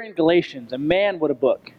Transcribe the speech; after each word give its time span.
in 0.00 0.12
Galatians, 0.12 0.72
and 0.72 0.86
man, 0.86 1.18
what 1.18 1.30
a 1.30 1.34
book! 1.34 1.72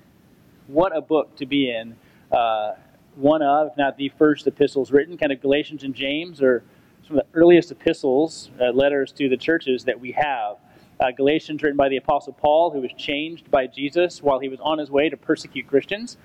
What 0.68 0.96
a 0.96 1.02
book 1.02 1.36
to 1.38 1.46
be 1.46 1.72
in. 1.72 1.96
Uh, 2.32 2.74
one 3.16 3.42
of, 3.42 3.68
if 3.68 3.78
not 3.78 3.98
the 3.98 4.10
first 4.18 4.46
epistles 4.48 4.92
written, 4.92 5.18
kind 5.18 5.32
of 5.32 5.42
Galatians 5.42 5.84
and 5.84 5.96
James 5.96 6.42
are 6.42 6.64
some 7.08 7.18
of 7.18 7.26
the 7.26 7.40
earliest 7.40 7.72
epistles, 7.72 8.52
uh, 8.62 8.72
letters 8.72 9.12
to 9.14 9.30
the 9.30 9.38
churches 9.38 9.84
that 9.86 10.00
we 10.00 10.12
have. 10.12 10.58
Uh, 11.00 11.12
Galatians, 11.12 11.64
written 11.64 11.78
by 11.78 11.90
the 11.90 11.98
Apostle 11.98 12.34
Paul, 12.34 12.72
who 12.72 12.82
was 12.82 12.92
changed 12.98 13.50
by 13.50 13.68
Jesus 13.68 14.22
while 14.22 14.40
he 14.40 14.50
was 14.50 14.60
on 14.60 14.78
his 14.78 14.92
way 14.92 15.10
to 15.10 15.18
persecute 15.18 15.66
Christians. 15.68 16.18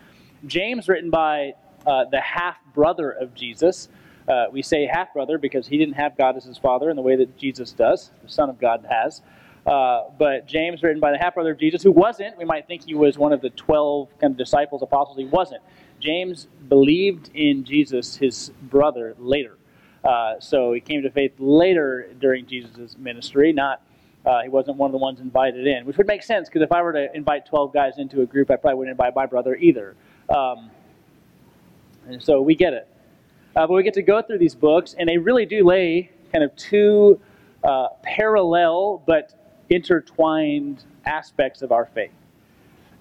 James, 0.47 0.89
written 0.89 1.11
by 1.11 1.55
uh, 1.87 2.05
the 2.11 2.21
half 2.21 2.57
brother 2.75 3.11
of 3.11 3.35
Jesus. 3.35 3.89
Uh, 4.29 4.47
we 4.51 4.63
say 4.63 4.87
half 4.87 5.13
brother 5.13 5.39
because 5.39 5.67
he 5.67 5.79
didn't 5.79 5.95
have 5.95 6.17
God 6.17 6.37
as 6.37 6.45
his 6.45 6.59
father 6.59 6.91
in 6.91 6.97
the 6.97 7.03
way 7.03 7.17
that 7.17 7.37
Jesus 7.37 7.73
does, 7.73 8.11
the 8.23 8.29
Son 8.29 8.49
of 8.51 8.59
God 8.59 8.87
has. 8.91 9.23
Uh, 9.67 10.11
but 10.19 10.47
James, 10.47 10.83
written 10.83 11.01
by 11.01 11.11
the 11.11 11.19
half 11.19 11.35
brother 11.35 11.53
of 11.53 11.59
Jesus, 11.59 11.83
who 11.83 11.91
wasn't, 11.91 12.37
we 12.37 12.45
might 12.45 12.67
think 12.67 12.85
he 12.85 12.95
was 12.95 13.17
one 13.17 13.33
of 13.33 13.41
the 13.41 13.51
12 13.51 14.09
kind 14.21 14.33
of 14.33 14.37
disciples, 14.37 14.83
apostles. 14.83 15.17
He 15.17 15.25
wasn't. 15.25 15.63
James 16.01 16.49
believed 16.69 17.31
in 17.35 17.65
Jesus, 17.65 18.17
his 18.17 18.51
brother, 18.63 19.15
later. 19.19 19.57
Uh, 20.05 20.39
so 20.39 20.75
he 20.75 20.81
came 20.81 21.03
to 21.03 21.11
faith 21.11 21.33
later 21.39 22.09
during 22.21 22.47
Jesus' 22.47 22.97
ministry, 22.99 23.53
not. 23.53 23.81
Uh, 24.27 24.43
he 24.43 24.49
wasn't 24.49 24.77
one 24.77 24.89
of 24.89 24.93
the 24.93 24.99
ones 24.99 25.21
invited 25.21 25.67
in, 25.67 25.85
which 25.85 25.99
would 25.99 26.07
make 26.07 26.23
sense 26.23 26.49
because 26.49 26.63
if 26.63 26.73
I 26.73 26.81
were 26.83 26.93
to 26.93 27.15
invite 27.15 27.47
12 27.47 27.73
guys 27.73 27.99
into 27.99 28.23
a 28.23 28.27
group, 28.27 28.51
I 28.51 28.57
probably 28.57 28.79
wouldn't 28.79 28.93
invite 28.93 29.15
my 29.15 29.27
brother 29.27 29.55
either. 29.57 29.97
Um, 30.35 30.71
and 32.07 32.23
so 32.23 32.41
we 32.41 32.55
get 32.55 32.73
it. 32.73 32.89
Uh, 33.57 33.67
but 33.67 33.75
we 33.75 33.83
get 33.83 33.95
to 33.95 34.03
go 34.03 34.21
through 34.21 34.39
these 34.39 34.55
books, 34.55 34.95
and 34.99 35.09
they 35.09 35.19
really 35.19 35.47
do 35.47 35.65
lay 35.65 36.11
kind 36.33 36.43
of 36.43 36.55
two 36.57 37.21
uh, 37.63 37.89
parallel 38.03 39.03
but 39.07 39.44
intertwined 39.75 40.85
aspects 41.05 41.63
of 41.63 41.73
our 41.73 41.87
faith. 41.87 42.13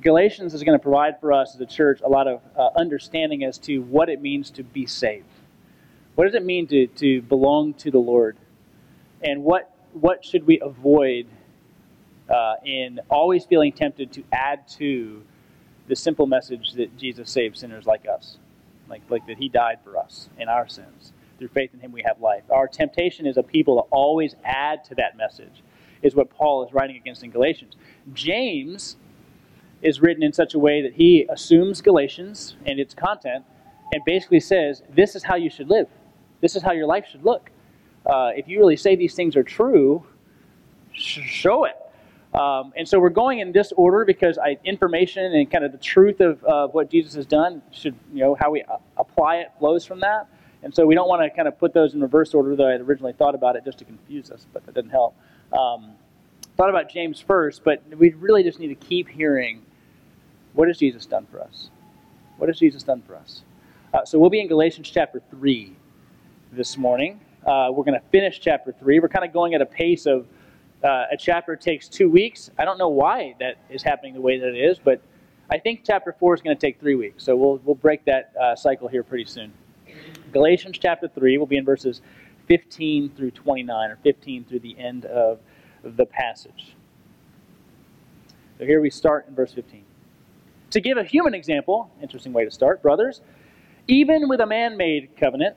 Galatians 0.01 0.53
is 0.53 0.63
going 0.63 0.77
to 0.77 0.81
provide 0.81 1.19
for 1.19 1.31
us 1.31 1.55
as 1.55 1.61
a 1.61 1.65
church 1.65 2.01
a 2.03 2.09
lot 2.09 2.27
of 2.27 2.41
uh, 2.57 2.69
understanding 2.75 3.43
as 3.43 3.57
to 3.57 3.79
what 3.83 4.09
it 4.09 4.21
means 4.21 4.51
to 4.51 4.63
be 4.63 4.85
saved. 4.85 5.25
What 6.15 6.25
does 6.25 6.35
it 6.35 6.43
mean 6.43 6.67
to, 6.67 6.87
to 6.87 7.21
belong 7.21 7.73
to 7.75 7.89
the 7.89 7.99
Lord? 7.99 8.37
And 9.21 9.43
what, 9.43 9.73
what 9.93 10.25
should 10.25 10.45
we 10.45 10.59
avoid 10.59 11.27
uh, 12.29 12.55
in 12.65 12.99
always 13.09 13.45
feeling 13.45 13.71
tempted 13.71 14.11
to 14.13 14.23
add 14.33 14.67
to 14.79 15.23
the 15.87 15.95
simple 15.95 16.27
message 16.27 16.73
that 16.73 16.97
Jesus 16.97 17.31
saved 17.31 17.57
sinners 17.57 17.85
like 17.85 18.05
us? 18.07 18.37
like, 18.89 19.01
like 19.09 19.25
that 19.27 19.37
he 19.37 19.49
died 19.49 19.79
for 19.83 19.97
us 19.97 20.29
in 20.37 20.49
our 20.49 20.67
sins. 20.67 21.13
Through 21.39 21.49
faith 21.49 21.71
in 21.73 21.79
him, 21.79 21.91
we 21.91 22.03
have 22.05 22.21
life. 22.21 22.43
Our 22.49 22.67
temptation 22.67 23.25
is 23.25 23.37
a 23.37 23.43
people 23.43 23.81
to 23.81 23.87
always 23.89 24.35
add 24.43 24.83
to 24.85 24.95
that 24.95 25.17
message, 25.17 25.63
is 26.03 26.15
what 26.15 26.29
Paul 26.29 26.65
is 26.65 26.73
writing 26.73 26.97
against 26.97 27.23
in 27.23 27.31
Galatians. 27.31 27.75
James 28.13 28.97
is 29.81 30.01
written 30.01 30.23
in 30.23 30.31
such 30.33 30.53
a 30.53 30.59
way 30.59 30.81
that 30.81 30.93
he 30.93 31.25
assumes 31.29 31.81
Galatians 31.81 32.55
and 32.65 32.79
its 32.79 32.93
content 32.93 33.43
and 33.93 34.03
basically 34.05 34.39
says, 34.39 34.83
This 34.89 35.15
is 35.15 35.23
how 35.23 35.35
you 35.35 35.49
should 35.49 35.69
live. 35.69 35.87
This 36.41 36.55
is 36.55 36.61
how 36.61 36.71
your 36.71 36.87
life 36.87 37.05
should 37.09 37.23
look. 37.23 37.49
Uh, 38.05 38.31
if 38.35 38.47
you 38.47 38.59
really 38.59 38.75
say 38.75 38.95
these 38.95 39.15
things 39.15 39.35
are 39.35 39.43
true, 39.43 40.05
sh- 40.91 41.19
show 41.25 41.65
it. 41.65 41.77
Um, 42.33 42.73
and 42.75 42.87
so 42.87 42.99
we're 42.99 43.09
going 43.09 43.39
in 43.39 43.51
this 43.51 43.71
order 43.77 44.05
because 44.05 44.37
I, 44.39 44.57
information 44.65 45.23
and 45.23 45.49
kind 45.51 45.63
of 45.63 45.71
the 45.71 45.77
truth 45.77 46.19
of 46.19 46.43
uh, 46.43 46.67
what 46.67 46.89
Jesus 46.89 47.13
has 47.13 47.27
done 47.27 47.61
should, 47.71 47.95
you 48.11 48.21
know, 48.21 48.35
how 48.35 48.49
we 48.49 48.63
uh, 48.63 48.77
apply 48.97 49.37
it 49.37 49.51
flows 49.59 49.85
from 49.85 49.99
that. 49.99 50.27
And 50.63 50.73
so 50.73 50.85
we 50.85 50.95
don't 50.95 51.07
want 51.07 51.21
to 51.21 51.29
kind 51.29 51.47
of 51.47 51.59
put 51.59 51.73
those 51.73 51.93
in 51.93 52.01
reverse 52.01 52.33
order, 52.33 52.55
though 52.55 52.69
I 52.69 52.71
had 52.71 52.81
originally 52.81 53.13
thought 53.13 53.35
about 53.35 53.55
it 53.55 53.65
just 53.65 53.77
to 53.79 53.85
confuse 53.85 54.31
us, 54.31 54.47
but 54.51 54.65
that 54.65 54.73
didn't 54.73 54.91
help. 54.91 55.15
Um, 55.53 55.93
thought 56.57 56.69
about 56.69 56.89
James 56.89 57.19
first, 57.19 57.63
but 57.63 57.83
we 57.97 58.13
really 58.13 58.43
just 58.43 58.59
need 58.59 58.69
to 58.69 58.75
keep 58.75 59.07
hearing 59.07 59.61
what 60.53 60.67
has 60.67 60.77
Jesus 60.77 61.05
done 61.05 61.25
for 61.31 61.41
us? 61.41 61.69
What 62.37 62.49
has 62.49 62.59
Jesus 62.59 62.83
done 62.83 63.01
for 63.05 63.15
us? 63.15 63.43
Uh, 63.93 64.03
so 64.05 64.17
we'll 64.19 64.29
be 64.29 64.39
in 64.39 64.47
Galatians 64.47 64.89
chapter 64.89 65.21
3 65.31 65.75
this 66.51 66.77
morning. 66.77 67.19
Uh, 67.45 67.69
we're 67.71 67.83
going 67.83 67.99
to 67.99 68.07
finish 68.11 68.39
chapter 68.39 68.71
3. 68.71 68.99
We're 68.99 69.07
kind 69.07 69.25
of 69.25 69.33
going 69.33 69.53
at 69.53 69.61
a 69.61 69.65
pace 69.65 70.05
of 70.05 70.27
uh, 70.83 71.05
a 71.11 71.17
chapter 71.17 71.55
takes 71.55 71.87
two 71.87 72.09
weeks. 72.09 72.49
I 72.57 72.65
don't 72.65 72.77
know 72.77 72.89
why 72.89 73.35
that 73.39 73.57
is 73.69 73.83
happening 73.83 74.13
the 74.13 74.21
way 74.21 74.39
that 74.39 74.49
it 74.49 74.59
is, 74.59 74.79
but 74.79 75.01
I 75.49 75.57
think 75.57 75.81
chapter 75.85 76.15
4 76.19 76.35
is 76.35 76.41
going 76.41 76.55
to 76.55 76.59
take 76.59 76.79
three 76.79 76.95
weeks. 76.95 77.23
So 77.23 77.35
we'll, 77.35 77.59
we'll 77.63 77.75
break 77.75 78.03
that 78.05 78.33
uh, 78.39 78.55
cycle 78.55 78.87
here 78.87 79.03
pretty 79.03 79.25
soon. 79.25 79.53
Galatians 80.31 80.77
chapter 80.79 81.07
3 81.07 81.37
we'll 81.37 81.45
be 81.45 81.57
in 81.57 81.65
verses 81.65 82.01
15 82.47 83.11
through 83.15 83.31
29, 83.31 83.91
or 83.91 83.97
15 84.03 84.45
through 84.45 84.59
the 84.59 84.77
end 84.77 85.05
of 85.05 85.39
the 85.83 86.05
passage. 86.05 86.75
So 88.57 88.65
here 88.65 88.81
we 88.81 88.89
start 88.89 89.27
in 89.27 89.35
verse 89.35 89.53
15. 89.53 89.83
To 90.71 90.81
give 90.81 90.97
a 90.97 91.03
human 91.03 91.33
example, 91.33 91.91
interesting 92.01 92.33
way 92.33 92.45
to 92.45 92.51
start, 92.51 92.81
brothers, 92.81 93.21
even 93.87 94.27
with 94.29 94.39
a 94.39 94.45
man 94.45 94.77
made 94.77 95.15
covenant, 95.17 95.55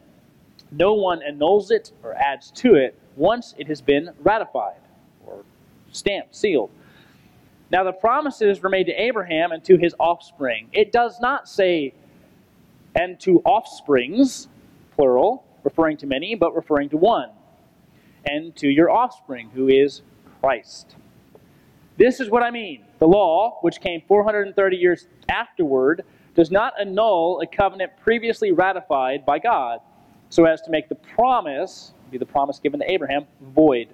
no 0.71 0.95
one 0.95 1.23
annuls 1.23 1.71
it 1.71 1.93
or 2.03 2.15
adds 2.15 2.51
to 2.51 2.75
it 2.75 2.99
once 3.15 3.55
it 3.57 3.69
has 3.69 3.81
been 3.81 4.11
ratified 4.21 4.81
or 5.27 5.45
stamped, 5.93 6.35
sealed. 6.35 6.71
Now, 7.71 7.83
the 7.83 7.93
promises 7.93 8.61
were 8.61 8.69
made 8.69 8.85
to 8.85 8.93
Abraham 8.93 9.53
and 9.53 9.65
to 9.65 9.77
his 9.77 9.95
offspring. 9.99 10.69
It 10.73 10.93
does 10.93 11.19
not 11.21 11.49
say, 11.49 11.95
and 12.95 13.19
to 13.21 13.41
offsprings, 13.41 14.49
plural, 14.95 15.46
referring 15.67 15.97
to 15.97 16.07
many, 16.07 16.37
but 16.37 16.55
referring 16.55 16.89
to 16.89 16.97
one, 16.97 17.29
and 18.25 18.55
to 18.55 18.69
your 18.69 18.89
offspring, 18.89 19.51
who 19.53 19.69
is 19.69 20.03
Christ. 20.41 20.95
This 21.97 22.21
is 22.21 22.31
what 22.31 22.45
I 22.45 22.53
mean. 22.53 22.85
The 23.01 23.09
law, 23.09 23.59
which 23.63 23.81
came 23.81 24.01
430 24.07 24.77
years 24.77 25.09
afterward, 25.29 26.05
does 26.37 26.53
not 26.53 26.75
annul 26.81 27.41
a 27.41 27.47
covenant 27.49 27.91
previously 28.01 28.53
ratified 28.53 29.27
by 29.27 29.41
God, 29.41 29.81
so 30.31 30.45
as 30.45 30.61
to 30.63 30.71
make 30.71 30.89
the 30.89 30.95
promise, 30.95 31.93
be 32.13 32.19
the 32.19 32.25
promise 32.25 32.61
given 32.61 32.79
to 32.79 32.89
Abraham, 32.89 33.27
void. 33.41 33.89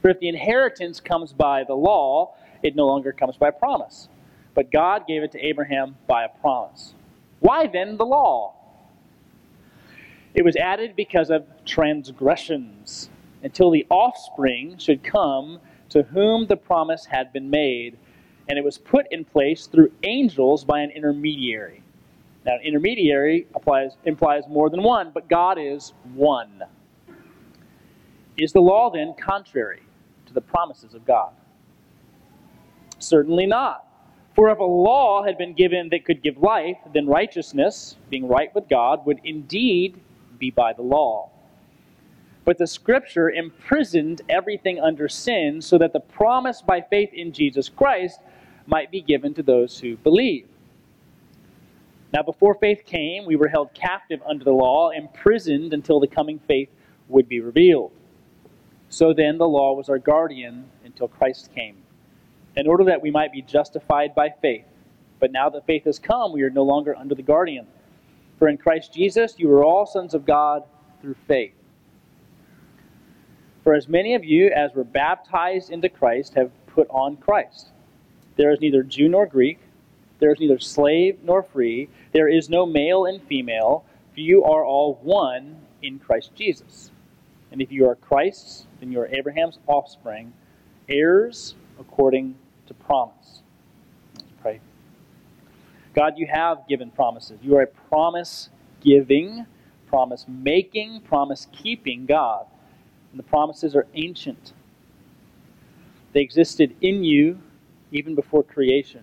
For 0.00 0.08
if 0.08 0.20
the 0.20 0.28
inheritance 0.28 1.00
comes 1.00 1.34
by 1.34 1.64
the 1.64 1.74
law, 1.74 2.34
it 2.62 2.74
no 2.74 2.86
longer 2.86 3.12
comes 3.12 3.36
by 3.36 3.50
promise. 3.50 4.08
But 4.54 4.70
God 4.70 5.06
gave 5.06 5.22
it 5.22 5.32
to 5.32 5.38
Abraham 5.38 5.96
by 6.06 6.24
a 6.24 6.28
promise. 6.40 6.94
Why 7.40 7.66
then 7.66 7.98
the 7.98 8.06
law? 8.06 8.54
It 10.34 10.44
was 10.44 10.56
added 10.56 10.96
because 10.96 11.30
of 11.30 11.46
transgressions, 11.64 13.10
until 13.42 13.70
the 13.70 13.86
offspring 13.90 14.78
should 14.78 15.02
come 15.02 15.60
to 15.90 16.02
whom 16.04 16.46
the 16.46 16.56
promise 16.56 17.04
had 17.04 17.32
been 17.32 17.50
made. 17.50 17.98
And 18.48 18.58
it 18.58 18.64
was 18.64 18.78
put 18.78 19.06
in 19.10 19.24
place 19.24 19.66
through 19.66 19.92
angels 20.02 20.64
by 20.64 20.80
an 20.80 20.90
intermediary. 20.90 21.82
Now, 22.44 22.54
an 22.54 22.60
intermediary 22.62 23.46
applies, 23.54 23.92
implies 24.04 24.44
more 24.48 24.68
than 24.68 24.82
one, 24.82 25.10
but 25.12 25.28
God 25.28 25.58
is 25.60 25.92
one. 26.14 26.62
Is 28.36 28.52
the 28.52 28.60
law 28.60 28.90
then 28.90 29.14
contrary? 29.14 29.82
to 30.32 30.40
the 30.40 30.40
promises 30.40 30.94
of 30.94 31.04
God? 31.04 31.32
Certainly 32.98 33.46
not. 33.46 33.86
For 34.34 34.50
if 34.50 34.58
a 34.58 34.64
law 34.64 35.22
had 35.22 35.36
been 35.36 35.52
given 35.52 35.90
that 35.90 36.04
could 36.06 36.22
give 36.22 36.38
life, 36.38 36.78
then 36.94 37.06
righteousness, 37.06 37.96
being 38.08 38.26
right 38.26 38.54
with 38.54 38.68
God, 38.68 39.04
would 39.04 39.20
indeed 39.24 40.00
be 40.42 40.50
by 40.50 40.72
the 40.72 40.82
law. 40.82 41.30
But 42.44 42.58
the 42.58 42.66
Scripture 42.66 43.30
imprisoned 43.30 44.22
everything 44.28 44.80
under 44.80 45.08
sin 45.08 45.62
so 45.62 45.78
that 45.78 45.92
the 45.92 46.00
promise 46.00 46.60
by 46.60 46.80
faith 46.80 47.10
in 47.14 47.32
Jesus 47.32 47.68
Christ 47.68 48.18
might 48.66 48.90
be 48.90 49.00
given 49.00 49.32
to 49.34 49.42
those 49.44 49.78
who 49.78 49.96
believe. 49.98 50.48
Now, 52.12 52.24
before 52.24 52.56
faith 52.56 52.82
came, 52.84 53.24
we 53.24 53.36
were 53.36 53.48
held 53.48 53.72
captive 53.72 54.20
under 54.26 54.44
the 54.44 54.52
law, 54.52 54.90
imprisoned 54.90 55.72
until 55.72 56.00
the 56.00 56.08
coming 56.08 56.40
faith 56.40 56.68
would 57.08 57.28
be 57.28 57.40
revealed. 57.40 57.92
So 58.88 59.14
then 59.14 59.38
the 59.38 59.48
law 59.48 59.72
was 59.74 59.88
our 59.88 59.98
guardian 59.98 60.66
until 60.84 61.06
Christ 61.08 61.50
came, 61.54 61.76
in 62.56 62.66
order 62.66 62.84
that 62.84 63.00
we 63.00 63.10
might 63.10 63.32
be 63.32 63.42
justified 63.42 64.14
by 64.14 64.30
faith. 64.42 64.66
But 65.20 65.30
now 65.30 65.48
that 65.50 65.64
faith 65.66 65.84
has 65.84 66.00
come, 66.00 66.32
we 66.32 66.42
are 66.42 66.50
no 66.50 66.64
longer 66.64 66.94
under 66.96 67.14
the 67.14 67.22
guardian. 67.22 67.66
For 68.42 68.48
in 68.48 68.58
Christ 68.58 68.92
Jesus 68.92 69.36
you 69.38 69.48
are 69.52 69.64
all 69.64 69.86
sons 69.86 70.14
of 70.14 70.24
God 70.24 70.64
through 71.00 71.14
faith. 71.28 71.54
For 73.62 73.72
as 73.72 73.86
many 73.86 74.16
of 74.16 74.24
you 74.24 74.48
as 74.48 74.74
were 74.74 74.82
baptized 74.82 75.70
into 75.70 75.88
Christ 75.88 76.34
have 76.34 76.50
put 76.66 76.88
on 76.90 77.18
Christ. 77.18 77.68
There 78.34 78.50
is 78.50 78.60
neither 78.60 78.82
Jew 78.82 79.08
nor 79.08 79.26
Greek, 79.26 79.60
there 80.18 80.32
is 80.32 80.40
neither 80.40 80.58
slave 80.58 81.20
nor 81.22 81.44
free, 81.44 81.88
there 82.10 82.26
is 82.26 82.50
no 82.50 82.66
male 82.66 83.04
and 83.04 83.22
female, 83.22 83.84
for 84.12 84.18
you 84.18 84.42
are 84.42 84.64
all 84.64 84.98
one 85.04 85.58
in 85.80 86.00
Christ 86.00 86.34
Jesus. 86.34 86.90
And 87.52 87.62
if 87.62 87.70
you 87.70 87.88
are 87.88 87.94
Christ's, 87.94 88.66
then 88.80 88.90
you 88.90 88.98
are 89.02 89.06
Abraham's 89.06 89.60
offspring, 89.68 90.32
heirs 90.88 91.54
according 91.78 92.34
to 92.66 92.74
promise. 92.74 93.41
God, 95.94 96.14
you 96.16 96.26
have 96.32 96.66
given 96.68 96.90
promises. 96.90 97.38
You 97.42 97.56
are 97.56 97.62
a 97.62 97.66
promise 97.66 98.48
giving, 98.80 99.46
promise 99.88 100.24
making, 100.28 101.02
promise 101.02 101.46
keeping 101.52 102.06
God. 102.06 102.46
And 103.10 103.18
the 103.18 103.24
promises 103.24 103.76
are 103.76 103.86
ancient. 103.94 104.52
They 106.12 106.20
existed 106.20 106.74
in 106.80 107.04
you 107.04 107.40
even 107.90 108.14
before 108.14 108.42
creation. 108.42 109.02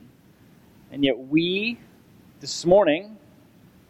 And 0.91 1.03
yet, 1.03 1.17
we, 1.17 1.79
this 2.39 2.65
morning, 2.65 3.17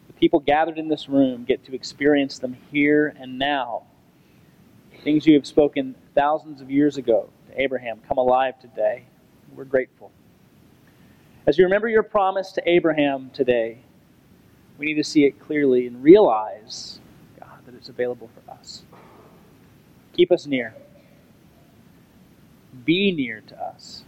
the 0.08 0.14
people 0.14 0.40
gathered 0.42 0.78
in 0.78 0.90
this 0.90 1.08
room, 1.08 1.46
get 1.46 1.64
to 1.66 1.76
experience 1.76 2.40
them 2.40 2.58
here 2.72 3.16
and 3.18 3.40
now. 3.40 3.84
Things 5.04 5.26
you 5.26 5.36
have 5.36 5.48
spoken 5.48 5.96
thousands 6.14 6.60
of 6.60 6.70
years 6.70 6.98
ago 6.98 7.30
to 7.48 7.62
Abraham 7.62 8.02
come 8.08 8.18
alive 8.18 8.60
today. 8.60 9.06
We're 9.56 9.64
grateful. 9.64 10.12
As 11.50 11.58
you 11.58 11.64
remember 11.64 11.90
your 11.90 12.04
promise 12.04 12.52
to 12.52 12.70
Abraham 12.70 13.32
today, 13.34 13.80
we 14.78 14.86
need 14.86 15.02
to 15.02 15.04
see 15.04 15.26
it 15.26 15.40
clearly 15.40 15.88
and 15.88 16.04
realize, 16.04 17.00
God, 17.40 17.66
that 17.66 17.74
it's 17.74 17.90
available 17.90 18.30
for 18.36 18.52
us. 18.52 18.84
Keep 20.14 20.32
us 20.32 20.46
near. 20.46 20.76
Be 22.86 23.12
near 23.12 23.42
to 23.48 23.60
us. 23.60 24.04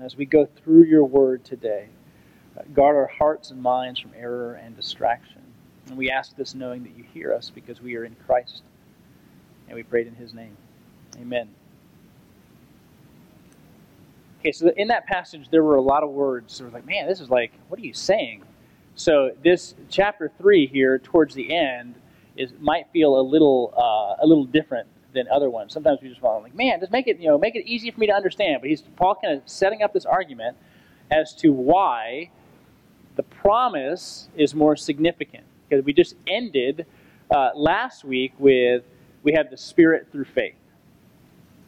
As 0.00 0.16
we 0.16 0.24
go 0.24 0.46
through 0.46 0.84
your 0.84 1.04
word 1.04 1.44
today, 1.44 1.88
uh, 2.58 2.62
guard 2.72 2.96
our 2.96 3.06
hearts 3.18 3.50
and 3.50 3.60
minds 3.60 4.00
from 4.00 4.12
error 4.16 4.54
and 4.54 4.74
distraction. 4.74 5.42
And 5.88 5.98
we 5.98 6.10
ask 6.10 6.34
this 6.36 6.54
knowing 6.54 6.84
that 6.84 6.96
you 6.96 7.04
hear 7.12 7.34
us 7.34 7.52
because 7.54 7.82
we 7.82 7.96
are 7.96 8.06
in 8.06 8.16
Christ. 8.26 8.62
And 9.68 9.76
we 9.76 9.82
prayed 9.82 10.06
in 10.06 10.14
his 10.14 10.32
name. 10.32 10.56
Amen. 11.20 11.50
Okay, 14.46 14.52
so 14.52 14.70
in 14.76 14.86
that 14.86 15.06
passage, 15.06 15.48
there 15.50 15.64
were 15.64 15.74
a 15.74 15.82
lot 15.82 16.04
of 16.04 16.10
words. 16.10 16.58
There 16.58 16.66
was 16.68 16.72
like, 16.72 16.86
man, 16.86 17.08
this 17.08 17.20
is 17.20 17.30
like, 17.30 17.50
what 17.66 17.80
are 17.80 17.82
you 17.82 17.92
saying? 17.92 18.44
So 18.94 19.32
this 19.42 19.74
chapter 19.88 20.30
three 20.38 20.68
here, 20.68 21.00
towards 21.00 21.34
the 21.34 21.52
end, 21.52 21.96
is 22.36 22.52
might 22.60 22.86
feel 22.92 23.18
a 23.18 23.22
little 23.22 23.74
uh, 23.76 24.22
a 24.22 24.24
little 24.24 24.44
different 24.44 24.86
than 25.14 25.26
other 25.32 25.50
ones. 25.50 25.72
Sometimes 25.72 25.98
we 26.00 26.08
just 26.08 26.22
want 26.22 26.44
like, 26.44 26.54
man, 26.54 26.78
just 26.78 26.92
make 26.92 27.08
it 27.08 27.18
you 27.18 27.26
know 27.26 27.36
make 27.36 27.56
it 27.56 27.66
easy 27.66 27.90
for 27.90 27.98
me 27.98 28.06
to 28.06 28.12
understand. 28.12 28.58
But 28.60 28.70
he's 28.70 28.82
Paul 28.82 29.16
kind 29.16 29.36
of 29.36 29.42
setting 29.46 29.82
up 29.82 29.92
this 29.92 30.06
argument 30.06 30.56
as 31.10 31.34
to 31.36 31.52
why 31.52 32.30
the 33.16 33.24
promise 33.24 34.28
is 34.36 34.54
more 34.54 34.76
significant 34.76 35.42
because 35.68 35.84
we 35.84 35.92
just 35.92 36.14
ended 36.28 36.86
uh, 37.34 37.50
last 37.56 38.04
week 38.04 38.32
with 38.38 38.84
we 39.24 39.32
have 39.32 39.50
the 39.50 39.56
Spirit 39.56 40.06
through 40.12 40.26
faith, 40.26 40.54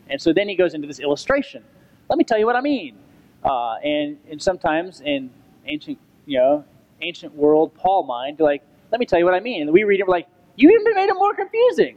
and 0.08 0.22
so 0.22 0.32
then 0.32 0.48
he 0.48 0.54
goes 0.54 0.74
into 0.74 0.86
this 0.86 1.00
illustration. 1.00 1.64
Let 2.08 2.18
me 2.18 2.24
tell 2.24 2.38
you 2.38 2.46
what 2.46 2.56
I 2.56 2.60
mean. 2.60 2.96
Uh, 3.44 3.74
and 3.76 4.18
and 4.30 4.42
sometimes 4.42 5.00
in 5.00 5.30
ancient 5.66 5.98
you 6.26 6.38
know 6.38 6.64
ancient 7.00 7.34
world 7.34 7.74
Paul 7.74 8.04
mind, 8.04 8.40
like 8.40 8.62
let 8.90 9.00
me 9.00 9.06
tell 9.06 9.18
you 9.18 9.24
what 9.24 9.34
I 9.34 9.40
mean. 9.40 9.62
And 9.62 9.72
we 9.72 9.84
read 9.84 10.00
it, 10.00 10.08
like, 10.08 10.26
you 10.56 10.70
even 10.70 10.94
made 10.94 11.08
it 11.08 11.14
more 11.14 11.34
confusing. 11.34 11.96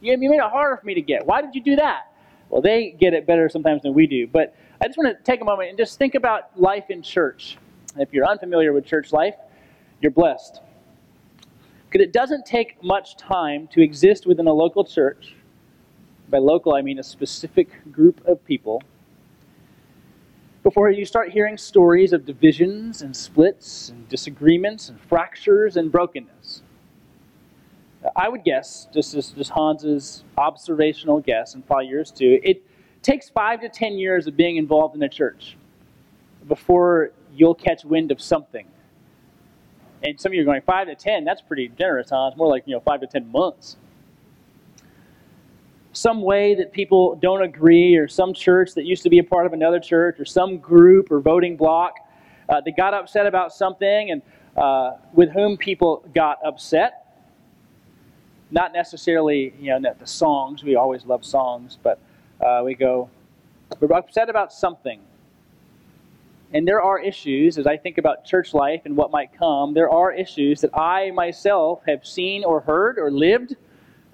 You, 0.00 0.12
You 0.12 0.30
made 0.30 0.36
it 0.36 0.42
harder 0.42 0.76
for 0.76 0.86
me 0.86 0.94
to 0.94 1.02
get. 1.02 1.26
Why 1.26 1.40
did 1.42 1.54
you 1.54 1.62
do 1.62 1.76
that? 1.76 2.12
Well, 2.50 2.62
they 2.62 2.90
get 2.90 3.14
it 3.14 3.26
better 3.26 3.48
sometimes 3.48 3.82
than 3.82 3.94
we 3.94 4.06
do. 4.06 4.26
But 4.26 4.54
I 4.80 4.86
just 4.86 4.96
want 4.96 5.16
to 5.16 5.22
take 5.24 5.40
a 5.40 5.44
moment 5.44 5.70
and 5.70 5.78
just 5.78 5.98
think 5.98 6.14
about 6.14 6.58
life 6.58 6.88
in 6.88 7.02
church. 7.02 7.58
If 7.96 8.12
you're 8.12 8.26
unfamiliar 8.26 8.72
with 8.72 8.86
church 8.86 9.12
life, 9.12 9.34
you're 10.00 10.12
blessed. 10.12 10.60
Because 11.90 12.06
it 12.06 12.12
doesn't 12.12 12.46
take 12.46 12.82
much 12.82 13.16
time 13.16 13.66
to 13.68 13.82
exist 13.82 14.26
within 14.26 14.46
a 14.46 14.52
local 14.52 14.84
church. 14.84 15.34
By 16.30 16.38
local, 16.38 16.74
I 16.74 16.82
mean 16.82 16.98
a 16.98 17.02
specific 17.02 17.70
group 17.90 18.24
of 18.26 18.44
people. 18.44 18.82
Before 20.68 20.90
you 20.90 21.06
start 21.06 21.30
hearing 21.30 21.56
stories 21.56 22.12
of 22.12 22.26
divisions 22.26 23.00
and 23.00 23.16
splits 23.16 23.88
and 23.88 24.06
disagreements 24.10 24.90
and 24.90 25.00
fractures 25.00 25.78
and 25.78 25.90
brokenness. 25.90 26.60
I 28.14 28.28
would 28.28 28.44
guess, 28.44 28.86
just 28.92 29.14
as 29.14 29.30
just 29.30 29.50
Hans's 29.50 30.24
observational 30.36 31.20
guess, 31.20 31.54
and 31.54 31.66
probably 31.66 31.86
yours 31.86 32.10
too, 32.10 32.38
it 32.42 32.62
takes 33.00 33.30
five 33.30 33.62
to 33.62 33.70
ten 33.70 33.94
years 33.94 34.26
of 34.26 34.36
being 34.36 34.58
involved 34.58 34.94
in 34.94 35.02
a 35.02 35.08
church 35.08 35.56
before 36.46 37.12
you'll 37.34 37.54
catch 37.54 37.86
wind 37.86 38.12
of 38.12 38.20
something. 38.20 38.66
And 40.02 40.20
some 40.20 40.32
of 40.32 40.34
you 40.34 40.42
are 40.42 40.44
going, 40.44 40.60
five 40.60 40.88
to 40.88 40.94
ten, 40.94 41.24
that's 41.24 41.40
pretty 41.40 41.68
generous, 41.78 42.10
Hans. 42.10 42.36
More 42.36 42.46
like, 42.46 42.64
you 42.66 42.74
know, 42.74 42.80
five 42.80 43.00
to 43.00 43.06
ten 43.06 43.32
months. 43.32 43.78
Some 45.92 46.22
way 46.22 46.54
that 46.54 46.72
people 46.72 47.16
don't 47.16 47.42
agree, 47.42 47.96
or 47.96 48.08
some 48.08 48.34
church 48.34 48.74
that 48.74 48.84
used 48.84 49.02
to 49.02 49.10
be 49.10 49.18
a 49.18 49.24
part 49.24 49.46
of 49.46 49.52
another 49.52 49.80
church, 49.80 50.20
or 50.20 50.24
some 50.24 50.58
group 50.58 51.10
or 51.10 51.20
voting 51.20 51.56
block 51.56 51.94
uh, 52.48 52.60
that 52.60 52.76
got 52.76 52.94
upset 52.94 53.26
about 53.26 53.52
something 53.52 54.10
and 54.10 54.22
uh, 54.56 54.92
with 55.12 55.30
whom 55.30 55.56
people 55.56 56.04
got 56.14 56.38
upset 56.44 57.04
not 58.50 58.72
necessarily 58.72 59.52
you 59.60 59.78
know 59.78 59.94
the 59.98 60.06
songs. 60.06 60.62
We 60.62 60.76
always 60.76 61.04
love 61.04 61.24
songs, 61.24 61.78
but 61.82 61.98
uh, 62.44 62.62
we 62.64 62.74
go 62.74 63.10
we're 63.80 63.96
upset 63.96 64.30
about 64.30 64.52
something. 64.52 65.00
And 66.54 66.66
there 66.66 66.80
are 66.80 66.98
issues, 66.98 67.58
as 67.58 67.66
I 67.66 67.76
think 67.76 67.98
about 67.98 68.24
church 68.24 68.54
life 68.54 68.82
and 68.86 68.96
what 68.96 69.10
might 69.10 69.36
come, 69.38 69.74
there 69.74 69.90
are 69.90 70.10
issues 70.10 70.62
that 70.62 70.74
I 70.74 71.10
myself 71.10 71.82
have 71.86 72.06
seen 72.06 72.42
or 72.42 72.60
heard 72.60 72.98
or 72.98 73.10
lived. 73.10 73.54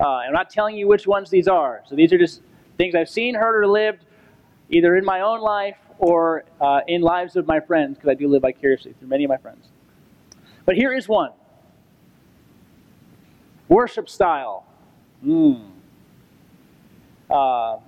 Uh, 0.00 0.08
I'm 0.08 0.32
not 0.32 0.50
telling 0.50 0.76
you 0.76 0.88
which 0.88 1.06
ones 1.06 1.30
these 1.30 1.48
are. 1.48 1.82
So 1.86 1.94
these 1.94 2.12
are 2.12 2.18
just 2.18 2.42
things 2.76 2.94
I've 2.94 3.08
seen, 3.08 3.34
heard, 3.34 3.62
or 3.62 3.66
lived, 3.66 4.04
either 4.70 4.96
in 4.96 5.04
my 5.04 5.20
own 5.20 5.40
life 5.40 5.76
or 5.98 6.44
uh, 6.60 6.80
in 6.88 7.00
lives 7.02 7.36
of 7.36 7.46
my 7.46 7.60
friends, 7.60 7.96
because 7.96 8.10
I 8.10 8.14
do 8.14 8.28
live 8.28 8.42
vicariously 8.42 8.94
through 8.98 9.08
many 9.08 9.24
of 9.24 9.28
my 9.28 9.36
friends. 9.36 9.68
But 10.66 10.76
here 10.76 10.92
is 10.92 11.08
one 11.08 11.30
Worship 13.68 14.08
style. 14.08 14.66
Mm. 15.24 15.70
Uh, 17.30 17.78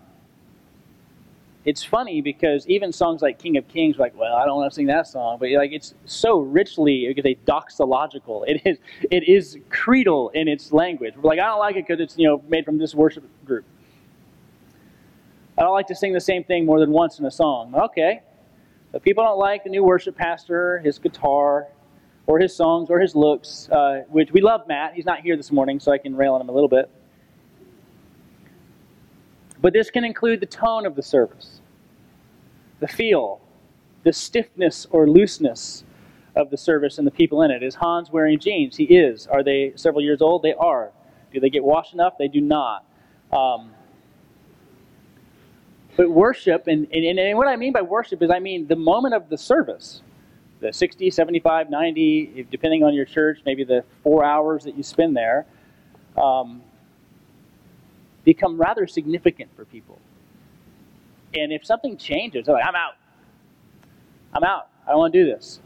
it's 1.67 1.83
funny 1.83 2.21
because 2.21 2.65
even 2.69 2.93
songs 2.93 3.23
like 3.23 3.41
King 3.41 3.57
of 3.57 3.67
Kings, 3.67 3.99
like, 3.99 4.17
well, 4.17 4.37
I 4.37 4.47
don't 4.47 4.57
want 4.57 4.71
to 4.71 4.75
sing 4.75 4.87
that 4.87 5.09
song, 5.09 5.39
but 5.41 5.51
like 5.51 5.73
it's 5.73 5.95
so 6.05 6.39
richly 6.39 7.07
because 7.09 7.25
they 7.25 7.35
doxological. 7.45 8.45
It 8.47 8.63
is 8.65 8.79
it 9.11 9.29
is 9.29 9.59
creedal 9.69 10.31
in 10.31 10.47
its 10.47 10.73
language. 10.73 11.15
Like, 11.21 11.41
I 11.41 11.47
don't 11.47 11.59
like 11.59 11.75
it 11.75 11.87
because 11.87 12.01
it's 12.01 12.17
you 12.17 12.29
know 12.29 12.43
made 12.49 12.65
from 12.65 12.79
this 12.79 12.95
worship 12.95 13.25
group. 13.45 13.65
I 15.59 15.63
don't 15.63 15.73
like 15.73 15.89
to 15.89 15.97
sing 15.97 16.13
the 16.13 16.21
same 16.21 16.45
thing 16.45 16.65
more 16.65 16.79
than 16.79 16.91
once 16.91 17.19
in 17.19 17.25
a 17.27 17.31
song. 17.33 17.75
Okay, 17.75 18.23
but 18.93 19.03
people 19.03 19.25
don't 19.25 19.39
like 19.39 19.65
the 19.65 19.71
new 19.71 19.83
worship 19.83 20.17
pastor, 20.17 20.79
his 20.79 21.01
guitar, 21.01 21.67
or 22.29 22.39
his 22.39 22.55
songs 22.55 22.91
or 22.91 23.01
his 23.01 23.17
looks, 23.17 23.69
uh, 23.71 24.03
which 24.09 24.31
we 24.31 24.41
love 24.41 24.69
Matt. 24.69 24.95
He's 24.95 25.07
not 25.07 25.21
here 25.21 25.37
this 25.37 25.51
morning, 25.51 25.81
so 25.81 25.91
I 25.91 25.99
can 25.99 26.15
rail 26.15 26.35
on 26.35 26.41
him 26.41 26.49
a 26.49 26.53
little 26.53 26.69
bit. 26.69 26.89
But 29.61 29.73
this 29.73 29.91
can 29.91 30.05
include 30.05 30.41
the 30.41 30.47
tone 30.47 30.87
of 30.87 30.95
the 30.95 31.03
service, 31.03 31.61
the 32.81 32.89
feel, 32.89 33.41
the 34.05 34.13
stiffness 34.13 34.87
or 34.91 35.09
looseness 35.09 35.85
of 36.35 36.51
the 36.51 36.57
service 36.57 36.99
and 36.99 37.07
the 37.07 37.11
people 37.11 37.43
in 37.43 37.51
it. 37.51 37.63
Is 37.63 37.75
Hans 37.75 38.11
wearing 38.11 38.39
jeans? 38.39 38.77
He 38.77 38.85
is. 38.85 39.27
Are 39.27 39.43
they 39.43 39.73
several 39.77 40.03
years 40.03 40.21
old? 40.21 40.43
They 40.43 40.55
are. 40.55 40.93
Do 41.33 41.41
they 41.41 41.51
get 41.51 41.65
washed 41.65 41.95
enough? 41.95 42.15
They 42.19 42.29
do 42.29 42.41
not. 42.41 42.85
Um, 43.33 43.73
but 45.97 46.11
worship, 46.11 46.67
and, 46.67 46.87
and, 46.93 47.19
and 47.19 47.39
what 47.39 47.49
I 47.49 47.57
mean 47.57 47.73
by 47.73 47.81
worship 47.81 48.23
is 48.23 48.31
I 48.31 48.39
mean 48.39 48.67
the 48.67 48.77
moment 48.77 49.15
of 49.15 49.31
the 49.31 49.39
service 49.39 50.03
the 50.61 50.73
60, 50.73 51.11
75, 51.11 51.71
90, 51.71 52.47
depending 52.51 52.83
on 52.83 52.95
your 52.95 53.05
church, 53.05 53.41
maybe 53.45 53.65
the 53.65 53.85
four 54.03 54.25
hours 54.25 54.65
that 54.65 54.77
you 54.77 54.83
spend 54.83 55.17
there, 55.17 55.47
um, 56.17 56.63
become 58.27 58.61
rather 58.61 58.87
significant 58.87 59.49
for 59.57 59.65
people. 59.65 59.99
And 61.35 61.51
if 61.51 61.65
something 61.65 61.97
changes, 61.97 62.45
they're 62.45 62.55
like, 62.55 62.67
I'm 62.67 62.75
out. 62.75 62.97
I'm 64.35 64.45
out. 64.45 64.69
I 64.87 64.91
don't 64.91 64.99
want 64.99 65.15
to 65.15 65.25
do 65.25 65.31
this. 65.31 65.61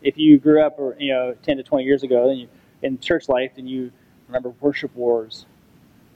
If 0.00 0.16
you 0.16 0.38
grew 0.38 0.62
up, 0.62 0.78
or 0.78 0.96
you 0.98 1.12
know, 1.12 1.34
10 1.42 1.58
to 1.58 1.62
20 1.62 1.84
years 1.84 2.02
ago, 2.02 2.28
then 2.28 2.38
you 2.38 2.48
in 2.80 2.98
church 2.98 3.28
life, 3.28 3.52
then 3.56 3.66
you 3.66 3.92
remember 4.28 4.54
worship 4.60 4.94
wars 4.94 5.44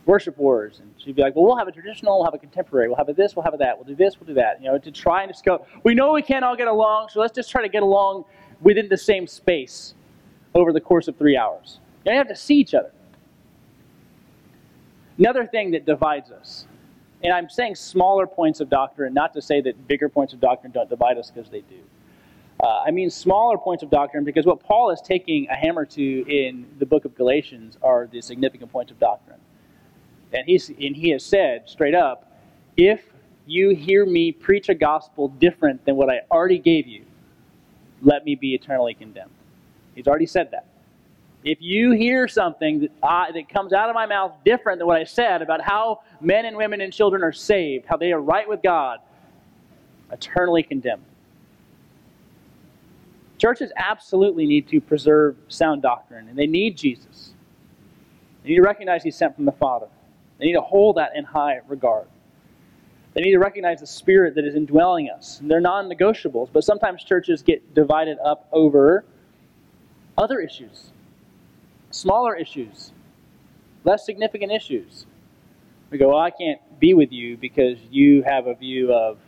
worship 0.07 0.37
wars. 0.39 0.81
And 0.81 0.93
she'd 0.99 1.17
be 1.17 1.23
like, 1.23 1.35
well, 1.37 1.45
we'll 1.45 1.57
have 1.57 1.69
a 1.69 1.73
traditional, 1.73 2.19
we'll 2.19 2.25
have 2.25 2.35
a 2.35 2.39
contemporary, 2.39 2.89
we'll 2.89 2.97
have 2.97 3.09
a 3.09 3.12
this, 3.12 3.37
we'll 3.37 3.45
have 3.45 3.55
a 3.55 3.59
that, 3.59 3.77
we'll 3.77 3.87
do 3.87 3.95
this, 3.95 4.19
we'll 4.19 4.27
do 4.27 4.35
that. 4.35 4.61
You 4.61 4.71
know, 4.71 4.79
to 4.79 4.91
try 4.91 5.23
and 5.23 5.33
just 5.33 5.45
go, 5.45 5.67
we 5.85 5.95
know 5.95 6.12
we 6.12 6.23
can't 6.23 6.45
all 6.45 6.57
get 6.57 6.69
along, 6.69 7.09
so 7.11 7.21
let's 7.21 7.35
just 7.35 7.51
try 7.51 7.62
to 7.62 7.69
get 7.69 7.83
along 7.83 8.25
within 8.61 8.89
the 8.89 8.97
same 8.97 9.27
space 9.27 9.95
over 10.55 10.73
the 10.73 10.81
course 10.81 11.09
of 11.09 11.17
three 11.17 11.37
hours. 11.37 11.79
You 12.05 12.11
don't 12.11 12.19
have 12.19 12.29
to 12.29 12.37
see 12.37 12.57
each 12.57 12.75
other. 12.75 12.91
Another 15.19 15.47
thing 15.47 15.71
that 15.73 15.87
divides 15.87 16.31
us, 16.31 16.66
and 17.23 17.33
I'm 17.33 17.49
saying 17.49 17.76
smaller 17.76 18.26
points 18.26 18.61
of 18.61 18.69
doctrine, 18.69 19.14
not 19.14 19.33
to 19.35 19.42
say 19.42 19.61
that 19.61 19.87
bigger 19.87 20.09
points 20.09 20.33
of 20.33 20.40
doctrine 20.40 20.73
don't 20.73 20.88
divide 20.88 21.19
us 21.19 21.31
because 21.31 21.50
they 21.50 21.61
do. 21.61 21.81
Uh, 22.61 22.83
I 22.87 22.90
mean 22.90 23.11
smaller 23.11 23.59
points 23.59 23.83
of 23.83 23.90
doctrine 23.90 24.25
because 24.25 24.47
what 24.47 24.61
Paul 24.61 24.90
is 24.90 25.00
taking 25.00 25.49
a 25.49 25.54
hammer 25.54 25.85
to 25.87 26.02
in 26.02 26.66
the 26.78 26.87
book 26.87 27.04
of 27.04 27.14
Galatians 27.14 27.76
are 27.83 28.07
the 28.07 28.21
significant 28.21 28.71
points 28.71 28.92
of 28.92 28.99
doctrine. 28.99 29.38
And, 30.33 30.47
he's, 30.47 30.69
and 30.69 30.97
he 30.97 31.11
has 31.11 31.25
said 31.25 31.69
straight 31.69 31.95
up, 31.95 32.33
if 32.76 33.02
you 33.47 33.71
hear 33.71 34.07
me 34.07 34.33
preach 34.33 34.69
a 34.69 34.75
gospel 34.75 35.28
different 35.28 35.85
than 35.85 35.97
what 35.97 36.09
I 36.09 36.21
already 36.31 36.59
gave 36.59 36.87
you, 36.87 37.04
let 38.00 38.25
me 38.25 38.35
be 38.35 38.54
eternally 38.54 38.95
condemned. 38.95 39.31
He's 39.95 40.07
already 40.07 40.26
said 40.26 40.50
that. 40.52 40.66
If 41.45 41.59
you 41.61 41.91
hear 41.93 42.29
something 42.29 42.81
that, 42.81 42.91
I, 43.03 43.33
that 43.33 43.49
comes 43.49 43.73
out 43.73 43.89
of 43.89 43.95
my 43.95 44.07
mouth 44.07 44.33
different 44.45 44.79
than 44.79 44.87
what 44.87 44.97
I 44.97 45.05
said 45.05 45.43
about 45.43 45.61
how 45.61 46.03
men 46.21 46.45
and 46.45 46.57
women 46.57 46.81
and 46.81 46.93
children 46.93 47.23
are 47.23 47.33
saved, 47.33 47.87
how 47.87 47.97
they 47.97 48.13
are 48.13 48.21
right 48.21 48.49
with 48.49 48.63
God, 48.63 49.01
eternally 50.13 50.63
condemned. 50.63 51.03
Churches 53.39 53.73
absolutely 53.77 54.47
need 54.47 54.69
to 54.69 54.81
preserve 54.81 55.37
sound 55.49 55.83
doctrine, 55.83 56.29
and 56.29 56.39
they 56.39 56.47
need 56.47 56.77
Jesus. 56.77 57.33
They 58.43 58.51
need 58.51 58.57
to 58.57 58.63
recognize 58.63 59.03
He's 59.03 59.17
sent 59.17 59.35
from 59.35 59.47
the 59.47 59.53
Father. 59.53 59.89
They 60.39 60.47
need 60.47 60.53
to 60.53 60.61
hold 60.61 60.97
that 60.97 61.17
in 61.17 61.25
high 61.25 61.61
regard. 61.67 62.07
They 63.15 63.21
need 63.21 63.33
to 63.33 63.41
recognize 63.41 63.81
the 63.81 63.87
Spirit 63.87 64.37
that 64.37 64.45
is 64.45 64.55
indwelling 64.55 65.11
us. 65.11 65.41
They're 65.43 65.61
non 65.61 65.89
negotiables, 65.89 66.51
but 66.53 66.63
sometimes 66.63 67.03
churches 67.03 67.43
get 67.43 67.75
divided 67.75 68.19
up 68.25 68.47
over 68.53 69.05
other 70.17 70.39
issues, 70.39 70.92
smaller 71.93 72.35
issues, 72.35 72.93
less 73.85 74.05
significant 74.05 74.51
issues. 74.51 75.07
We 75.91 75.99
go, 75.99 76.09
well, 76.09 76.19
I 76.19 76.31
can't 76.31 76.61
be 76.81 76.95
with 76.95 77.13
you 77.13 77.37
because 77.37 77.79
you 77.91 78.23
have 78.23 78.47
a 78.47 78.55
view 78.55 78.93
of 78.93 79.19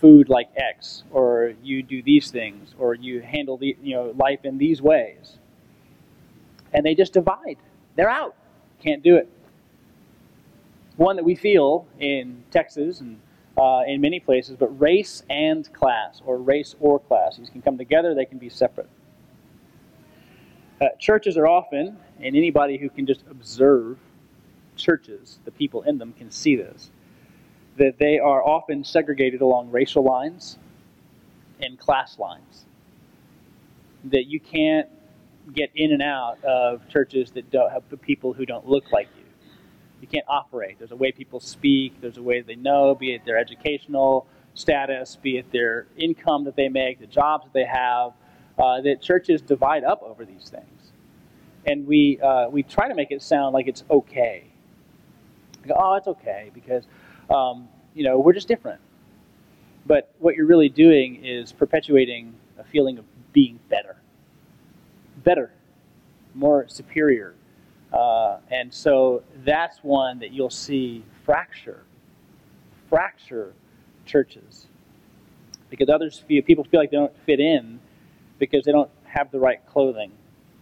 food 0.00 0.28
like 0.28 0.48
X, 0.56 1.04
or 1.10 1.54
you 1.62 1.82
do 1.82 2.02
these 2.02 2.30
things, 2.30 2.74
or 2.78 2.94
you 2.94 3.22
handle 3.22 3.56
the, 3.56 3.76
you 3.82 3.94
know, 3.94 4.12
life 4.16 4.40
in 4.44 4.58
these 4.58 4.82
ways. 4.82 5.38
And 6.74 6.84
they 6.84 6.94
just 6.94 7.14
divide. 7.14 7.56
They're 7.94 8.10
out. 8.10 8.36
Can't 8.82 9.02
do 9.02 9.16
it. 9.16 9.30
One 10.96 11.16
that 11.16 11.24
we 11.24 11.34
feel 11.34 11.86
in 11.98 12.44
Texas 12.50 13.00
and 13.00 13.20
uh, 13.56 13.82
in 13.86 14.02
many 14.02 14.20
places, 14.20 14.56
but 14.58 14.78
race 14.78 15.22
and 15.30 15.72
class, 15.72 16.20
or 16.26 16.36
race 16.36 16.74
or 16.78 16.98
class. 16.98 17.38
These 17.38 17.48
can 17.48 17.62
come 17.62 17.78
together, 17.78 18.14
they 18.14 18.26
can 18.26 18.38
be 18.38 18.50
separate. 18.50 18.88
Uh, 20.80 20.88
churches 20.98 21.36
are 21.36 21.46
often, 21.46 21.96
and 22.20 22.36
anybody 22.36 22.76
who 22.76 22.90
can 22.90 23.06
just 23.06 23.22
observe 23.30 23.98
churches, 24.76 25.38
the 25.44 25.50
people 25.50 25.82
in 25.82 25.96
them, 25.98 26.12
can 26.12 26.30
see 26.30 26.54
this, 26.54 26.90
that 27.78 27.98
they 27.98 28.18
are 28.18 28.46
often 28.46 28.84
segregated 28.84 29.40
along 29.40 29.70
racial 29.70 30.04
lines 30.04 30.58
and 31.60 31.78
class 31.78 32.18
lines. 32.18 32.66
That 34.04 34.26
you 34.26 34.38
can't 34.38 34.88
get 35.54 35.70
in 35.74 35.92
and 35.92 36.02
out 36.02 36.44
of 36.44 36.86
churches 36.88 37.30
that 37.32 37.50
don't 37.50 37.70
have 37.70 37.82
people 38.02 38.32
who 38.34 38.44
don't 38.44 38.68
look 38.68 38.92
like 38.92 39.08
you. 39.16 39.24
You 40.02 40.08
can't 40.08 40.26
operate. 40.28 40.78
There's 40.78 40.92
a 40.92 40.96
way 40.96 41.10
people 41.12 41.40
speak, 41.40 42.00
there's 42.02 42.18
a 42.18 42.22
way 42.22 42.42
they 42.42 42.54
know, 42.54 42.94
be 42.94 43.14
it 43.14 43.24
their 43.24 43.38
educational 43.38 44.26
status, 44.54 45.16
be 45.16 45.38
it 45.38 45.50
their 45.52 45.86
income 45.96 46.44
that 46.44 46.56
they 46.56 46.68
make, 46.68 47.00
the 47.00 47.06
jobs 47.06 47.44
that 47.44 47.54
they 47.54 47.64
have, 47.64 48.12
uh, 48.58 48.80
that 48.80 49.00
churches 49.00 49.42
divide 49.42 49.84
up 49.84 50.02
over 50.02 50.24
these 50.24 50.48
things. 50.48 50.92
And 51.66 51.86
we, 51.86 52.20
uh, 52.20 52.48
we 52.48 52.62
try 52.62 52.88
to 52.88 52.94
make 52.94 53.10
it 53.10 53.22
sound 53.22 53.52
like 53.52 53.66
it's 53.66 53.84
okay. 53.90 54.44
Oh, 55.74 55.94
it's 55.94 56.06
okay 56.06 56.50
because, 56.54 56.84
um, 57.28 57.68
you 57.94 58.04
know, 58.04 58.18
we're 58.18 58.32
just 58.32 58.48
different. 58.48 58.80
But 59.84 60.12
what 60.18 60.36
you're 60.36 60.46
really 60.46 60.68
doing 60.68 61.24
is 61.24 61.52
perpetuating 61.52 62.34
a 62.58 62.64
feeling 62.64 62.98
of 62.98 63.04
being 63.32 63.58
better. 63.68 63.96
Better. 65.24 65.50
More 66.34 66.66
superior. 66.68 67.34
Uh, 67.92 68.38
and 68.50 68.72
so 68.72 69.22
that's 69.44 69.78
one 69.78 70.18
that 70.20 70.32
you'll 70.32 70.50
see 70.50 71.04
fracture. 71.24 71.82
Fracture 72.88 73.54
churches. 74.04 74.66
Because 75.68 75.88
others 75.88 76.22
feel, 76.28 76.42
people 76.42 76.64
feel 76.64 76.78
like 76.78 76.90
they 76.90 76.96
don't 76.96 77.16
fit 77.24 77.40
in 77.40 77.80
because 78.38 78.64
they 78.64 78.72
don't 78.72 78.90
have 79.04 79.30
the 79.30 79.38
right 79.38 79.60
clothing, 79.66 80.12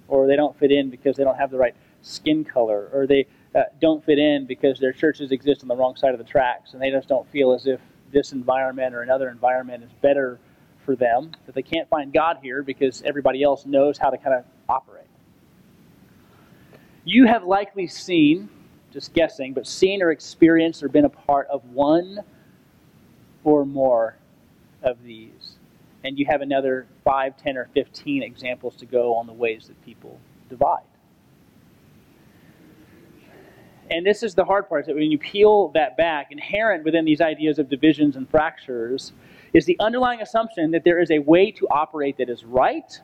or 0.09 0.27
they 0.27 0.37
don't 0.37 0.57
fit 0.59 0.71
in 0.71 0.91
because 0.91 1.17
they 1.17 1.25
don't 1.25 1.37
have 1.37 1.51
the 1.51 1.59
right 1.59 1.75
skin 2.03 2.45
color, 2.45 2.89
or 2.93 3.07
they 3.07 3.27
uh, 3.55 3.63
don't 3.81 4.05
fit 4.05 4.19
in 4.19 4.47
because 4.47 4.79
their 4.79 4.93
churches 4.93 5.33
exist 5.33 5.63
on 5.63 5.69
the 5.69 5.77
wrong 5.77 5.97
side 5.97 6.13
of 6.13 6.19
the 6.19 6.25
tracks, 6.25 6.73
and 6.73 6.83
they 6.83 6.91
just 6.91 7.09
don't 7.09 7.29
feel 7.31 7.53
as 7.53 7.67
if 7.67 7.81
this 8.13 8.33
environment 8.33 8.95
or 8.95 9.03
another 9.03 9.29
environment 9.29 9.83
is 9.83 9.91
better 10.01 10.39
for 10.85 10.95
them, 10.95 11.33
that 11.47 11.55
they 11.55 11.63
can't 11.63 11.89
find 11.89 12.13
God 12.13 12.39
here 12.43 12.63
because 12.63 13.03
everybody 13.03 13.43
else 13.43 13.65
knows 13.65 13.99
how 13.99 14.11
to 14.11 14.19
kind 14.19 14.37
of 14.37 14.45
operate. 14.69 15.07
You 17.05 17.27
have 17.27 17.45
likely 17.45 17.87
seen, 17.87 18.49
just 18.93 19.13
guessing, 19.15 19.53
but 19.55 19.67
seen 19.67 20.03
or 20.03 20.11
experienced 20.11 20.83
or 20.83 20.89
been 20.89 21.07
a 21.07 21.11
part 21.11 21.49
of 21.49 21.65
one 21.71 22.21
or 23.45 23.65
more 23.65 24.17
of 24.83 25.03
these 25.03 25.54
and 26.05 26.19
you 26.19 26.27
have 26.29 26.43
another 26.43 26.87
5, 27.03 27.37
10, 27.37 27.57
or 27.57 27.69
15 27.75 28.23
examples 28.23 28.77
to 28.77 28.87
go 28.87 29.15
on 29.15 29.27
the 29.27 29.33
ways 29.33 29.67
that 29.69 29.83
people 29.85 30.21
divide. 30.51 30.83
And 33.91 34.07
this 34.07 34.23
is 34.23 34.35
the 34.35 34.45
hard 34.45 34.69
part, 34.69 34.83
is 34.83 34.87
that 34.87 34.95
when 34.95 35.11
you 35.11 35.19
peel 35.19 35.69
that 35.69 35.97
back, 35.97 36.29
inherent 36.31 36.85
within 36.85 37.05
these 37.05 37.21
ideas 37.21 37.59
of 37.59 37.69
divisions 37.69 38.17
and 38.17 38.29
fractures 38.29 39.13
is 39.53 39.67
the 39.67 39.77
underlying 39.81 40.21
assumption 40.21 40.71
that 40.73 40.85
there 40.85 41.01
is 41.01 41.11
a 41.11 41.19
way 41.19 41.51
to 41.53 41.67
operate 41.69 42.19
that 42.19 42.29
is 42.29 42.45
right 42.45 43.01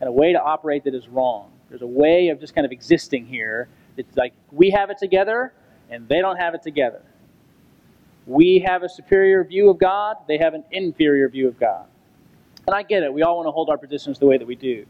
and 0.00 0.08
a 0.08 0.12
way 0.12 0.32
to 0.32 0.40
operate 0.40 0.84
that 0.84 0.94
is 0.94 1.08
wrong. 1.08 1.50
There's 1.68 1.82
a 1.82 1.86
way 1.86 2.28
of 2.28 2.40
just 2.40 2.54
kind 2.54 2.64
of 2.64 2.72
existing 2.72 3.26
here. 3.26 3.68
It's 3.96 4.16
like 4.16 4.32
we 4.50 4.70
have 4.70 4.90
it 4.90 4.98
together 4.98 5.52
and 5.90 6.08
they 6.08 6.20
don't 6.20 6.36
have 6.36 6.54
it 6.54 6.62
together. 6.62 7.02
We 8.26 8.64
have 8.66 8.82
a 8.82 8.88
superior 8.88 9.42
view 9.44 9.70
of 9.70 9.78
God, 9.78 10.16
they 10.28 10.38
have 10.38 10.54
an 10.54 10.64
inferior 10.70 11.28
view 11.28 11.48
of 11.48 11.58
God. 11.58 11.86
And 12.70 12.78
I 12.78 12.84
get 12.84 13.02
it. 13.02 13.12
We 13.12 13.22
all 13.22 13.34
want 13.34 13.48
to 13.48 13.50
hold 13.50 13.68
our 13.68 13.76
positions 13.76 14.20
the 14.20 14.26
way 14.26 14.38
that 14.38 14.46
we 14.46 14.54
do. 14.54 14.86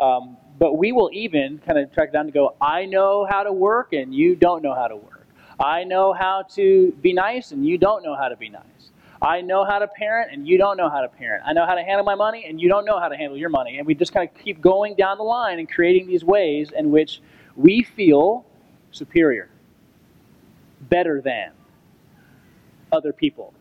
Um, 0.00 0.38
but 0.58 0.78
we 0.78 0.92
will 0.92 1.10
even 1.12 1.58
kind 1.58 1.78
of 1.78 1.92
track 1.92 2.10
down 2.10 2.24
to 2.24 2.32
go, 2.32 2.54
I 2.58 2.86
know 2.86 3.26
how 3.28 3.42
to 3.42 3.52
work 3.52 3.92
and 3.92 4.14
you 4.14 4.34
don't 4.34 4.62
know 4.62 4.74
how 4.74 4.88
to 4.88 4.96
work. 4.96 5.26
I 5.60 5.84
know 5.84 6.14
how 6.14 6.44
to 6.54 6.90
be 7.02 7.12
nice 7.12 7.52
and 7.52 7.66
you 7.66 7.76
don't 7.76 8.02
know 8.02 8.16
how 8.16 8.28
to 8.28 8.36
be 8.36 8.48
nice. 8.48 8.62
I 9.20 9.42
know 9.42 9.66
how 9.66 9.78
to 9.78 9.86
parent 9.88 10.32
and 10.32 10.48
you 10.48 10.56
don't 10.56 10.78
know 10.78 10.88
how 10.88 11.02
to 11.02 11.08
parent. 11.08 11.42
I 11.46 11.52
know 11.52 11.66
how 11.66 11.74
to 11.74 11.82
handle 11.82 12.02
my 12.02 12.14
money 12.14 12.46
and 12.48 12.58
you 12.58 12.70
don't 12.70 12.86
know 12.86 12.98
how 12.98 13.08
to 13.08 13.16
handle 13.16 13.36
your 13.36 13.50
money. 13.50 13.76
And 13.76 13.86
we 13.86 13.94
just 13.94 14.14
kind 14.14 14.26
of 14.26 14.34
keep 14.42 14.62
going 14.62 14.94
down 14.94 15.18
the 15.18 15.24
line 15.24 15.58
and 15.58 15.70
creating 15.70 16.06
these 16.06 16.24
ways 16.24 16.70
in 16.74 16.90
which 16.90 17.20
we 17.56 17.82
feel 17.82 18.46
superior, 18.90 19.50
better 20.80 21.20
than 21.20 21.50
other 22.90 23.12
people. 23.12 23.52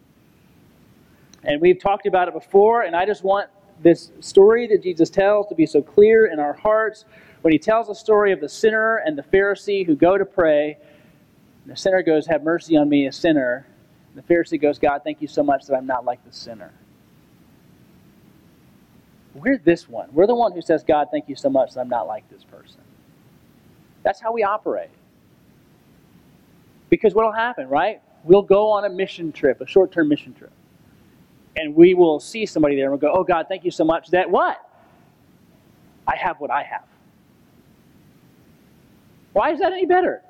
And 1.44 1.60
we've 1.60 1.80
talked 1.80 2.06
about 2.06 2.28
it 2.28 2.34
before, 2.34 2.84
and 2.84 2.96
I 2.96 3.06
just 3.06 3.24
want 3.24 3.50
this 3.82 4.12
story 4.20 4.68
that 4.68 4.84
Jesus 4.84 5.10
tells 5.10 5.48
to 5.48 5.56
be 5.56 5.66
so 5.66 5.82
clear 5.82 6.28
in 6.28 6.40
our 6.40 6.54
hearts. 6.54 7.06
When 7.42 7.52
he 7.52 7.60
tells 7.60 7.88
the 7.88 7.96
story 7.96 8.32
of 8.32 8.42
the 8.42 8.50
sinner 8.50 8.98
and 8.98 9.18
the 9.18 9.24
Pharisee 9.24 9.86
who 9.86 9.96
go 9.96 10.18
to 10.18 10.26
pray, 10.26 10.78
the 11.66 11.76
sinner 11.76 12.02
goes, 12.02 12.26
Have 12.28 12.44
mercy 12.44 12.76
on 12.78 12.90
me, 12.90 13.08
a 13.08 13.12
sinner. 13.12 13.68
The 14.16 14.22
Pharisee 14.24 14.60
goes, 14.60 14.80
God, 14.80 15.02
thank 15.04 15.22
you 15.22 15.28
so 15.28 15.44
much 15.44 15.66
that 15.66 15.76
I'm 15.76 15.86
not 15.86 16.04
like 16.04 16.24
the 16.26 16.34
sinner. 16.34 16.74
We're 19.36 19.60
this 19.60 19.88
one. 19.88 20.10
We're 20.12 20.26
the 20.26 20.34
one 20.34 20.54
who 20.54 20.62
says, 20.62 20.84
God, 20.84 21.10
thank 21.12 21.30
you 21.30 21.36
so 21.36 21.50
much 21.50 21.74
that 21.74 21.82
I'm 21.82 21.90
not 21.90 22.08
like 22.08 22.28
this 22.32 22.44
person. 22.44 22.82
That's 24.02 24.20
how 24.20 24.34
we 24.34 24.42
operate. 24.44 24.90
Because 26.90 27.14
what 27.14 27.26
will 27.26 27.34
happen, 27.34 27.68
right? 27.68 28.02
We'll 28.24 28.42
go 28.42 28.72
on 28.72 28.86
a 28.86 28.90
mission 28.90 29.32
trip, 29.32 29.62
a 29.62 29.68
short 29.68 29.92
term 29.92 30.10
mission 30.10 30.34
trip 30.34 30.52
and 31.58 31.76
we 31.76 31.94
will 31.94 32.20
see 32.20 32.46
somebody 32.46 32.76
there 32.76 32.86
and 32.86 32.92
we'll 32.92 33.12
go, 33.12 33.18
Oh 33.18 33.24
God, 33.24 33.48
thank 33.50 33.66
you 33.66 33.72
so 33.72 33.84
much 33.84 34.10
that 34.12 34.30
what? 34.30 34.58
I 36.08 36.16
have 36.16 36.40
what 36.40 36.52
I 36.52 36.64
have. 36.64 36.86
Why 39.34 39.52
is 39.52 39.60
that 39.60 39.74
any 39.74 39.86
better? 39.86 40.22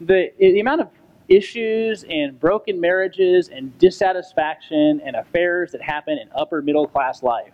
The, 0.00 0.32
the 0.38 0.60
amount 0.60 0.82
of 0.82 0.90
issues 1.28 2.04
and 2.08 2.38
broken 2.38 2.80
marriages 2.80 3.48
and 3.48 3.76
dissatisfaction 3.78 5.00
and 5.04 5.16
affairs 5.16 5.72
that 5.72 5.82
happen 5.82 6.18
in 6.18 6.28
upper 6.34 6.62
middle 6.62 6.86
class 6.86 7.22
life 7.22 7.52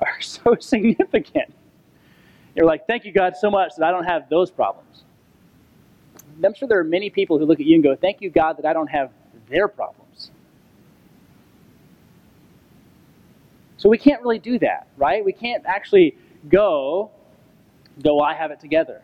are 0.00 0.16
so 0.20 0.56
significant. 0.58 1.54
You're 2.54 2.66
like, 2.66 2.86
thank 2.86 3.04
you, 3.04 3.12
God, 3.12 3.36
so 3.36 3.50
much 3.50 3.72
that 3.76 3.86
I 3.86 3.90
don't 3.90 4.04
have 4.04 4.28
those 4.28 4.50
problems. 4.50 5.04
I'm 6.44 6.54
sure 6.54 6.68
there 6.68 6.78
are 6.78 6.84
many 6.84 7.10
people 7.10 7.38
who 7.38 7.46
look 7.46 7.60
at 7.60 7.66
you 7.66 7.74
and 7.74 7.82
go, 7.82 7.94
thank 7.96 8.20
you, 8.20 8.30
God, 8.30 8.56
that 8.58 8.66
I 8.66 8.72
don't 8.72 8.88
have 8.88 9.10
their 9.48 9.68
problems. 9.68 10.03
So 13.84 13.90
we 13.90 13.98
can't 13.98 14.22
really 14.22 14.38
do 14.38 14.58
that, 14.60 14.86
right? 14.96 15.22
We 15.22 15.34
can't 15.34 15.62
actually 15.66 16.16
go, 16.48 17.10
go, 18.02 18.18
I 18.18 18.32
have 18.32 18.50
it 18.50 18.58
together. 18.58 19.02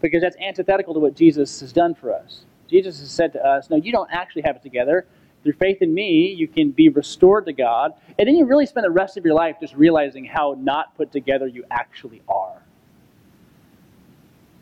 Because 0.00 0.22
that's 0.22 0.36
antithetical 0.36 0.94
to 0.94 1.00
what 1.00 1.16
Jesus 1.16 1.58
has 1.58 1.72
done 1.72 1.96
for 1.96 2.14
us. 2.14 2.44
Jesus 2.68 3.00
has 3.00 3.10
said 3.10 3.32
to 3.32 3.44
us, 3.44 3.70
no, 3.70 3.76
you 3.76 3.90
don't 3.90 4.08
actually 4.12 4.42
have 4.42 4.54
it 4.54 4.62
together. 4.62 5.04
Through 5.42 5.54
faith 5.54 5.82
in 5.82 5.92
me, 5.92 6.32
you 6.32 6.46
can 6.46 6.70
be 6.70 6.90
restored 6.90 7.44
to 7.46 7.52
God. 7.52 7.94
And 8.20 8.28
then 8.28 8.36
you 8.36 8.44
really 8.44 8.66
spend 8.66 8.84
the 8.84 8.90
rest 8.90 9.16
of 9.16 9.24
your 9.24 9.34
life 9.34 9.56
just 9.58 9.74
realizing 9.74 10.26
how 10.26 10.54
not 10.60 10.96
put 10.96 11.10
together 11.10 11.48
you 11.48 11.64
actually 11.68 12.22
are. 12.28 12.62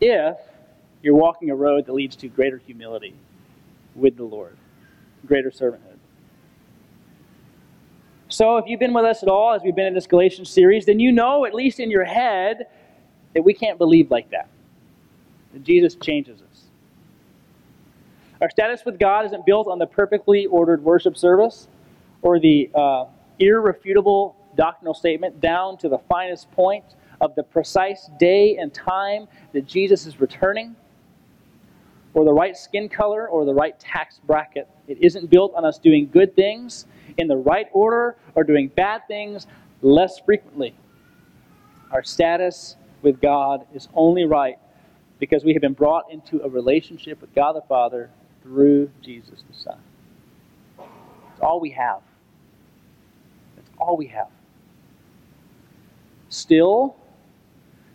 If 0.00 0.38
you're 1.02 1.14
walking 1.14 1.50
a 1.50 1.54
road 1.54 1.84
that 1.84 1.92
leads 1.92 2.16
to 2.16 2.28
greater 2.28 2.56
humility 2.56 3.14
with 3.94 4.16
the 4.16 4.24
Lord, 4.24 4.56
greater 5.26 5.50
servanthood. 5.50 5.89
So, 8.30 8.58
if 8.58 8.66
you've 8.68 8.78
been 8.78 8.94
with 8.94 9.04
us 9.04 9.24
at 9.24 9.28
all 9.28 9.54
as 9.54 9.62
we've 9.64 9.74
been 9.74 9.88
in 9.88 9.94
this 9.94 10.06
Galatians 10.06 10.48
series, 10.48 10.86
then 10.86 11.00
you 11.00 11.10
know, 11.10 11.44
at 11.44 11.52
least 11.52 11.80
in 11.80 11.90
your 11.90 12.04
head, 12.04 12.68
that 13.34 13.42
we 13.42 13.52
can't 13.52 13.76
believe 13.76 14.08
like 14.12 14.30
that. 14.30 14.48
That 15.52 15.64
Jesus 15.64 15.96
changes 15.96 16.40
us. 16.40 16.62
Our 18.40 18.48
status 18.48 18.84
with 18.86 19.00
God 19.00 19.26
isn't 19.26 19.44
built 19.44 19.66
on 19.66 19.80
the 19.80 19.86
perfectly 19.86 20.46
ordered 20.46 20.82
worship 20.84 21.16
service 21.16 21.66
or 22.22 22.38
the 22.38 22.70
uh, 22.72 23.06
irrefutable 23.40 24.36
doctrinal 24.56 24.94
statement 24.94 25.40
down 25.40 25.76
to 25.78 25.88
the 25.88 25.98
finest 25.98 26.52
point 26.52 26.84
of 27.20 27.34
the 27.34 27.42
precise 27.42 28.10
day 28.20 28.58
and 28.58 28.72
time 28.72 29.26
that 29.52 29.66
Jesus 29.66 30.06
is 30.06 30.20
returning, 30.20 30.76
or 32.14 32.24
the 32.24 32.32
right 32.32 32.56
skin 32.56 32.88
color, 32.88 33.28
or 33.28 33.44
the 33.44 33.54
right 33.54 33.78
tax 33.80 34.20
bracket. 34.24 34.68
It 34.86 34.98
isn't 35.00 35.30
built 35.30 35.52
on 35.56 35.64
us 35.64 35.78
doing 35.78 36.08
good 36.12 36.36
things 36.36 36.86
in 37.20 37.28
the 37.28 37.36
right 37.36 37.68
order 37.72 38.16
or 38.34 38.44
doing 38.44 38.68
bad 38.68 39.02
things 39.06 39.46
less 39.82 40.18
frequently. 40.20 40.74
Our 41.92 42.02
status 42.02 42.76
with 43.02 43.20
God 43.20 43.66
is 43.74 43.88
only 43.94 44.24
right 44.24 44.58
because 45.18 45.44
we 45.44 45.52
have 45.52 45.62
been 45.62 45.74
brought 45.74 46.10
into 46.10 46.42
a 46.42 46.48
relationship 46.48 47.20
with 47.20 47.34
God 47.34 47.52
the 47.52 47.62
Father 47.62 48.10
through 48.42 48.90
Jesus 49.02 49.44
the 49.48 49.54
Son. 49.54 49.78
It's 51.32 51.40
all 51.42 51.60
we 51.60 51.70
have. 51.70 52.00
It's 53.58 53.70
all 53.78 53.96
we 53.96 54.06
have. 54.06 54.28
Still, 56.30 56.96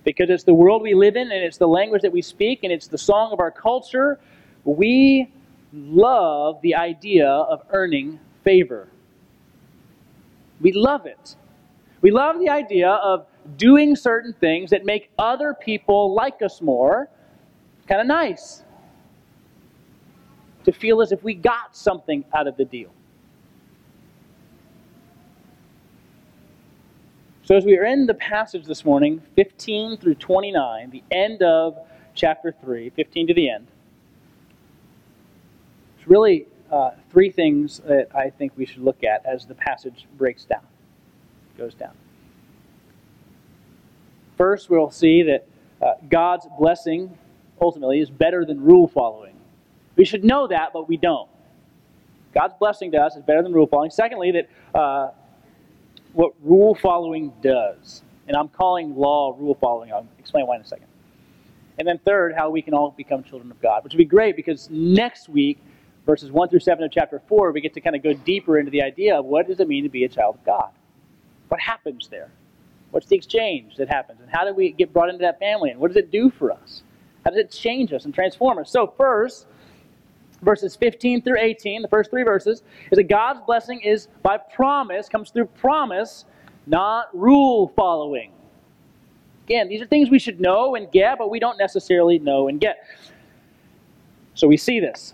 because 0.04 0.30
it's 0.30 0.44
the 0.44 0.54
world 0.54 0.82
we 0.82 0.94
live 0.94 1.16
in 1.16 1.32
and 1.32 1.44
it's 1.44 1.58
the 1.58 1.68
language 1.68 2.02
that 2.04 2.12
we 2.12 2.22
speak 2.22 2.64
and 2.64 2.72
it's 2.72 2.88
the 2.88 2.98
song 2.98 3.32
of 3.32 3.40
our 3.40 3.52
culture, 3.52 4.20
we 4.66 5.32
love 5.74 6.62
the 6.62 6.76
idea 6.76 7.28
of 7.28 7.64
earning 7.72 8.20
favor. 8.44 8.88
We 10.66 10.72
love 10.72 11.06
it. 11.06 11.36
We 12.02 12.10
love 12.10 12.40
the 12.40 12.50
idea 12.50 12.90
of 12.90 13.28
doing 13.56 13.96
certain 13.96 14.34
things 14.34 14.72
that 14.72 14.84
make 14.84 15.12
other 15.20 15.54
people 15.54 16.16
like 16.16 16.42
us 16.42 16.60
more. 16.60 17.08
Kind 17.88 18.02
of 18.02 18.08
nice. 18.08 18.64
To 20.64 20.72
feel 20.72 21.04
as 21.04 21.12
if 21.12 21.24
we 21.24 21.36
got 21.36 21.78
something 21.78 22.26
out 22.34 22.48
of 22.48 22.58
the 22.58 22.66
deal. 22.66 22.90
So, 27.44 27.56
as 27.56 27.64
we 27.64 27.78
are 27.78 27.86
in 27.86 28.08
the 28.08 28.16
passage 28.16 28.66
this 28.66 28.84
morning, 28.84 29.22
15 29.36 29.98
through 29.98 30.16
29, 30.16 30.90
the 30.90 31.04
end 31.12 31.44
of 31.44 31.78
chapter 32.16 32.56
3, 32.64 32.90
15 32.90 33.28
to 33.28 33.34
the 33.36 33.52
end, 33.52 33.68
it's 36.00 36.08
really 36.08 36.48
uh, 36.76 36.92
three 37.10 37.32
things 37.32 37.80
that 37.88 38.10
I 38.14 38.30
think 38.30 38.52
we 38.58 38.66
should 38.66 38.84
look 38.84 39.02
at 39.04 39.26
as 39.26 39.46
the 39.46 39.56
passage 39.56 40.08
breaks 40.18 40.44
down, 40.44 40.66
goes 41.58 41.74
down. 41.74 41.94
First, 44.38 44.70
we'll 44.70 44.92
see 44.92 45.24
that 45.24 45.48
uh, 45.82 45.94
God's 46.10 46.48
blessing 46.60 47.18
ultimately 47.62 48.02
is 48.02 48.10
better 48.10 48.44
than 48.44 48.62
rule 48.62 48.90
following. 48.90 49.36
We 49.96 50.04
should 50.04 50.26
know 50.26 50.48
that, 50.48 50.74
but 50.74 50.90
we 50.90 50.98
don't. 50.98 51.30
God's 52.34 52.56
blessing 52.60 52.92
to 52.92 52.98
us 52.98 53.16
is 53.16 53.24
better 53.24 53.42
than 53.42 53.54
rule 53.54 53.68
following. 53.68 53.92
Secondly, 53.92 54.32
that 54.32 54.78
uh, 54.78 55.12
what 56.12 56.34
rule 56.44 56.76
following 56.76 57.32
does. 57.42 58.02
And 58.28 58.36
I'm 58.36 58.50
calling 58.50 58.98
law 58.98 59.34
rule 59.40 59.56
following. 59.56 59.94
I'll 59.94 60.08
explain 60.20 60.46
why 60.46 60.58
in 60.58 60.62
a 60.62 60.66
second. 60.66 60.88
And 61.78 61.88
then 61.88 62.00
third, 62.00 62.34
how 62.36 62.50
we 62.50 62.62
can 62.62 62.74
all 62.74 62.92
become 62.92 63.24
children 63.24 63.50
of 63.50 63.62
God, 63.62 63.86
which 63.86 63.94
would 63.94 63.98
be 63.98 64.04
great 64.04 64.36
because 64.36 64.70
next 64.70 65.30
week, 65.30 65.60
verses 66.06 66.32
1 66.32 66.50
through 66.50 66.60
7 66.60 66.84
of 66.84 66.92
chapter 66.92 67.22
4, 67.28 67.52
we 67.52 67.62
get 67.62 67.74
to 67.74 67.82
kind 67.82 67.96
of 67.96 68.04
go 68.04 68.14
deeper 68.14 68.58
into 68.60 68.72
the 68.72 68.82
idea 68.82 69.18
of 69.18 69.26
what 69.26 69.48
does 69.48 69.60
it 69.60 69.68
mean 69.68 69.84
to 69.84 69.90
be 69.90 70.04
a 70.04 70.10
child 70.10 70.36
of 70.36 70.46
God? 70.46 70.70
What 71.50 71.60
happens 71.60 72.08
there? 72.10 72.32
What's 72.92 73.08
the 73.08 73.16
exchange 73.16 73.76
that 73.78 73.90
happens? 73.90 74.22
And 74.22 74.30
how 74.30 74.46
do 74.46 74.54
we 74.54 74.72
get 74.72 74.94
brought 74.94 75.10
into 75.10 75.22
that 75.22 75.40
family? 75.40 75.72
And 75.72 75.80
what 75.80 75.90
does 75.90 75.98
it 75.98 76.12
do 76.12 76.30
for 76.30 76.52
us? 76.52 76.84
How 77.24 77.32
does 77.32 77.40
it 77.40 77.52
change 77.52 77.92
us 77.92 78.06
and 78.06 78.14
transform 78.14 78.60
us? 78.60 78.72
So, 78.72 78.94
first, 78.96 79.48
verses 80.42 80.76
15 80.76 81.24
through 81.24 81.40
18, 81.40 81.82
the 81.82 81.88
first 81.88 82.12
three 82.12 82.24
verses, 82.24 82.62
is 82.92 82.98
that 82.98 83.04
God's 83.10 83.42
blessing 83.46 83.82
is 83.82 84.08
by 84.22 84.38
promise, 84.38 85.10
comes 85.10 85.32
through 85.32 85.48
promise, 85.48 86.26
not 86.68 87.10
rule 87.18 87.74
following. 87.76 88.32
Again, 89.46 89.68
these 89.68 89.82
are 89.82 89.86
things 89.86 90.10
we 90.10 90.20
should 90.20 90.40
know 90.40 90.76
and 90.76 90.92
get, 90.92 91.18
but 91.18 91.30
we 91.30 91.40
don't 91.40 91.58
necessarily 91.58 92.18
know 92.20 92.48
and 92.48 92.60
get. 92.60 92.78
So 94.36 94.48
we 94.48 94.58
see 94.58 94.80
this. 94.80 95.14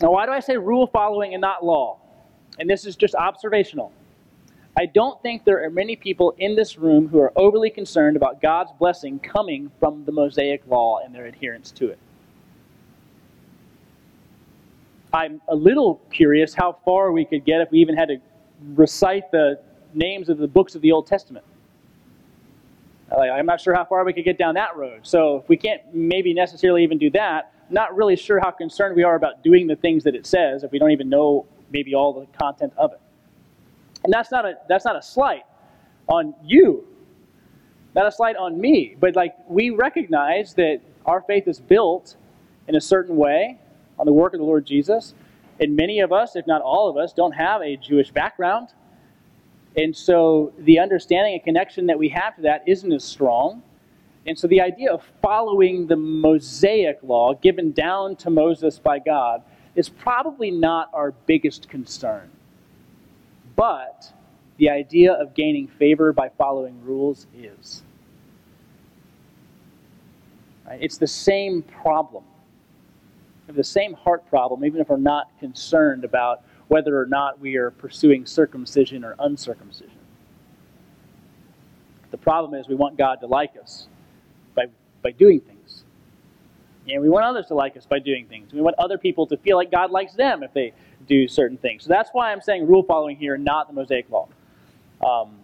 Now, 0.00 0.12
why 0.12 0.26
do 0.26 0.32
I 0.32 0.40
say 0.40 0.56
rule 0.56 0.86
following 0.86 1.34
and 1.34 1.40
not 1.40 1.64
law? 1.64 1.98
And 2.58 2.68
this 2.68 2.84
is 2.84 2.96
just 2.96 3.14
observational. 3.14 3.92
I 4.78 4.86
don't 4.86 5.20
think 5.22 5.44
there 5.44 5.64
are 5.64 5.70
many 5.70 5.96
people 5.96 6.34
in 6.36 6.54
this 6.54 6.76
room 6.76 7.08
who 7.08 7.18
are 7.18 7.32
overly 7.34 7.70
concerned 7.70 8.16
about 8.16 8.42
God's 8.42 8.72
blessing 8.78 9.18
coming 9.18 9.70
from 9.80 10.04
the 10.04 10.12
Mosaic 10.12 10.62
law 10.68 11.00
and 11.02 11.14
their 11.14 11.24
adherence 11.24 11.70
to 11.72 11.88
it. 11.88 11.98
I'm 15.14 15.40
a 15.48 15.54
little 15.54 16.00
curious 16.10 16.52
how 16.52 16.76
far 16.84 17.10
we 17.10 17.24
could 17.24 17.46
get 17.46 17.62
if 17.62 17.70
we 17.70 17.78
even 17.78 17.96
had 17.96 18.08
to 18.08 18.18
recite 18.74 19.30
the 19.30 19.58
names 19.94 20.28
of 20.28 20.36
the 20.36 20.48
books 20.48 20.74
of 20.74 20.82
the 20.82 20.92
Old 20.92 21.06
Testament. 21.06 21.44
I'm 23.10 23.46
not 23.46 23.62
sure 23.62 23.72
how 23.72 23.84
far 23.86 24.04
we 24.04 24.12
could 24.12 24.24
get 24.24 24.36
down 24.36 24.56
that 24.56 24.76
road. 24.76 25.00
So 25.04 25.38
if 25.38 25.48
we 25.48 25.56
can't 25.56 25.80
maybe 25.94 26.34
necessarily 26.34 26.82
even 26.82 26.98
do 26.98 27.08
that, 27.10 27.52
not 27.70 27.96
really 27.96 28.16
sure 28.16 28.40
how 28.40 28.50
concerned 28.50 28.96
we 28.96 29.02
are 29.02 29.14
about 29.14 29.42
doing 29.42 29.66
the 29.66 29.76
things 29.76 30.04
that 30.04 30.14
it 30.14 30.26
says 30.26 30.62
if 30.62 30.72
we 30.72 30.78
don't 30.78 30.90
even 30.90 31.08
know 31.08 31.46
maybe 31.70 31.94
all 31.94 32.12
the 32.12 32.26
content 32.38 32.72
of 32.76 32.92
it. 32.92 33.00
And 34.04 34.12
that's 34.12 34.30
not 34.30 34.44
a 34.44 34.54
that's 34.68 34.84
not 34.84 34.96
a 34.96 35.02
slight 35.02 35.42
on 36.08 36.34
you. 36.44 36.86
Not 37.94 38.06
a 38.06 38.12
slight 38.12 38.36
on 38.36 38.60
me, 38.60 38.96
but 39.00 39.16
like 39.16 39.34
we 39.48 39.70
recognize 39.70 40.54
that 40.54 40.80
our 41.06 41.22
faith 41.22 41.48
is 41.48 41.60
built 41.60 42.16
in 42.68 42.76
a 42.76 42.80
certain 42.80 43.16
way 43.16 43.58
on 43.98 44.06
the 44.06 44.12
work 44.12 44.34
of 44.34 44.40
the 44.40 44.44
Lord 44.44 44.66
Jesus. 44.66 45.14
And 45.58 45.74
many 45.74 46.00
of 46.00 46.12
us, 46.12 46.36
if 46.36 46.46
not 46.46 46.60
all 46.60 46.88
of 46.90 46.96
us, 46.96 47.12
don't 47.12 47.32
have 47.32 47.62
a 47.62 47.76
Jewish 47.76 48.10
background. 48.10 48.68
And 49.76 49.96
so 49.96 50.52
the 50.58 50.78
understanding 50.78 51.34
and 51.34 51.42
connection 51.42 51.86
that 51.86 51.98
we 51.98 52.08
have 52.10 52.36
to 52.36 52.42
that 52.42 52.64
isn't 52.66 52.92
as 52.92 53.04
strong. 53.04 53.62
And 54.26 54.38
so 54.38 54.46
the 54.48 54.60
idea 54.60 54.92
of 54.92 55.02
following 55.22 55.86
the 55.86 55.96
Mosaic 55.96 56.98
law 57.02 57.34
given 57.34 57.72
down 57.72 58.16
to 58.16 58.30
Moses 58.30 58.78
by 58.78 58.98
God 58.98 59.42
is 59.74 59.88
probably 59.88 60.50
not 60.50 60.90
our 60.92 61.12
biggest 61.26 61.68
concern. 61.68 62.30
But 63.54 64.12
the 64.56 64.70
idea 64.70 65.12
of 65.12 65.34
gaining 65.34 65.68
favor 65.68 66.12
by 66.12 66.30
following 66.30 66.82
rules 66.82 67.26
is. 67.34 67.82
It's 70.68 70.98
the 70.98 71.06
same 71.06 71.62
problem 71.62 72.24
have 73.46 73.56
the 73.56 73.64
same 73.64 73.94
heart 73.94 74.28
problem, 74.28 74.64
even 74.64 74.80
if 74.80 74.88
we're 74.88 74.96
not 74.96 75.30
concerned 75.38 76.04
about 76.04 76.42
whether 76.68 77.00
or 77.00 77.06
not 77.06 77.38
we 77.38 77.56
are 77.56 77.70
pursuing 77.70 78.26
circumcision 78.26 79.04
or 79.04 79.14
uncircumcision. 79.20 79.90
The 82.10 82.18
problem 82.18 82.58
is 82.58 82.66
we 82.66 82.74
want 82.74 82.98
God 82.98 83.20
to 83.20 83.26
like 83.26 83.52
us 83.60 83.86
by, 85.02 85.12
doing 85.12 85.40
things. 85.40 85.84
And 86.88 87.02
we 87.02 87.08
want 87.08 87.24
others 87.24 87.46
to 87.46 87.54
like 87.54 87.76
us 87.76 87.86
by 87.86 87.98
doing 87.98 88.26
things. 88.26 88.52
We 88.52 88.60
want 88.60 88.76
other 88.78 88.98
people 88.98 89.26
to 89.28 89.36
feel 89.36 89.56
like 89.56 89.70
God 89.70 89.90
likes 89.90 90.14
them 90.14 90.42
if 90.42 90.52
they 90.52 90.72
do 91.06 91.26
certain 91.26 91.56
things. 91.56 91.84
So 91.84 91.88
that's 91.88 92.10
why 92.12 92.32
I'm 92.32 92.40
saying 92.40 92.66
rule 92.66 92.82
following 92.82 93.16
here, 93.16 93.36
not 93.36 93.68
the 93.68 93.74
Mosaic 93.74 94.08
Law. 94.10 94.28
Um, 95.04 95.38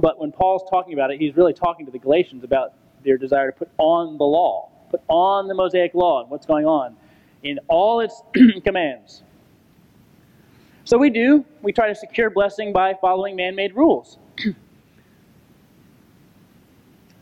but 0.00 0.18
when 0.18 0.32
Paul's 0.32 0.62
talking 0.70 0.94
about 0.94 1.10
it, 1.10 1.20
he's 1.20 1.36
really 1.36 1.52
talking 1.52 1.84
to 1.86 1.92
the 1.92 1.98
Galatians 1.98 2.44
about 2.44 2.72
their 3.04 3.18
desire 3.18 3.50
to 3.50 3.56
put 3.56 3.70
on 3.78 4.18
the 4.18 4.24
law, 4.24 4.70
put 4.90 5.02
on 5.08 5.48
the 5.48 5.54
Mosaic 5.54 5.94
Law 5.94 6.22
and 6.22 6.30
what's 6.30 6.46
going 6.46 6.66
on 6.66 6.96
in 7.42 7.58
all 7.68 8.00
its 8.00 8.22
commands. 8.64 9.22
So 10.84 10.98
we 10.98 11.10
do. 11.10 11.44
We 11.62 11.72
try 11.72 11.88
to 11.88 11.94
secure 11.94 12.30
blessing 12.30 12.72
by 12.72 12.94
following 12.94 13.36
man 13.36 13.54
made 13.54 13.74
rules. 13.74 14.18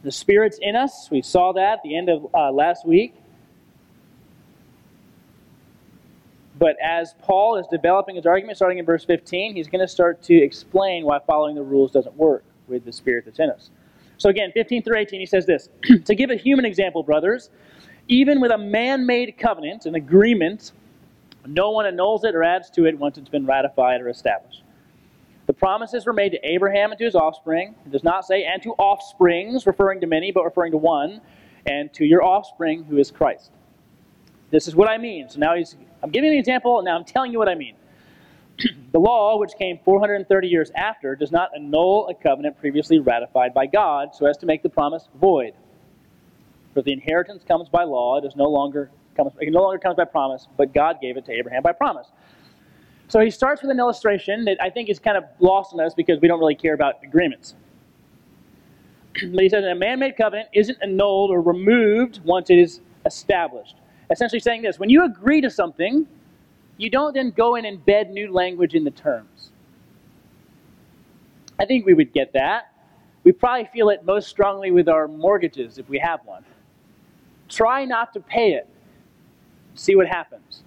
the 0.03 0.13
Spirit's 0.13 0.59
in 0.61 0.77
us. 0.77 1.09
We 1.11 1.23
saw 1.23 1.53
that 1.53 1.75
at 1.75 1.83
the 1.83 1.97
end 1.97 2.09
of 2.09 2.27
uh, 2.35 2.51
last 2.53 2.87
week. 2.87 3.15
But 6.59 6.77
as 6.83 7.15
Paul 7.23 7.57
is 7.57 7.67
developing 7.69 8.17
his 8.17 8.27
argument, 8.27 8.57
starting 8.57 8.79
in 8.79 8.85
verse 8.85 9.05
15, 9.05 9.55
he's 9.55 9.69
going 9.69 9.81
to 9.81 9.89
start 9.89 10.23
to 10.25 10.35
explain 10.35 11.05
why 11.05 11.21
following 11.21 11.55
the 11.55 11.63
rules 11.63 11.93
doesn't 11.93 12.17
work 12.17 12.43
with 12.67 12.85
the 12.85 12.93
Spirit 12.93 13.25
that's 13.25 13.39
in 13.39 13.51
us. 13.51 13.71
So 14.19 14.29
again, 14.29 14.51
15 14.53 14.83
through 14.83 14.99
18, 14.99 15.21
he 15.21 15.27
says 15.27 15.47
this 15.47 15.69
To 16.05 16.15
give 16.15 16.31
a 16.31 16.37
human 16.37 16.65
example, 16.65 17.03
brothers, 17.03 17.51
even 18.09 18.41
with 18.41 18.51
a 18.51 18.59
man 18.59 19.07
made 19.07 19.37
covenant, 19.39 19.87
an 19.87 19.95
agreement, 19.95 20.73
no 21.47 21.71
one 21.71 21.87
annuls 21.87 22.25
it 22.25 22.35
or 22.35 22.43
adds 22.43 22.71
to 22.71 22.87
it 22.87 22.99
once 22.99 23.19
it's 23.19 23.29
been 23.29 23.47
ratified 23.47 24.01
or 24.01 24.09
established. 24.09 24.63
The 25.49 25.55
promises 25.55 26.05
were 26.05 26.13
made 26.13 26.33
to 26.33 26.39
Abraham 26.47 26.91
and 26.91 26.99
to 26.99 27.07
his 27.07 27.15
offspring. 27.15 27.75
It 27.87 27.91
does 27.91 28.05
not 28.05 28.27
say, 28.27 28.45
and 28.45 28.63
to 28.63 28.73
offsprings, 28.73 29.67
referring 29.67 29.99
to 30.03 30.07
many, 30.07 30.31
but 30.31 30.45
referring 30.45 30.73
to 30.73 30.77
one, 30.77 31.23
and 31.65 31.91
to 31.95 32.05
your 32.05 32.23
offspring, 32.23 32.85
who 32.85 32.99
is 32.99 33.11
Christ. 33.11 33.51
This 34.51 34.69
is 34.69 34.77
what 34.77 34.91
I 34.91 34.99
mean. 34.99 35.31
So 35.31 35.39
now 35.39 35.57
he's, 35.57 35.75
I'm 36.03 36.11
giving 36.11 36.31
an 36.31 36.37
example, 36.37 36.79
and 36.79 36.85
now 36.85 36.97
I'm 36.99 37.05
telling 37.05 37.33
you 37.33 37.39
what 37.39 37.49
I 37.49 37.55
mean. 37.55 37.77
the 38.93 38.99
law, 38.99 39.39
which 39.39 39.53
came 39.59 39.79
430 39.87 40.49
years 40.49 40.71
after, 40.77 41.17
does 41.17 41.33
not 41.33 41.49
annul 41.57 42.09
a 42.09 42.15
covenant 42.15 42.61
previously 42.61 42.99
ratified 42.99 43.55
by 43.55 43.65
God 43.65 44.15
so 44.15 44.27
as 44.27 44.37
to 44.39 44.47
make 44.47 44.63
the 44.63 44.69
promise 44.69 45.09
void. 45.19 45.55
For 46.75 46.83
the 46.83 46.93
inheritance 46.93 47.43
comes 47.49 47.71
by 47.71 47.85
law, 47.85 48.19
it 48.19 48.27
is 48.27 48.37
no 48.37 48.51
longer 48.51 48.91
comes, 49.17 49.33
it 49.41 49.51
no 49.51 49.63
longer 49.63 49.79
comes 49.79 49.97
by 49.97 50.05
promise, 50.05 50.47
but 50.59 50.75
God 50.75 51.01
gave 51.01 51.17
it 51.17 51.25
to 51.25 51.33
Abraham 51.33 51.63
by 51.63 51.73
promise. 51.73 52.09
So 53.09 53.21
he 53.21 53.31
starts 53.31 53.63
with 53.63 53.71
an 53.71 53.79
illustration 53.79 54.45
that 54.45 54.63
I 54.63 54.69
think 54.69 54.91
is 54.91 54.99
kind 54.99 55.17
of 55.17 55.25
lost 55.41 55.73
on 55.73 55.81
us 55.81 55.95
because 55.95 56.21
we 56.21 56.29
don't 56.29 56.39
really 56.39 56.55
care 56.55 56.75
about 56.75 56.97
agreements. 57.03 57.55
but 59.33 59.43
he 59.43 59.49
says 59.49 59.65
a 59.65 59.75
man 59.75 59.99
made 59.99 60.17
covenant 60.17 60.51
isn't 60.53 60.79
annulled 60.83 61.31
or 61.31 61.41
removed 61.41 62.21
once 62.25 62.51
it 62.51 62.59
is 62.59 62.81
established. 63.07 63.77
Essentially 64.11 64.41
saying 64.41 64.63
this 64.63 64.79
when 64.79 64.91
you 64.91 65.05
agree 65.05 65.41
to 65.41 65.51
something, 65.51 66.07
you 66.77 66.91
don't 66.91 67.15
then 67.15 67.31
go 67.31 67.57
and 67.57 67.67
embed 67.67 68.11
new 68.11 68.31
language 68.33 68.75
in 68.75 68.85
the 68.85 68.91
terms. 68.91 69.51
I 71.59 71.65
think 71.65 71.87
we 71.87 71.95
would 71.95 72.13
get 72.13 72.33
that. 72.35 72.73
We 73.25 73.33
probably 73.33 73.69
feel 73.73 73.89
it 73.89 74.05
most 74.05 74.29
strongly 74.29 74.71
with 74.71 74.89
our 74.89 75.09
mortgages 75.09 75.79
if 75.79 75.89
we 75.89 75.99
have 75.99 76.21
one. 76.25 76.45
Try 77.49 77.85
not 77.85 78.13
to 78.13 78.21
pay 78.21 78.53
it. 78.53 78.69
See 79.75 79.97
what 79.97 80.07
happens. 80.07 80.63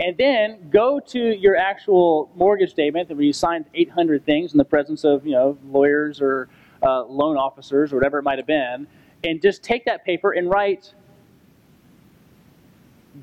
And 0.00 0.16
then 0.16 0.70
go 0.70 0.98
to 0.98 1.18
your 1.18 1.56
actual 1.56 2.30
mortgage 2.34 2.70
statement 2.70 3.08
where 3.10 3.20
you 3.20 3.32
signed 3.32 3.66
800 3.74 4.24
things 4.24 4.52
in 4.52 4.58
the 4.58 4.64
presence 4.64 5.04
of 5.04 5.26
you 5.26 5.32
know 5.32 5.58
lawyers 5.66 6.20
or 6.20 6.48
uh, 6.82 7.04
loan 7.04 7.36
officers 7.36 7.92
or 7.92 7.96
whatever 7.96 8.18
it 8.18 8.22
might 8.22 8.38
have 8.38 8.46
been, 8.46 8.86
and 9.22 9.40
just 9.40 9.62
take 9.62 9.84
that 9.84 10.04
paper 10.04 10.32
and 10.32 10.50
write 10.50 10.94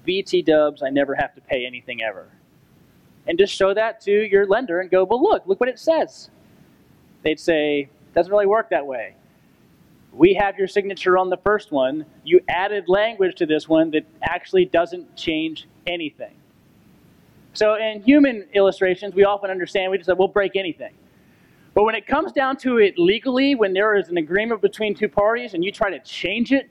BT 0.05 0.41
dubs, 0.41 0.83
I 0.83 0.89
never 0.89 1.15
have 1.15 1.33
to 1.35 1.41
pay 1.41 1.65
anything 1.65 2.01
ever. 2.01 2.27
And 3.27 3.37
just 3.37 3.53
show 3.53 3.73
that 3.73 4.01
to 4.01 4.11
your 4.11 4.45
lender 4.45 4.79
and 4.79 4.89
go, 4.89 5.03
well, 5.03 5.21
look, 5.21 5.45
look 5.45 5.59
what 5.59 5.69
it 5.69 5.79
says. 5.79 6.29
They'd 7.23 7.39
say, 7.39 7.89
doesn't 8.15 8.31
really 8.31 8.45
work 8.45 8.69
that 8.69 8.85
way. 8.85 9.15
We 10.11 10.33
have 10.35 10.57
your 10.57 10.67
signature 10.67 11.17
on 11.17 11.29
the 11.29 11.37
first 11.37 11.71
one. 11.71 12.05
You 12.23 12.39
added 12.47 12.85
language 12.87 13.35
to 13.35 13.45
this 13.45 13.69
one 13.69 13.91
that 13.91 14.05
actually 14.23 14.65
doesn't 14.65 15.15
change 15.15 15.67
anything. 15.85 16.33
So 17.59 17.75
in 17.75 18.01
human 18.03 18.47
illustrations, 18.53 19.13
we 19.13 19.25
often 19.25 19.51
understand, 19.51 19.91
we 19.91 19.97
just 19.97 20.07
say, 20.07 20.13
we'll 20.17 20.29
break 20.29 20.55
anything. 20.55 20.93
But 21.73 21.83
when 21.83 21.93
it 21.93 22.07
comes 22.07 22.31
down 22.31 22.55
to 22.59 22.77
it 22.77 22.97
legally, 22.97 23.53
when 23.53 23.73
there 23.73 23.97
is 23.97 24.07
an 24.07 24.15
agreement 24.15 24.61
between 24.61 24.95
two 24.95 25.09
parties 25.09 25.53
and 25.53 25.61
you 25.61 25.69
try 25.69 25.89
to 25.89 25.99
change 25.99 26.53
it, 26.53 26.69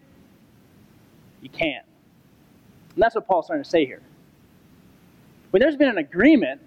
you 1.43 1.51
can't. 1.51 1.85
And 2.95 3.03
that's 3.03 3.15
what 3.15 3.27
Paul's 3.27 3.49
trying 3.49 3.63
to 3.63 3.69
say 3.69 3.85
here. 3.85 4.01
When 5.51 5.61
there's 5.61 5.77
been 5.77 5.91
an 5.91 5.99
agreement, 5.99 6.59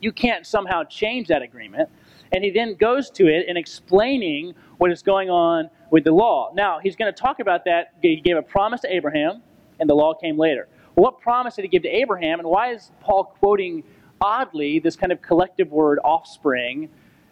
you 0.00 0.12
can't 0.12 0.46
somehow 0.46 0.84
change 0.84 1.28
that 1.28 1.40
agreement. 1.40 1.88
And 2.32 2.44
he 2.44 2.50
then 2.50 2.74
goes 2.74 3.08
to 3.12 3.26
it 3.26 3.48
in 3.48 3.56
explaining 3.56 4.52
what 4.76 4.92
is 4.92 5.00
going 5.00 5.30
on 5.30 5.70
with 5.90 6.04
the 6.04 6.12
law. 6.12 6.52
Now, 6.52 6.78
he's 6.78 6.94
going 6.94 7.10
to 7.10 7.18
talk 7.18 7.40
about 7.40 7.64
that. 7.64 7.94
He 8.02 8.16
gave 8.16 8.36
a 8.36 8.42
promise 8.42 8.82
to 8.82 8.94
Abraham, 8.94 9.40
and 9.78 9.88
the 9.88 9.94
law 9.94 10.12
came 10.12 10.38
later. 10.38 10.68
What 10.94 11.20
promise 11.20 11.56
did 11.56 11.62
he 11.62 11.68
give 11.68 11.82
to 11.82 11.88
Abraham, 11.88 12.40
and 12.40 12.48
why 12.48 12.72
is 12.72 12.90
Paul 13.00 13.24
quoting 13.24 13.84
oddly 14.20 14.78
this 14.78 14.96
kind 14.96 15.12
of 15.12 15.22
collective 15.22 15.70
word 15.72 15.98
offspring 16.04 16.88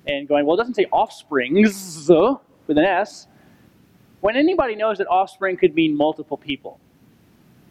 and 0.07 0.27
going, 0.27 0.47
well, 0.47 0.55
it 0.55 0.59
doesn't 0.59 0.75
say 0.75 0.87
offsprings 0.87 2.09
with 2.09 2.79
an 2.79 2.85
S, 2.85 3.27
when 4.21 4.37
anybody 4.37 4.75
knows 4.75 4.99
that 4.99 5.07
offspring 5.09 5.57
could 5.57 5.75
mean 5.75 5.97
multiple 5.97 6.37
people. 6.37 6.81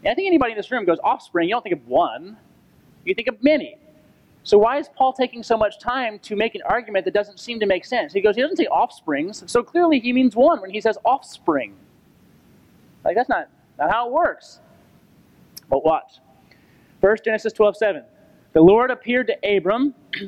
I 0.05 0.13
think 0.13 0.27
anybody 0.27 0.51
in 0.51 0.57
this 0.57 0.71
room 0.71 0.85
goes, 0.85 0.99
offspring, 1.03 1.49
you 1.49 1.55
don't 1.55 1.63
think 1.63 1.75
of 1.75 1.87
one, 1.87 2.37
you 3.03 3.15
think 3.15 3.27
of 3.27 3.43
many. 3.43 3.77
So 4.43 4.57
why 4.57 4.77
is 4.77 4.87
Paul 4.95 5.11
taking 5.11 5.43
so 5.43 5.57
much 5.57 5.79
time 5.79 6.19
to 6.19 6.35
make 6.35 6.55
an 6.55 6.61
argument 6.63 7.03
that 7.05 7.13
doesn't 7.13 7.39
seem 7.39 7.59
to 7.59 7.65
make 7.65 7.83
sense? 7.83 8.13
He 8.13 8.21
goes, 8.21 8.35
he 8.35 8.41
doesn't 8.41 8.57
say 8.57 8.67
offsprings, 8.67 9.43
so 9.47 9.61
clearly 9.61 9.99
he 9.99 10.13
means 10.13 10.35
one 10.35 10.61
when 10.61 10.69
he 10.69 10.79
says 10.79 10.97
offspring. 11.03 11.75
Like 13.03 13.15
that's 13.15 13.27
not, 13.27 13.49
not 13.77 13.91
how 13.91 14.07
it 14.07 14.13
works. 14.13 14.59
But 15.69 15.83
watch. 15.85 16.19
First 17.01 17.23
Genesis 17.23 17.53
12, 17.53 17.77
7. 17.77 18.03
The 18.53 18.61
Lord 18.61 18.91
appeared 18.91 19.27
to 19.27 19.57
Abram 19.57 19.93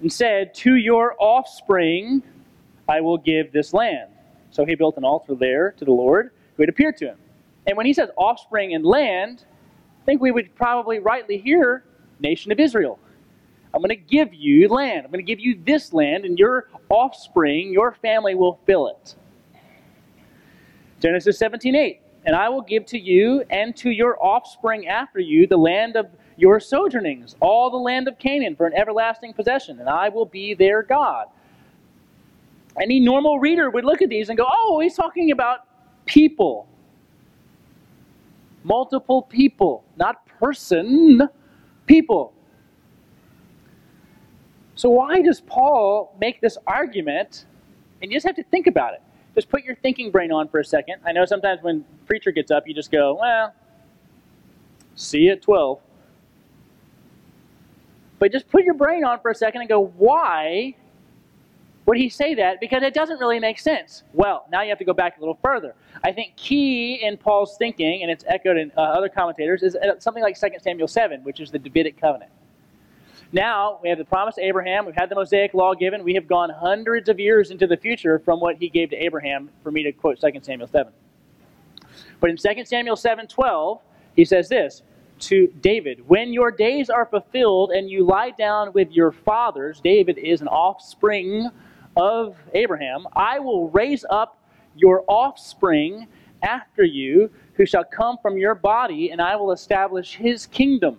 and 0.00 0.12
said, 0.12 0.54
To 0.54 0.74
your 0.74 1.14
offspring 1.18 2.22
I 2.88 3.00
will 3.00 3.18
give 3.18 3.52
this 3.52 3.72
land. 3.72 4.10
So 4.50 4.64
he 4.64 4.74
built 4.74 4.96
an 4.96 5.04
altar 5.04 5.36
there 5.36 5.72
to 5.72 5.84
the 5.84 5.92
Lord 5.92 6.32
who 6.56 6.62
had 6.64 6.68
appeared 6.68 6.96
to 6.98 7.06
him. 7.06 7.18
And 7.66 7.76
when 7.76 7.86
he 7.86 7.92
says 7.92 8.10
offspring 8.16 8.74
and 8.74 8.84
land, 8.84 9.44
I 10.02 10.04
think 10.04 10.20
we 10.20 10.32
would 10.32 10.54
probably 10.56 10.98
rightly 10.98 11.38
hear 11.38 11.84
nation 12.18 12.50
of 12.50 12.58
Israel. 12.58 12.98
I'm 13.72 13.80
going 13.80 13.90
to 13.90 13.94
give 13.94 14.34
you 14.34 14.68
land. 14.68 15.04
I'm 15.04 15.12
going 15.12 15.24
to 15.24 15.30
give 15.30 15.38
you 15.38 15.60
this 15.64 15.92
land, 15.92 16.24
and 16.24 16.36
your 16.36 16.68
offspring, 16.88 17.72
your 17.72 17.92
family 17.92 18.34
will 18.34 18.58
fill 18.66 18.88
it. 18.88 19.14
Genesis 21.00 21.38
17 21.38 21.76
8. 21.76 22.00
And 22.24 22.36
I 22.36 22.48
will 22.48 22.62
give 22.62 22.84
to 22.86 22.98
you 22.98 23.42
and 23.50 23.74
to 23.76 23.90
your 23.90 24.22
offspring 24.22 24.86
after 24.88 25.20
you 25.20 25.46
the 25.46 25.56
land 25.56 25.96
of 25.96 26.06
your 26.36 26.60
sojournings, 26.60 27.34
all 27.40 27.70
the 27.70 27.76
land 27.76 28.08
of 28.08 28.18
Canaan, 28.18 28.56
for 28.56 28.66
an 28.66 28.74
everlasting 28.74 29.32
possession, 29.32 29.80
and 29.80 29.88
I 29.88 30.08
will 30.08 30.26
be 30.26 30.54
their 30.54 30.82
God. 30.82 31.26
Any 32.80 33.00
normal 33.00 33.38
reader 33.38 33.70
would 33.70 33.84
look 33.84 34.00
at 34.00 34.08
these 34.08 34.28
and 34.28 34.38
go, 34.38 34.46
oh, 34.50 34.80
he's 34.80 34.94
talking 34.94 35.30
about 35.32 35.60
people 36.06 36.66
multiple 38.64 39.22
people, 39.22 39.84
not 39.96 40.26
person, 40.26 41.28
people. 41.86 42.32
So, 44.74 44.90
why 44.90 45.20
does 45.22 45.40
Paul 45.40 46.16
make 46.20 46.40
this 46.40 46.56
argument? 46.66 47.46
And 48.00 48.10
you 48.10 48.16
just 48.16 48.26
have 48.26 48.36
to 48.36 48.44
think 48.44 48.66
about 48.66 48.94
it. 48.94 49.02
Just 49.34 49.48
put 49.48 49.64
your 49.64 49.76
thinking 49.76 50.10
brain 50.10 50.32
on 50.32 50.48
for 50.48 50.60
a 50.60 50.64
second. 50.64 50.96
I 51.04 51.12
know 51.12 51.24
sometimes 51.24 51.62
when 51.62 51.84
preacher 52.06 52.32
gets 52.32 52.50
up, 52.50 52.66
you 52.66 52.74
just 52.74 52.90
go, 52.90 53.16
well, 53.20 53.54
see 54.96 55.20
you 55.20 55.32
at 55.32 55.42
12. 55.42 55.80
But 58.18 58.32
just 58.32 58.48
put 58.50 58.64
your 58.64 58.74
brain 58.74 59.04
on 59.04 59.20
for 59.20 59.30
a 59.30 59.34
second 59.34 59.62
and 59.62 59.68
go, 59.68 59.86
why 59.96 60.74
would 61.86 61.96
he 61.96 62.08
say 62.08 62.34
that? 62.34 62.60
Because 62.60 62.82
it 62.82 62.92
doesn't 62.92 63.18
really 63.18 63.40
make 63.40 63.58
sense. 63.58 64.02
Well, 64.12 64.46
now 64.50 64.62
you 64.62 64.68
have 64.68 64.78
to 64.78 64.84
go 64.84 64.92
back 64.92 65.16
a 65.16 65.20
little 65.20 65.38
further. 65.42 65.74
I 66.04 66.12
think 66.12 66.36
key 66.36 66.94
in 67.02 67.16
Paul's 67.16 67.56
thinking, 67.56 68.02
and 68.02 68.10
it's 68.10 68.24
echoed 68.28 68.58
in 68.58 68.70
uh, 68.76 68.80
other 68.80 69.08
commentators, 69.08 69.62
is 69.62 69.76
uh, 69.76 69.98
something 69.98 70.22
like 70.22 70.38
2 70.38 70.48
Samuel 70.60 70.88
7, 70.88 71.22
which 71.24 71.40
is 71.40 71.50
the 71.50 71.58
Davidic 71.58 72.00
covenant. 72.00 72.30
Now, 73.32 73.78
we 73.80 73.88
have 73.88 73.98
the 73.98 74.04
promise 74.04 74.34
to 74.36 74.42
Abraham. 74.42 74.86
We've 74.86 74.94
had 74.94 75.08
the 75.08 75.14
Mosaic 75.14 75.54
law 75.54 75.74
given. 75.74 76.02
We 76.02 76.14
have 76.14 76.26
gone 76.26 76.50
hundreds 76.50 77.08
of 77.08 77.20
years 77.20 77.52
into 77.52 77.66
the 77.66 77.76
future 77.76 78.18
from 78.18 78.40
what 78.40 78.56
he 78.56 78.68
gave 78.68 78.90
to 78.90 78.96
Abraham, 78.96 79.50
for 79.62 79.70
me 79.70 79.84
to 79.84 79.92
quote 79.92 80.20
2 80.20 80.40
Samuel 80.42 80.66
7. 80.66 80.92
But 82.20 82.30
in 82.30 82.36
2 82.36 82.64
Samuel 82.64 82.96
7 82.96 83.28
12, 83.28 83.80
he 84.16 84.24
says 84.24 84.48
this 84.48 84.82
to 85.20 85.46
David 85.60 86.08
When 86.08 86.32
your 86.32 86.50
days 86.50 86.90
are 86.90 87.06
fulfilled 87.06 87.70
and 87.70 87.88
you 87.88 88.04
lie 88.04 88.30
down 88.30 88.72
with 88.72 88.90
your 88.90 89.12
fathers, 89.12 89.80
David 89.80 90.18
is 90.18 90.40
an 90.40 90.48
offspring 90.48 91.48
of 91.96 92.36
Abraham, 92.52 93.06
I 93.14 93.38
will 93.38 93.70
raise 93.70 94.04
up 94.10 94.38
your 94.74 95.04
offspring 95.06 96.08
after 96.42 96.82
you, 96.82 97.30
who 97.54 97.66
shall 97.66 97.84
come 97.84 98.16
from 98.22 98.38
your 98.38 98.54
body, 98.54 99.10
and 99.10 99.20
I 99.20 99.36
will 99.36 99.52
establish 99.52 100.14
his 100.14 100.46
kingdom. 100.46 100.98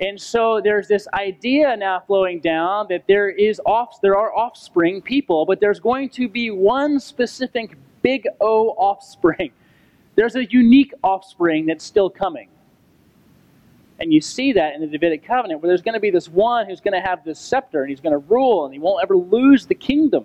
And 0.00 0.20
so 0.20 0.60
there's 0.62 0.88
this 0.88 1.06
idea 1.14 1.76
now 1.76 2.00
flowing 2.00 2.40
down 2.40 2.86
that 2.88 3.04
there 3.06 3.28
is 3.28 3.60
off, 3.64 4.00
there 4.00 4.16
are 4.16 4.34
offspring 4.36 5.00
people, 5.00 5.46
but 5.46 5.60
there's 5.60 5.78
going 5.78 6.08
to 6.10 6.28
be 6.28 6.50
one 6.50 6.98
specific 6.98 7.76
big 8.02 8.26
O 8.40 8.70
offspring. 8.70 9.52
There's 10.16 10.36
a 10.36 10.44
unique 10.44 10.92
offspring 11.02 11.66
that's 11.66 11.82
still 11.82 12.08
coming. 12.08 12.48
And 13.98 14.12
you 14.12 14.20
see 14.20 14.52
that 14.52 14.74
in 14.74 14.80
the 14.80 14.86
Davidic 14.86 15.24
covenant, 15.24 15.60
where 15.60 15.68
there's 15.68 15.82
going 15.82 15.94
to 15.94 16.00
be 16.00 16.10
this 16.10 16.28
one 16.28 16.66
who's 16.66 16.80
going 16.80 16.94
to 16.94 17.00
have 17.00 17.24
this 17.24 17.40
scepter, 17.40 17.80
and 17.80 17.90
he's 17.90 18.00
going 18.00 18.12
to 18.12 18.18
rule, 18.18 18.64
and 18.64 18.72
he 18.72 18.78
won't 18.78 19.02
ever 19.02 19.16
lose 19.16 19.66
the 19.66 19.74
kingdom. 19.74 20.24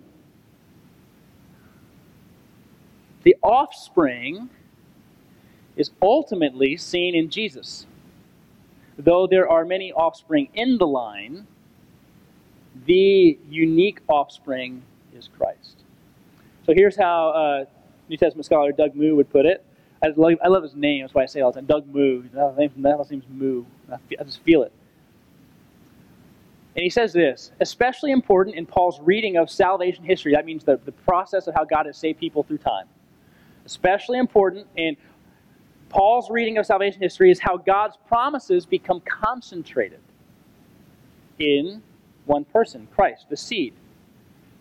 The 3.24 3.36
offspring 3.42 4.50
is 5.76 5.90
ultimately 6.02 6.78
seen 6.78 7.16
in 7.16 7.30
Jesus. 7.32 7.88
Though 9.00 9.26
there 9.26 9.50
are 9.50 9.66
many 9.66 9.92
offspring 9.94 10.50
in 10.54 10.78
the 10.78 10.86
line, 10.86 11.48
the 12.86 13.40
unique 13.50 14.02
offspring 14.08 14.84
is 15.16 15.28
Christ. 15.38 15.78
So 16.66 16.74
here's 16.76 16.96
how 16.96 17.30
uh, 17.30 17.66
New 18.10 18.18
Testament 18.18 18.46
scholar 18.46 18.72
Doug 18.72 18.94
Moo 18.96 19.16
would 19.16 19.32
put 19.32 19.46
it 19.46 19.66
I 20.02 20.08
love, 20.16 20.34
I 20.44 20.48
love 20.48 20.64
his 20.64 20.76
name. 20.76 21.04
That's 21.04 21.14
why 21.14 21.24
I 21.24 21.26
say 21.26 21.42
all 21.42 21.52
the 21.52 21.60
time. 21.60 21.66
Doug 21.66 21.88
Moo. 21.94 22.24
That 22.34 22.72
last 22.78 23.12
name's 23.12 23.24
Moo. 23.30 23.66
I, 23.92 23.98
I 24.20 24.24
just 24.24 24.42
feel 24.42 24.64
it. 24.64 24.72
And 26.76 26.84
he 26.84 26.90
says 26.90 27.12
this, 27.12 27.52
especially 27.60 28.12
important 28.12 28.56
in 28.56 28.66
Paul's 28.66 29.02
reading 29.02 29.36
of 29.38 29.50
salvation 29.50 30.04
history. 30.04 30.34
That 30.34 30.46
means 30.46 30.64
the, 30.64 30.80
the 30.86 30.92
process 30.92 31.48
of 31.48 31.56
how 31.56 31.66
God 31.66 31.88
has 31.88 31.98
saved 31.98 32.20
people 32.20 32.44
through 32.44 32.60
time. 32.60 32.86
Especially 33.66 34.18
important 34.18 34.68
in 34.78 34.96
Paul's 35.90 36.30
reading 36.30 36.58
of 36.58 36.66
salvation 36.66 37.02
history 37.02 37.32
is 37.32 37.40
how 37.40 37.58
God's 37.58 37.98
promises 38.08 38.66
become 38.66 39.02
concentrated 39.02 40.00
in 41.40 41.82
one 42.26 42.46
person, 42.46 42.88
Christ, 42.96 43.26
the 43.30 43.38
seed, 43.38 43.74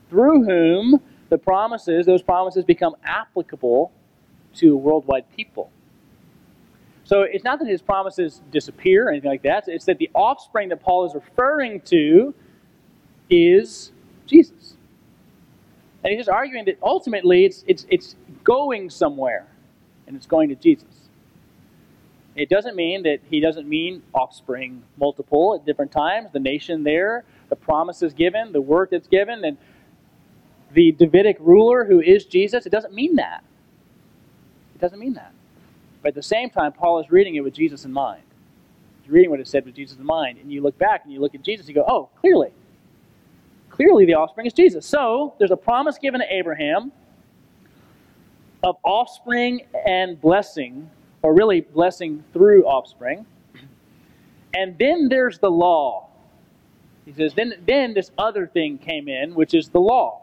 through 0.09 0.45
whom 0.45 1.01
the 1.29 1.39
promises, 1.39 2.07
those 2.07 2.23
promises 2.23 2.65
become 2.65 2.95
applicable 3.05 3.93
to 4.55 4.77
worldwide 4.77 5.25
people. 5.37 5.71
So 7.05 7.23
it's 7.23 7.45
not 7.45 7.59
that 7.59 7.69
his 7.69 7.81
promises 7.81 8.43
disappear 8.51 9.07
or 9.07 9.11
anything 9.11 9.31
like 9.31 9.43
that. 9.43 9.65
It's 9.67 9.87
that 9.87 9.99
the 9.99 10.11
offspring 10.15 10.69
that 10.71 10.83
Paul 10.83 11.07
is 11.07 11.15
referring 11.15 11.81
to 11.83 12.35
is 13.31 13.93
Jesus. 14.27 14.77
And 16.03 16.13
he's 16.13 16.21
just 16.21 16.29
arguing 16.29 16.65
that 16.67 16.79
ultimately 16.83 17.45
it's, 17.45 17.65
it's, 17.67 17.87
it's 17.91 18.17
going 18.45 18.89
somewhere, 18.91 19.47
and 20.07 20.17
it's 20.17 20.27
going 20.27 20.49
to 20.51 20.55
Jesus. 20.55 20.98
It 22.39 22.49
doesn't 22.49 22.77
mean 22.77 23.03
that 23.03 23.19
he 23.29 23.41
doesn't 23.41 23.69
mean 23.69 24.01
offspring 24.15 24.85
multiple 24.97 25.57
at 25.57 25.67
different 25.67 25.91
times, 25.91 26.29
the 26.33 26.39
nation 26.39 26.85
there, 26.85 27.25
the 27.49 27.57
promises 27.57 28.13
given, 28.15 28.53
the 28.53 28.61
work 28.61 28.91
that's 28.91 29.09
given, 29.09 29.45
and 29.45 29.59
the 30.73 30.93
Davidic 30.93 31.37
ruler 31.41 31.85
who 31.85 32.01
is 32.01 32.25
Jesus. 32.25 32.65
It 32.65 32.71
doesn't 32.71 32.95
mean 32.95 33.17
that. 33.17 33.43
It 34.77 34.81
doesn't 34.81 35.01
mean 35.01 35.15
that. 35.15 35.33
But 36.01 36.11
at 36.11 36.15
the 36.15 36.23
same 36.23 36.49
time, 36.49 36.73
Paul 36.73 37.01
is 37.01 37.11
reading 37.11 37.35
it 37.35 37.41
with 37.41 37.55
Jesus 37.55 37.85
in 37.85 37.93
mind. 37.93 38.23
He's 39.03 39.11
reading 39.11 39.31
what 39.31 39.41
it 39.41 39.49
said 39.49 39.65
with 39.65 39.75
Jesus 39.75 39.99
in 39.99 40.07
mind. 40.07 40.39
And 40.39 40.53
you 40.53 40.61
look 40.61 40.79
back 40.79 41.03
and 41.03 41.13
you 41.13 41.21
look 41.21 41.35
at 41.35 41.43
Jesus, 41.43 41.67
you 41.67 41.75
go, 41.75 41.85
oh, 41.89 42.09
clearly. 42.21 42.53
Clearly 43.71 44.07
the 44.07 44.15
offspring 44.15 44.47
is 44.47 44.53
Jesus. 44.53 44.87
So 44.87 45.35
there's 45.39 45.51
a 45.51 45.57
promise 45.57 45.99
given 45.99 46.21
to 46.21 46.33
Abraham 46.33 46.93
of 48.63 48.77
offspring 48.85 49.63
and 49.85 50.21
blessing, 50.21 50.89
or 51.23 51.35
really 51.35 51.61
blessing 51.61 52.25
through 52.33 52.65
offspring. 52.65 53.27
And 54.55 54.79
then 54.79 55.09
there's 55.09 55.39
the 55.39 55.51
law. 55.51 56.09
He 57.05 57.13
says, 57.13 57.35
then, 57.35 57.55
then 57.67 57.95
this 57.95 58.11
other 58.19 58.47
thing 58.47 58.79
came 58.79 59.09
in, 59.09 59.35
which 59.35 59.55
is 59.55 59.69
the 59.69 59.81
law. 59.81 60.23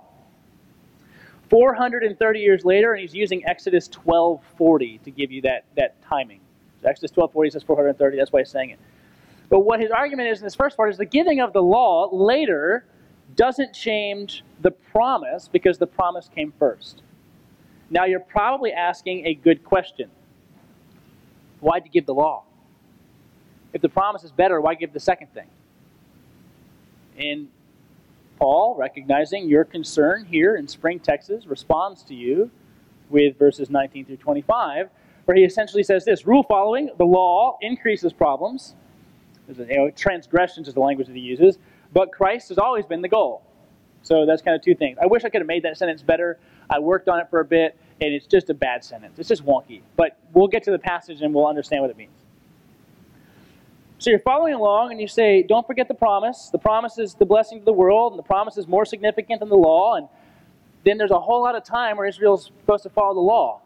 430 1.50 2.40
years 2.40 2.66
later, 2.66 2.94
and 2.94 3.02
he's 3.02 3.14
using 3.14 3.46
Exodus 3.46 3.88
12:40 3.90 5.04
to 5.04 5.12
give 5.12 5.32
you 5.32 5.42
that, 5.42 5.64
that 5.76 6.02
timing. 6.02 6.40
So 6.82 6.90
Exodus 6.90 7.12
12:40 7.12 7.52
says 7.52 7.64
430. 7.64 8.18
That's 8.18 8.32
why 8.32 8.42
he's 8.42 8.50
saying 8.50 8.72
it. 8.72 8.80
But 9.50 9.60
what 9.60 9.80
his 9.80 9.92
argument 9.92 10.30
is 10.30 10.40
in 10.40 10.44
this 10.44 10.56
first 10.56 10.76
part 10.76 10.90
is 10.90 10.98
the 10.98 11.06
giving 11.06 11.40
of 11.40 11.54
the 11.54 11.62
law 11.62 12.10
later 12.12 12.86
doesn't 13.36 13.74
change 13.74 14.44
the 14.62 14.72
promise 14.72 15.48
because 15.48 15.78
the 15.78 15.88
promise 15.88 16.30
came 16.34 16.54
first. 16.58 17.04
Now 17.90 18.06
you're 18.06 18.20
probably 18.20 18.72
asking 18.72 19.28
a 19.28 19.36
good 19.36 19.64
question. 19.64 20.10
Why'd 21.60 21.86
you 21.86 21.92
give 21.92 22.06
the 22.06 22.14
law? 22.14 22.44
If 23.74 23.82
the 23.82 23.90
promise 23.90 24.24
is 24.24 24.32
better, 24.32 24.62
why 24.62 24.76
give 24.76 24.94
the 24.94 25.00
second 25.00 25.34
thing? 25.34 25.48
And 27.18 27.50
Paul, 28.38 28.76
recognizing 28.78 29.48
your 29.48 29.64
concern 29.64 30.26
here 30.26 30.56
in 30.56 30.68
Spring, 30.68 31.00
Texas, 31.00 31.46
responds 31.46 32.04
to 32.04 32.14
you 32.14 32.52
with 33.10 33.38
verses 33.38 33.70
19 33.70 34.06
through 34.06 34.18
25, 34.18 34.90
where 35.26 35.38
he 35.38 35.44
essentially 35.44 35.84
says 35.84 36.06
this 36.06 36.26
Rule 36.26 36.44
following, 36.44 36.90
the 36.98 37.06
law 37.06 37.58
increases 37.62 38.14
problems. 38.14 38.76
You 39.48 39.66
know, 39.66 39.92
transgressions 39.92 40.68
is 40.68 40.74
the 40.74 40.80
language 40.80 41.08
that 41.08 41.16
he 41.16 41.22
uses, 41.22 41.58
but 41.94 42.12
Christ 42.12 42.50
has 42.50 42.58
always 42.58 42.86
been 42.86 43.02
the 43.02 43.10
goal. 43.10 43.44
So 44.02 44.26
that's 44.26 44.42
kind 44.42 44.56
of 44.56 44.62
two 44.62 44.76
things. 44.76 44.98
I 45.02 45.06
wish 45.06 45.24
I 45.24 45.30
could 45.30 45.42
have 45.42 45.48
made 45.48 45.64
that 45.64 45.78
sentence 45.78 46.02
better. 46.02 46.40
I 46.70 46.80
worked 46.80 47.08
on 47.08 47.20
it 47.20 47.28
for 47.30 47.40
a 47.40 47.46
bit, 47.46 47.78
and 48.02 48.14
it's 48.14 48.28
just 48.28 48.50
a 48.50 48.54
bad 48.54 48.84
sentence. 48.84 49.18
It's 49.20 49.30
just 49.30 49.46
wonky. 49.46 49.82
But 49.96 50.18
we'll 50.34 50.48
get 50.48 50.64
to 50.64 50.72
the 50.72 50.80
passage 50.80 51.22
and 51.22 51.34
we'll 51.34 51.48
understand 51.48 51.82
what 51.82 51.92
it 51.92 51.98
means. 51.98 52.12
So 53.98 54.10
you're 54.10 54.20
following 54.20 54.54
along 54.54 54.92
and 54.92 55.00
you 55.00 55.08
say, 55.08 55.42
don't 55.42 55.66
forget 55.66 55.88
the 55.88 55.94
promise. 55.94 56.50
The 56.52 56.60
promise 56.60 56.98
is 56.98 57.14
the 57.16 57.26
blessing 57.26 57.60
to 57.60 57.66
the 57.66 57.74
world, 57.74 58.12
and 58.12 58.20
the 58.20 58.24
promise 58.24 58.58
is 58.58 58.68
more 58.68 58.86
significant 58.86 59.40
than 59.40 59.50
the 59.50 59.56
law. 59.56 59.96
And 59.96 60.08
then 60.84 60.98
there's 60.98 61.12
a 61.12 61.20
whole 61.20 61.42
lot 61.42 61.56
of 61.56 61.64
time 61.64 61.98
where 61.98 62.06
Israel's 62.06 62.46
supposed 62.46 62.84
to 62.84 62.90
follow 62.90 63.14
the 63.14 63.22
law. 63.22 63.62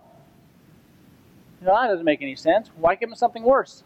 You 1.59 1.67
know, 1.67 1.73
that 1.73 1.87
doesn't 1.87 2.05
make 2.05 2.21
any 2.21 2.35
sense. 2.35 2.69
Why 2.77 2.95
give 2.95 3.09
them 3.09 3.17
something 3.17 3.43
worse? 3.43 3.83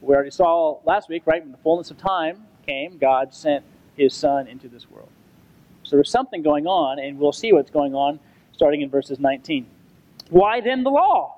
We 0.00 0.14
already 0.14 0.30
saw 0.30 0.78
last 0.84 1.08
week, 1.08 1.24
right? 1.26 1.42
When 1.42 1.52
the 1.52 1.58
fullness 1.58 1.90
of 1.90 1.98
time 1.98 2.46
came, 2.66 2.96
God 2.96 3.34
sent 3.34 3.64
his 3.96 4.14
son 4.14 4.46
into 4.46 4.68
this 4.68 4.90
world. 4.90 5.08
So 5.82 5.96
there's 5.96 6.10
something 6.10 6.42
going 6.42 6.66
on, 6.66 6.98
and 6.98 7.18
we'll 7.18 7.32
see 7.32 7.52
what's 7.52 7.70
going 7.70 7.94
on 7.94 8.18
starting 8.62 8.82
in 8.82 8.88
verses 8.88 9.18
19. 9.18 9.66
Why 10.30 10.60
then 10.60 10.84
the 10.84 10.90
law? 10.90 11.34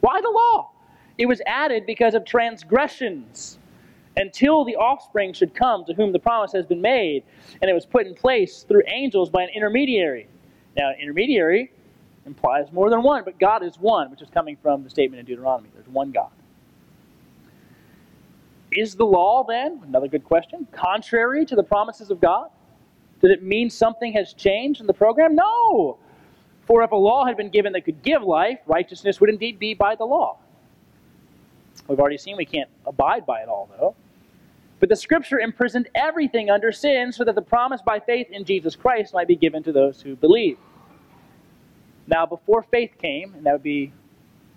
Why 0.00 0.22
the 0.22 0.30
law? 0.30 0.70
It 1.18 1.26
was 1.26 1.42
added 1.46 1.84
because 1.84 2.14
of 2.14 2.24
transgressions 2.24 3.58
until 4.16 4.64
the 4.64 4.74
offspring 4.76 5.34
should 5.34 5.54
come 5.54 5.84
to 5.84 5.92
whom 5.92 6.12
the 6.12 6.18
promise 6.18 6.50
has 6.52 6.64
been 6.64 6.80
made. 6.80 7.24
And 7.60 7.70
it 7.70 7.74
was 7.74 7.84
put 7.84 8.06
in 8.06 8.14
place 8.14 8.62
through 8.62 8.84
angels 8.86 9.28
by 9.28 9.42
an 9.42 9.50
intermediary. 9.54 10.26
Now, 10.78 10.92
intermediary 10.98 11.70
implies 12.24 12.72
more 12.72 12.88
than 12.88 13.02
one, 13.02 13.22
but 13.22 13.38
God 13.38 13.62
is 13.62 13.78
one, 13.78 14.10
which 14.10 14.22
is 14.22 14.30
coming 14.30 14.56
from 14.62 14.82
the 14.82 14.88
statement 14.88 15.20
in 15.20 15.26
Deuteronomy. 15.26 15.68
There's 15.74 15.88
one 15.88 16.10
God. 16.10 16.30
Is 18.72 18.94
the 18.94 19.04
law 19.04 19.44
then, 19.46 19.82
another 19.86 20.08
good 20.08 20.24
question, 20.24 20.66
contrary 20.72 21.44
to 21.44 21.54
the 21.54 21.62
promises 21.62 22.10
of 22.10 22.18
God? 22.18 22.48
Does 23.20 23.30
it 23.30 23.42
mean 23.42 23.68
something 23.68 24.14
has 24.14 24.32
changed 24.32 24.80
in 24.80 24.86
the 24.86 24.94
program? 24.94 25.34
No. 25.34 25.98
For 26.66 26.82
if 26.82 26.92
a 26.92 26.96
law 26.96 27.26
had 27.26 27.36
been 27.36 27.50
given 27.50 27.72
that 27.74 27.84
could 27.84 28.02
give 28.02 28.22
life, 28.22 28.58
righteousness 28.66 29.20
would 29.20 29.30
indeed 29.30 29.58
be 29.58 29.74
by 29.74 29.94
the 29.94 30.04
law. 30.04 30.38
We've 31.88 32.00
already 32.00 32.16
seen 32.18 32.36
we 32.36 32.46
can't 32.46 32.70
abide 32.86 33.26
by 33.26 33.40
it 33.40 33.48
all, 33.48 33.68
though. 33.78 33.94
But 34.80 34.88
the 34.88 34.96
scripture 34.96 35.38
imprisoned 35.38 35.88
everything 35.94 36.50
under 36.50 36.72
sin 36.72 37.12
so 37.12 37.24
that 37.24 37.34
the 37.34 37.42
promise 37.42 37.80
by 37.82 38.00
faith 38.00 38.28
in 38.30 38.44
Jesus 38.44 38.76
Christ 38.76 39.14
might 39.14 39.28
be 39.28 39.36
given 39.36 39.62
to 39.64 39.72
those 39.72 40.00
who 40.00 40.16
believe. 40.16 40.58
Now, 42.06 42.26
before 42.26 42.62
faith 42.62 42.92
came, 43.00 43.34
and 43.34 43.44
that 43.46 43.52
would 43.52 43.62
be 43.62 43.92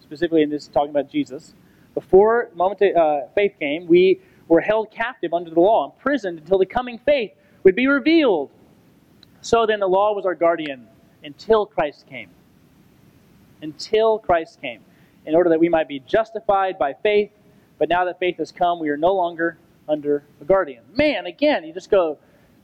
specifically 0.01 0.41
in 0.41 0.49
this 0.49 0.67
talking 0.67 0.89
about 0.89 1.09
Jesus, 1.09 1.53
before 1.93 2.49
moment 2.55 2.81
uh, 2.95 3.27
faith 3.35 3.53
came, 3.59 3.87
we 3.87 4.21
were 4.47 4.61
held 4.61 4.91
captive 4.91 5.33
under 5.33 5.49
the 5.49 5.59
law, 5.59 5.93
imprisoned 5.93 6.39
until 6.39 6.57
the 6.57 6.65
coming 6.65 6.97
faith 6.99 7.31
would 7.63 7.75
be 7.75 7.87
revealed. 7.87 8.49
So 9.41 9.65
then 9.65 9.79
the 9.79 9.87
law 9.87 10.13
was 10.13 10.25
our 10.25 10.35
guardian 10.35 10.87
until 11.23 11.65
Christ 11.65 12.05
came. 12.07 12.29
Until 13.61 14.19
Christ 14.19 14.61
came 14.61 14.81
in 15.25 15.35
order 15.35 15.49
that 15.49 15.59
we 15.59 15.69
might 15.69 15.87
be 15.87 15.99
justified 15.99 16.79
by 16.79 16.93
faith. 16.93 17.31
But 17.77 17.89
now 17.89 18.05
that 18.05 18.17
faith 18.17 18.37
has 18.37 18.51
come, 18.51 18.79
we 18.79 18.89
are 18.89 18.97
no 18.97 19.13
longer 19.13 19.57
under 19.87 20.23
a 20.41 20.45
guardian. 20.45 20.83
Man, 20.95 21.25
again, 21.25 21.63
you 21.63 21.73
just 21.73 21.91
go, 21.91 22.17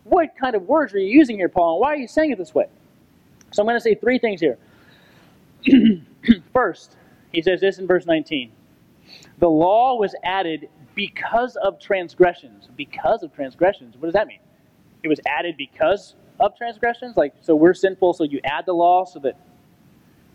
what 0.03 0.35
kind 0.39 0.55
of 0.55 0.63
words 0.63 0.93
are 0.93 0.99
you 0.99 1.07
using 1.07 1.37
here, 1.37 1.49
Paul? 1.49 1.75
And 1.75 1.81
why 1.81 1.93
are 1.93 1.97
you 1.97 2.07
saying 2.07 2.31
it 2.31 2.37
this 2.37 2.55
way? 2.55 2.65
So 3.51 3.61
I'm 3.61 3.67
going 3.67 3.77
to 3.77 3.81
say 3.81 3.95
three 3.95 4.17
things 4.17 4.41
here. 4.41 4.57
First, 6.53 6.97
he 7.31 7.41
says 7.41 7.61
this 7.61 7.77
in 7.77 7.87
verse 7.87 8.05
19 8.05 8.51
The 9.39 9.49
law 9.49 9.97
was 9.97 10.15
added 10.23 10.69
because 10.95 11.55
of 11.57 11.79
transgressions. 11.79 12.67
Because 12.75 13.23
of 13.23 13.33
transgressions. 13.33 13.95
What 13.95 14.07
does 14.07 14.13
that 14.13 14.27
mean? 14.27 14.39
It 15.03 15.07
was 15.07 15.19
added 15.27 15.55
because 15.57 16.15
of 16.39 16.55
transgressions? 16.57 17.17
Like, 17.17 17.33
so 17.41 17.55
we're 17.55 17.73
sinful, 17.73 18.13
so 18.13 18.23
you 18.23 18.39
add 18.43 18.65
the 18.65 18.73
law 18.73 19.05
so 19.05 19.19
that, 19.19 19.37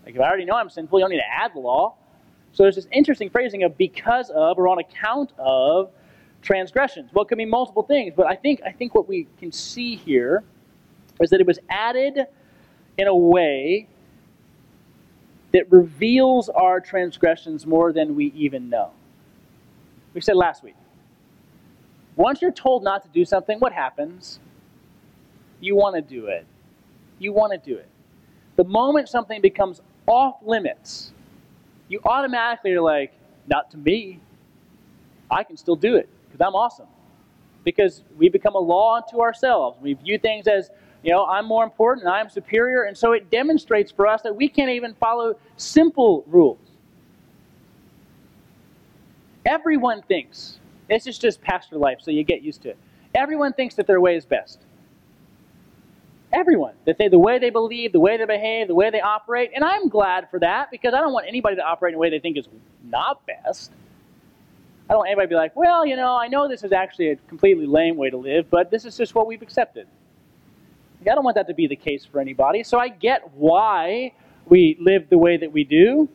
like, 0.05 0.15
if 0.15 0.21
I 0.21 0.25
already 0.25 0.45
know 0.45 0.55
I'm 0.55 0.69
sinful, 0.69 0.99
you 0.99 1.03
don't 1.03 1.11
need 1.11 1.17
to 1.17 1.33
add 1.33 1.53
the 1.53 1.59
law. 1.59 1.95
So 2.51 2.63
there's 2.63 2.75
this 2.75 2.87
interesting 2.91 3.29
phrasing 3.29 3.63
of 3.63 3.77
because 3.77 4.29
of 4.31 4.57
or 4.57 4.67
on 4.67 4.79
account 4.79 5.33
of 5.37 5.91
transgressions. 6.41 7.11
Well, 7.13 7.23
it 7.23 7.27
could 7.27 7.37
mean 7.37 7.49
multiple 7.49 7.83
things, 7.83 8.13
but 8.15 8.25
I 8.25 8.35
think 8.35 8.61
I 8.65 8.71
think 8.71 8.95
what 8.95 9.07
we 9.07 9.27
can 9.39 9.51
see 9.51 9.95
here 9.95 10.43
is 11.21 11.29
that 11.29 11.39
it 11.39 11.47
was 11.47 11.59
added 11.69 12.25
in 12.97 13.07
a 13.07 13.15
way 13.15 13.87
that 15.51 15.71
reveals 15.71 16.49
our 16.49 16.79
transgressions 16.79 17.65
more 17.65 17.91
than 17.91 18.15
we 18.15 18.27
even 18.35 18.69
know. 18.69 18.91
We 20.13 20.21
said 20.21 20.35
last 20.35 20.63
week. 20.63 20.75
Once 22.15 22.41
you're 22.41 22.51
told 22.51 22.83
not 22.83 23.03
to 23.03 23.09
do 23.09 23.23
something, 23.25 23.59
what 23.59 23.73
happens? 23.73 24.39
You 25.59 25.75
want 25.75 25.95
to 25.95 26.01
do 26.01 26.27
it. 26.27 26.45
You 27.17 27.33
want 27.33 27.51
to 27.51 27.57
do 27.57 27.77
it. 27.77 27.87
The 28.55 28.63
moment 28.63 29.09
something 29.09 29.41
becomes 29.41 29.81
off 30.07 30.37
limits, 30.43 31.11
you 31.87 31.99
automatically 32.05 32.73
are 32.73 32.81
like, 32.81 33.13
not 33.47 33.71
to 33.71 33.77
me. 33.77 34.19
I 35.31 35.43
can 35.43 35.57
still 35.57 35.75
do 35.75 35.95
it 35.95 36.09
because 36.27 36.45
I'm 36.45 36.55
awesome. 36.55 36.87
Because 37.63 38.03
we 38.17 38.29
become 38.29 38.55
a 38.55 38.59
law 38.59 38.95
unto 38.97 39.21
ourselves. 39.21 39.77
We 39.81 39.93
view 39.93 40.17
things 40.17 40.47
as, 40.47 40.69
you 41.03 41.11
know, 41.11 41.25
I'm 41.25 41.45
more 41.45 41.63
important, 41.63 42.07
I'm 42.07 42.29
superior, 42.29 42.83
and 42.83 42.97
so 42.97 43.11
it 43.11 43.29
demonstrates 43.29 43.91
for 43.91 44.07
us 44.07 44.21
that 44.21 44.35
we 44.35 44.47
can't 44.47 44.71
even 44.71 44.93
follow 44.95 45.35
simple 45.57 46.23
rules. 46.27 46.59
Everyone 49.45 50.01
thinks, 50.03 50.59
this 50.87 51.07
is 51.07 51.17
just 51.17 51.41
pastor 51.41 51.77
life, 51.77 51.99
so 52.01 52.11
you 52.11 52.23
get 52.23 52.41
used 52.41 52.61
to 52.63 52.69
it. 52.69 52.77
Everyone 53.15 53.53
thinks 53.53 53.75
that 53.75 53.87
their 53.87 54.01
way 54.01 54.15
is 54.15 54.25
best. 54.25 54.59
Everyone. 56.31 56.73
That 56.85 56.97
they, 56.97 57.07
the 57.07 57.19
way 57.19 57.39
they 57.39 57.49
believe, 57.49 57.91
the 57.91 57.99
way 57.99 58.17
they 58.17 58.25
behave, 58.25 58.67
the 58.67 58.75
way 58.75 58.89
they 58.89 59.01
operate. 59.01 59.51
And 59.55 59.63
I'm 59.63 59.89
glad 59.89 60.29
for 60.29 60.39
that 60.39 60.69
because 60.71 60.93
I 60.93 60.99
don't 60.99 61.13
want 61.13 61.27
anybody 61.27 61.55
to 61.55 61.63
operate 61.63 61.93
in 61.93 61.95
a 61.95 61.99
way 61.99 62.09
they 62.09 62.19
think 62.19 62.37
is 62.37 62.47
not 62.83 63.25
best. 63.25 63.71
I 64.89 64.93
don't 64.93 64.99
want 64.99 65.09
anybody 65.09 65.27
to 65.27 65.29
be 65.29 65.35
like, 65.35 65.55
well, 65.55 65.85
you 65.85 65.95
know, 65.95 66.15
I 66.17 66.27
know 66.27 66.47
this 66.47 66.63
is 66.63 66.71
actually 66.71 67.09
a 67.11 67.15
completely 67.15 67.65
lame 67.65 67.95
way 67.95 68.09
to 68.09 68.17
live, 68.17 68.49
but 68.49 68.71
this 68.71 68.85
is 68.85 68.97
just 68.97 69.13
what 69.13 69.27
we've 69.27 69.41
accepted. 69.41 69.87
I 71.01 71.15
don't 71.15 71.23
want 71.23 71.35
that 71.35 71.47
to 71.47 71.53
be 71.53 71.67
the 71.67 71.75
case 71.75 72.05
for 72.05 72.19
anybody. 72.19 72.63
So 72.63 72.77
I 72.77 72.89
get 72.89 73.21
why 73.35 74.13
we 74.47 74.77
live 74.79 75.09
the 75.09 75.17
way 75.17 75.37
that 75.37 75.51
we 75.51 75.63
do. 75.63 76.09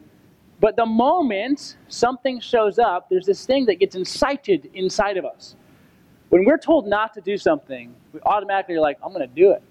But 0.61 0.77
the 0.77 0.87
moment 0.87 1.77
something 1.89 2.41
shows 2.41 2.79
up, 2.79 3.09
there's 3.09 3.27
this 3.27 3.47
thing 3.47 3.67
that 3.67 3.77
gets 3.77 3.95
incited 3.95 4.71
inside 4.75 5.17
of 5.17 5.25
us. 5.25 5.57
When 6.29 6.45
we're 6.45 6.59
told 6.59 6.87
not 6.87 7.15
to 7.15 7.21
do 7.21 7.37
something, 7.37 7.95
we 8.13 8.21
automatically 8.21 8.75
are 8.77 8.81
like, 8.81 8.99
I'm 9.03 9.13
going 9.13 9.29
to 9.29 9.35
do 9.35 9.53
it. 9.53 9.63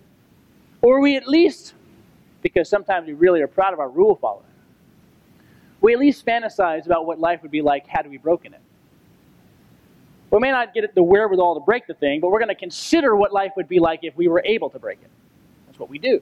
Or 0.83 0.99
we 0.99 1.15
at 1.15 1.27
least, 1.27 1.73
because 2.41 2.69
sometimes 2.69 3.07
we 3.07 3.13
really 3.13 3.41
are 3.41 3.47
proud 3.47 3.73
of 3.73 3.79
our 3.79 3.89
rule 3.89 4.15
following, 4.21 4.45
we 5.79 5.93
at 5.93 5.99
least 5.99 6.25
fantasize 6.25 6.85
about 6.85 7.05
what 7.07 7.19
life 7.19 7.41
would 7.41 7.51
be 7.51 7.61
like 7.61 7.87
had 7.87 8.07
we 8.07 8.17
broken 8.17 8.53
it. 8.53 8.59
We 10.29 10.39
may 10.39 10.51
not 10.51 10.73
get 10.73 10.93
the 10.93 11.03
wherewithal 11.03 11.55
to 11.55 11.61
break 11.61 11.87
the 11.87 11.93
thing, 11.93 12.19
but 12.19 12.31
we're 12.31 12.39
going 12.39 12.49
to 12.49 12.55
consider 12.55 13.15
what 13.15 13.31
life 13.31 13.53
would 13.55 13.69
be 13.69 13.79
like 13.79 13.99
if 14.03 14.15
we 14.17 14.27
were 14.27 14.41
able 14.45 14.69
to 14.71 14.79
break 14.79 14.99
it. 15.01 15.09
That's 15.67 15.79
what 15.79 15.89
we 15.89 15.99
do. 15.99 16.21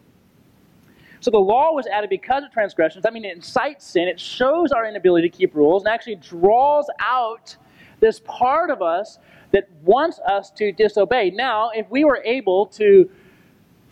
So 1.21 1.31
the 1.31 1.39
law 1.39 1.71
was 1.71 1.87
added 1.87 2.09
because 2.09 2.43
of 2.43 2.51
transgressions. 2.51 3.05
I 3.05 3.09
mean, 3.09 3.25
it 3.25 3.35
incites 3.35 3.85
sin. 3.85 4.07
It 4.07 4.19
shows 4.19 4.71
our 4.71 4.85
inability 4.85 5.29
to 5.29 5.35
keep 5.35 5.55
rules 5.55 5.83
and 5.83 5.93
actually 5.93 6.15
draws 6.15 6.87
out 6.99 7.55
this 7.99 8.19
part 8.25 8.69
of 8.69 8.81
us 8.81 9.17
that 9.51 9.69
wants 9.83 10.19
us 10.19 10.51
to 10.51 10.71
disobey. 10.71 11.31
Now, 11.31 11.71
if 11.73 11.89
we 11.89 12.03
were 12.03 12.21
able 12.25 12.67
to 12.67 13.09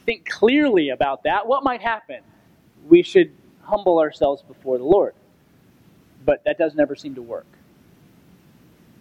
think 0.06 0.28
clearly 0.28 0.90
about 0.90 1.24
that, 1.24 1.48
what 1.48 1.64
might 1.64 1.82
happen? 1.82 2.22
We 2.88 3.04
should 3.04 3.32
humble 3.64 4.00
ourselves 4.00 4.42
before 4.42 4.78
the 4.78 4.84
Lord. 4.84 5.14
But 6.26 6.44
that 6.46 6.58
does 6.58 6.76
never 6.76 6.96
seem 6.96 7.16
to 7.16 7.22
work. 7.22 7.48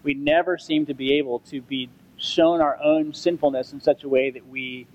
We 0.02 0.14
never 0.14 0.58
seem 0.58 0.87
to 0.87 0.94
be 0.94 1.14
able 1.14 1.40
to 1.40 1.61
be 1.61 1.90
shown 2.16 2.61
our 2.61 2.80
own 2.82 3.12
sinfulness 3.14 3.72
in 3.72 3.80
such 3.80 4.04
a 4.04 4.08
way 4.08 4.30
that 4.30 4.46
we 4.48 4.87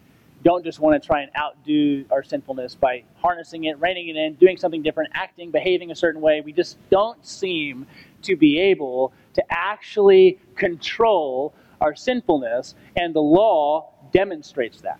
don't 0.43 0.63
just 0.63 0.79
want 0.79 1.01
to 1.01 1.05
try 1.05 1.21
and 1.21 1.31
outdo 1.37 2.05
our 2.11 2.21
sinfulness 2.21 2.75
by 2.75 3.03
harnessing 3.21 3.63
it, 3.63 3.79
reining 3.79 4.09
it 4.09 4.15
in, 4.17 4.35
doing 4.35 4.57
something 4.57 4.81
different, 4.81 5.09
acting, 5.13 5.51
behaving 5.51 5.91
a 5.91 5.95
certain 5.95 6.21
way. 6.21 6.41
We 6.41 6.51
just 6.51 6.77
don't 6.89 7.25
seem 7.25 7.87
to 8.23 8.35
be 8.35 8.59
able 8.59 9.13
to 9.35 9.43
actually 9.49 10.39
control 10.55 11.53
our 11.79 11.95
sinfulness, 11.95 12.75
and 12.95 13.13
the 13.13 13.21
law 13.21 13.89
demonstrates 14.11 14.81
that. 14.81 14.99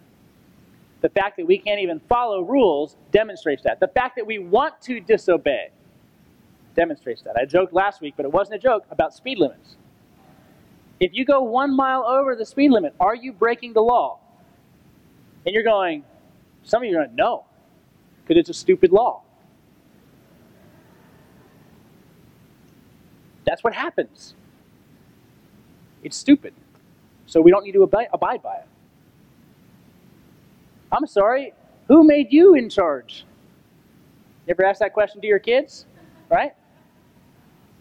The 1.03 1.09
fact 1.09 1.35
that 1.35 1.45
we 1.45 1.57
can't 1.57 1.81
even 1.81 1.99
follow 2.07 2.41
rules 2.41 2.95
demonstrates 3.11 3.61
that. 3.63 3.81
The 3.81 3.89
fact 3.89 4.15
that 4.15 4.25
we 4.25 4.39
want 4.39 4.79
to 4.83 5.01
disobey 5.01 5.69
demonstrates 6.77 7.21
that. 7.23 7.35
I 7.35 7.43
joked 7.43 7.73
last 7.73 7.99
week, 7.99 8.13
but 8.15 8.25
it 8.25 8.31
wasn't 8.31 8.55
a 8.55 8.59
joke, 8.59 8.85
about 8.89 9.13
speed 9.13 9.37
limits. 9.37 9.75
If 11.01 11.11
you 11.13 11.25
go 11.25 11.41
one 11.41 11.75
mile 11.75 12.05
over 12.07 12.37
the 12.37 12.45
speed 12.45 12.71
limit, 12.71 12.95
are 13.01 13.13
you 13.13 13.33
breaking 13.33 13.73
the 13.73 13.81
law? 13.81 14.19
And 15.45 15.53
you're 15.53 15.65
going, 15.65 16.05
some 16.63 16.81
of 16.81 16.89
you 16.89 16.97
are 16.97 17.03
going, 17.03 17.15
no, 17.17 17.43
because 18.21 18.39
it's 18.39 18.49
a 18.49 18.53
stupid 18.53 18.93
law. 18.93 19.23
That's 23.45 23.61
what 23.61 23.73
happens. 23.73 24.35
It's 26.01 26.15
stupid. 26.15 26.53
So 27.25 27.41
we 27.41 27.51
don't 27.51 27.65
need 27.65 27.73
to 27.73 27.83
abide, 27.83 28.07
by 28.41 28.55
it. 28.55 28.67
I'm 30.93 31.07
sorry, 31.07 31.53
who 31.87 32.03
made 32.03 32.31
you 32.31 32.53
in 32.53 32.69
charge? 32.69 33.25
You 34.45 34.51
ever 34.51 34.63
ask 34.63 34.79
that 34.79 34.93
question 34.93 35.21
to 35.21 35.27
your 35.27 35.39
kids? 35.39 35.87
Right? 36.29 36.53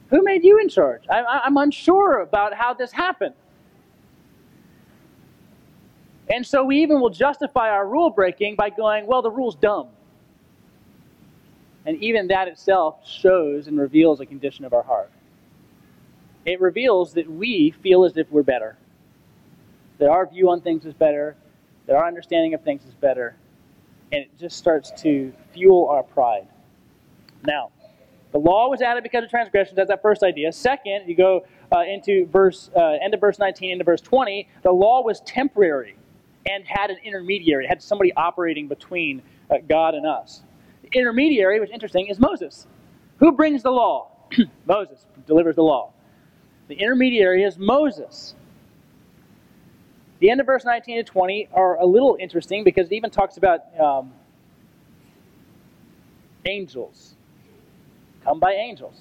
Who 0.09 0.22
made 0.22 0.44
you 0.44 0.59
in 0.59 0.68
charge? 0.68 1.05
I, 1.11 1.46
am 1.46 1.57
unsure 1.57 2.20
about 2.20 2.55
how 2.55 2.72
this 2.75 2.90
happened. 2.90 3.35
And 6.33 6.46
so 6.46 6.64
we 6.64 6.83
even 6.83 7.01
will 7.01 7.11
justify 7.11 7.68
our 7.68 7.87
rule 7.87 8.11
breaking 8.11 8.57
by 8.57 8.70
going, 8.70 9.07
well, 9.07 9.20
the 9.20 9.31
rule's 9.31 9.57
dumb. 9.57 9.88
And 11.85 12.03
even 12.03 12.29
that 12.29 12.48
itself 12.48 13.07
shows 13.07 13.66
and 13.66 13.79
reveals 13.79 14.20
a 14.20 14.27
condition 14.27 14.64
of 14.64 14.72
our 14.72 14.83
heart. 14.83 15.11
It 16.46 16.61
reveals 16.61 17.12
that 17.14 17.31
we 17.31 17.75
feel 17.83 18.05
as 18.05 18.16
if 18.16 18.31
we're 18.31 18.42
better, 18.42 18.77
that 19.98 20.09
our 20.09 20.27
view 20.27 20.51
on 20.51 20.61
things 20.61 20.87
is 20.87 20.94
better, 20.94 21.37
that 21.92 21.98
our 21.98 22.07
understanding 22.07 22.55
of 22.55 22.62
things 22.62 22.87
is 22.87 22.94
better, 22.94 23.37
and 24.12 24.22
it 24.22 24.31
just 24.38 24.57
starts 24.57 24.90
to 25.02 25.31
fuel 25.52 25.88
our 25.88 26.02
pride. 26.02 26.48
Now, 27.44 27.70
the 28.31 28.38
law 28.38 28.70
was 28.70 28.81
added 28.81 29.02
because 29.02 29.24
of 29.24 29.28
transgressions. 29.28 29.76
That's 29.76 29.90
that 29.90 30.00
first 30.00 30.22
idea. 30.22 30.50
Second, 30.52 31.07
you 31.07 31.14
go 31.14 31.44
uh, 31.70 31.81
into 31.81 32.24
verse 32.33 32.70
uh, 32.74 32.96
end 33.02 33.12
of 33.12 33.20
verse 33.20 33.38
19 33.38 33.72
into 33.72 33.85
verse 33.85 34.00
20. 34.00 34.48
The 34.62 34.72
law 34.72 35.02
was 35.02 35.20
temporary 35.26 35.96
and 36.46 36.64
had 36.66 36.88
an 36.88 36.96
intermediary, 37.05 37.66
it 37.66 37.68
had 37.68 37.83
somebody 37.83 38.11
operating 38.14 38.68
between 38.68 39.20
uh, 39.50 39.59
God 39.68 39.94
and 39.94 40.07
us. 40.07 40.42
The 40.81 40.98
intermediary, 40.98 41.61
which 41.61 41.68
is 41.68 41.74
interesting, 41.74 42.07
is 42.07 42.18
Moses. 42.18 42.66
Who 43.18 43.33
brings 43.33 43.62
the 43.62 43.70
law? 43.70 44.09
Moses 44.66 45.05
delivers 45.26 45.57
the 45.57 45.62
law. 45.62 45.92
The 46.68 46.74
intermediary 46.74 47.44
is 47.44 47.59
Moses. 47.59 48.35
The 50.22 50.30
end 50.30 50.38
of 50.38 50.46
verse 50.46 50.64
19 50.64 50.98
to 50.98 51.02
20 51.02 51.48
are 51.52 51.80
a 51.80 51.85
little 51.85 52.16
interesting 52.20 52.62
because 52.62 52.87
it 52.87 52.92
even 52.92 53.11
talks 53.11 53.38
about 53.38 53.62
um, 53.76 54.12
angels. 56.46 57.16
Come 58.22 58.38
by 58.38 58.52
angels. 58.52 59.00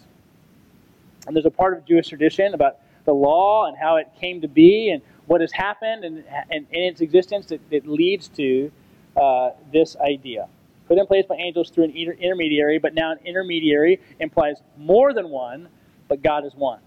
And 1.27 1.35
there's 1.35 1.45
a 1.45 1.51
part 1.51 1.77
of 1.77 1.85
Jewish 1.85 2.07
tradition 2.07 2.55
about 2.55 2.77
the 3.05 3.13
law 3.13 3.67
and 3.67 3.77
how 3.77 3.97
it 3.97 4.07
came 4.19 4.41
to 4.41 4.47
be 4.47 4.89
and 4.89 5.03
what 5.27 5.41
has 5.41 5.51
happened 5.51 6.05
and, 6.05 6.23
and 6.49 6.65
in 6.71 6.83
its 6.85 7.01
existence 7.01 7.45
that, 7.45 7.69
that 7.69 7.87
leads 7.87 8.27
to 8.29 8.71
uh, 9.15 9.51
this 9.71 9.95
idea. 9.97 10.47
Put 10.87 10.97
in 10.97 11.05
place 11.05 11.27
by 11.27 11.35
angels 11.35 11.69
through 11.69 11.83
an 11.83 11.91
inter- 11.91 12.13
intermediary, 12.13 12.79
but 12.79 12.95
now 12.95 13.11
an 13.11 13.19
intermediary 13.23 14.01
implies 14.19 14.55
more 14.75 15.13
than 15.13 15.29
one, 15.29 15.69
but 16.07 16.23
God 16.23 16.47
is 16.47 16.55
one. 16.55 16.79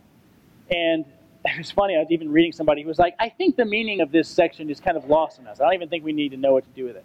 And 0.72 1.04
it 1.54 1.58
was 1.58 1.70
funny, 1.70 1.94
I 1.96 1.98
was 1.98 2.10
even 2.10 2.32
reading 2.32 2.52
somebody 2.52 2.82
who 2.82 2.88
was 2.88 2.98
like, 2.98 3.14
I 3.18 3.28
think 3.28 3.56
the 3.56 3.64
meaning 3.64 4.00
of 4.00 4.10
this 4.10 4.28
section 4.28 4.70
is 4.70 4.80
kind 4.80 4.96
of 4.96 5.04
lost 5.06 5.38
in 5.38 5.46
us. 5.46 5.60
I 5.60 5.64
don't 5.64 5.74
even 5.74 5.88
think 5.88 6.04
we 6.04 6.12
need 6.12 6.30
to 6.30 6.38
know 6.38 6.52
what 6.52 6.64
to 6.64 6.70
do 6.70 6.86
with 6.86 6.96
it. 6.96 7.04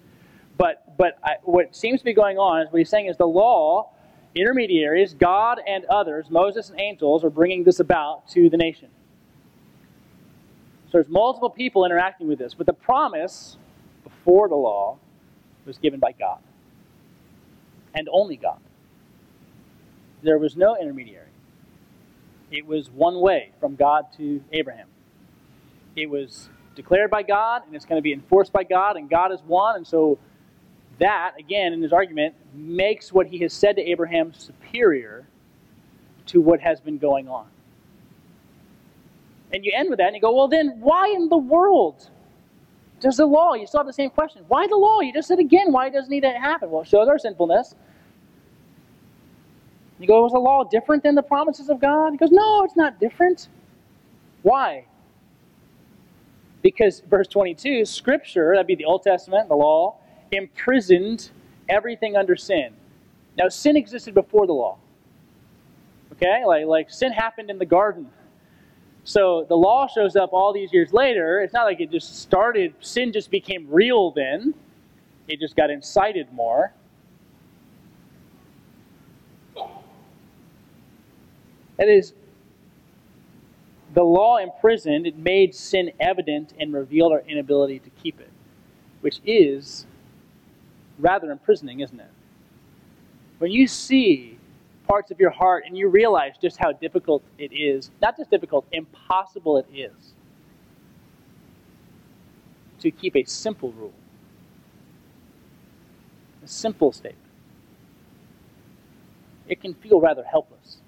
But, 0.57 0.97
but 0.97 1.17
I, 1.23 1.35
what 1.43 1.75
seems 1.75 1.99
to 1.99 2.05
be 2.05 2.13
going 2.13 2.37
on 2.37 2.61
is 2.61 2.71
what 2.71 2.79
he's 2.79 2.89
saying 2.89 3.07
is 3.07 3.17
the 3.17 3.27
law, 3.27 3.91
intermediaries, 4.35 5.13
God 5.13 5.59
and 5.67 5.85
others, 5.85 6.29
Moses 6.29 6.69
and 6.69 6.79
angels, 6.79 7.23
are 7.23 7.29
bringing 7.29 7.63
this 7.63 7.79
about 7.79 8.27
to 8.29 8.49
the 8.49 8.57
nation. 8.57 8.89
So 10.87 10.93
there's 10.93 11.09
multiple 11.09 11.49
people 11.49 11.85
interacting 11.85 12.27
with 12.27 12.39
this, 12.39 12.53
but 12.53 12.65
the 12.65 12.73
promise 12.73 13.57
before 14.03 14.47
the 14.47 14.55
law 14.55 14.97
was 15.65 15.77
given 15.77 15.99
by 15.99 16.13
God. 16.13 16.39
And 17.93 18.07
only 18.11 18.37
God. 18.37 18.59
There 20.23 20.37
was 20.37 20.55
no 20.55 20.77
intermediary. 20.77 21.28
It 22.51 22.65
was 22.65 22.89
one 22.89 23.19
way 23.19 23.51
from 23.59 23.75
God 23.75 24.05
to 24.17 24.43
Abraham. 24.51 24.87
It 25.95 26.09
was 26.09 26.49
declared 26.75 27.09
by 27.09 27.23
God, 27.23 27.63
and 27.65 27.75
it's 27.75 27.85
going 27.85 27.99
to 27.99 28.03
be 28.03 28.13
enforced 28.13 28.53
by 28.53 28.63
God, 28.63 28.95
and 28.95 29.09
God 29.09 29.31
is 29.31 29.41
one, 29.41 29.75
and 29.75 29.85
so 29.85 30.17
that, 30.99 31.33
again, 31.39 31.73
in 31.73 31.81
his 31.81 31.93
argument, 31.93 32.35
makes 32.53 33.11
what 33.11 33.27
he 33.27 33.39
has 33.39 33.53
said 33.53 33.75
to 33.77 33.81
Abraham 33.81 34.33
superior 34.33 35.27
to 36.27 36.41
what 36.41 36.59
has 36.59 36.79
been 36.79 36.97
going 36.97 37.27
on. 37.27 37.47
And 39.51 39.65
you 39.65 39.71
end 39.75 39.89
with 39.89 39.97
that 39.97 40.07
and 40.07 40.15
you 40.15 40.21
go, 40.21 40.35
well, 40.35 40.47
then 40.47 40.79
why 40.79 41.07
in 41.07 41.29
the 41.29 41.37
world 41.37 42.09
does 42.99 43.17
the 43.17 43.25
law? 43.25 43.55
You 43.55 43.65
still 43.65 43.79
have 43.79 43.87
the 43.87 43.93
same 43.93 44.11
question. 44.11 44.43
Why 44.47 44.67
the 44.67 44.75
law? 44.75 44.99
You 44.99 45.11
just 45.11 45.27
said 45.27 45.39
again, 45.39 45.71
why 45.71 45.89
does 45.89 46.05
it 46.05 46.09
need 46.09 46.21
to 46.21 46.29
happen? 46.29 46.69
Well, 46.69 46.83
it 46.83 46.87
shows 46.87 47.07
our 47.07 47.17
sinfulness. 47.17 47.73
You 49.99 50.07
go, 50.07 50.23
was 50.23 50.31
the 50.31 50.39
law 50.39 50.63
different 50.63 51.03
than 51.03 51.15
the 51.15 51.21
promises 51.21 51.69
of 51.69 51.81
God? 51.81 52.11
He 52.11 52.17
goes, 52.17 52.31
no, 52.31 52.63
it's 52.63 52.77
not 52.77 52.99
different. 52.99 53.49
Why? 54.43 54.85
Because 56.61 57.01
verse 57.01 57.27
22, 57.27 57.85
Scripture, 57.85 58.51
that'd 58.53 58.67
be 58.67 58.75
the 58.75 58.85
Old 58.85 59.03
Testament, 59.03 59.49
the 59.49 59.55
law, 59.55 59.95
imprisoned 60.31 61.29
everything 61.67 62.15
under 62.15 62.35
sin. 62.35 62.73
Now, 63.37 63.49
sin 63.49 63.75
existed 63.75 64.13
before 64.13 64.47
the 64.47 64.53
law. 64.53 64.77
Okay? 66.13 66.43
Like, 66.45 66.65
like 66.65 66.89
sin 66.89 67.11
happened 67.11 67.49
in 67.49 67.57
the 67.57 67.65
garden. 67.65 68.09
So 69.03 69.45
the 69.47 69.55
law 69.55 69.87
shows 69.87 70.15
up 70.15 70.31
all 70.33 70.53
these 70.53 70.71
years 70.71 70.93
later. 70.93 71.41
It's 71.41 71.53
not 71.53 71.63
like 71.63 71.79
it 71.79 71.91
just 71.91 72.19
started, 72.21 72.73
sin 72.79 73.11
just 73.11 73.31
became 73.31 73.67
real 73.69 74.11
then. 74.11 74.53
It 75.27 75.39
just 75.39 75.55
got 75.55 75.69
incited 75.69 76.31
more. 76.31 76.73
That 81.79 81.87
is, 81.87 82.13
the 83.93 84.03
law 84.03 84.37
imprisoned, 84.37 85.07
it 85.07 85.17
made 85.17 85.55
sin 85.55 85.91
evident 85.97 86.53
and 86.59 86.73
revealed 86.73 87.13
our 87.13 87.21
inability 87.21 87.79
to 87.79 87.89
keep 87.91 88.19
it, 88.19 88.29
which 88.99 89.21
is 89.25 89.87
rather 90.99 91.31
imprisoning, 91.31 91.79
isn't 91.79 91.99
it? 91.99 92.11
When 93.37 93.49
you 93.49 93.65
see 93.65 94.37
parts 94.89 95.09
of 95.09 95.21
your 95.21 95.29
heart 95.29 95.63
and 95.65 95.77
you 95.77 95.87
realize 95.87 96.33
just 96.41 96.57
how 96.57 96.73
difficult 96.73 97.23
it 97.37 97.53
is, 97.53 97.91
not 98.01 98.17
just 98.17 98.29
difficult, 98.29 98.67
impossible 98.73 99.57
it 99.57 99.67
is 99.73 100.13
to 102.81 102.91
keep 102.91 103.15
a 103.15 103.23
simple 103.23 103.71
rule, 103.71 103.93
a 106.43 106.47
simple 106.47 106.91
statement. 106.91 107.23
It 109.47 109.61
can 109.61 109.73
feel 109.73 110.01
rather 110.01 110.23
helpless. 110.23 110.79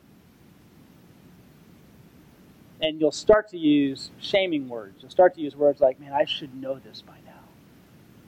And 2.82 3.00
you'll 3.00 3.12
start 3.12 3.50
to 3.50 3.58
use 3.58 4.12
shaming 4.20 4.68
words. 4.68 4.98
You'll 5.02 5.12
start 5.12 5.36
to 5.36 5.42
use 5.42 5.56
words 5.56 5.80
like, 5.80 6.00
man, 6.00 6.14
I 6.14 6.26
should 6.26 6.56
know 6.56 6.80
this 6.80 7.02
by 7.02 7.16
now. 7.26 7.32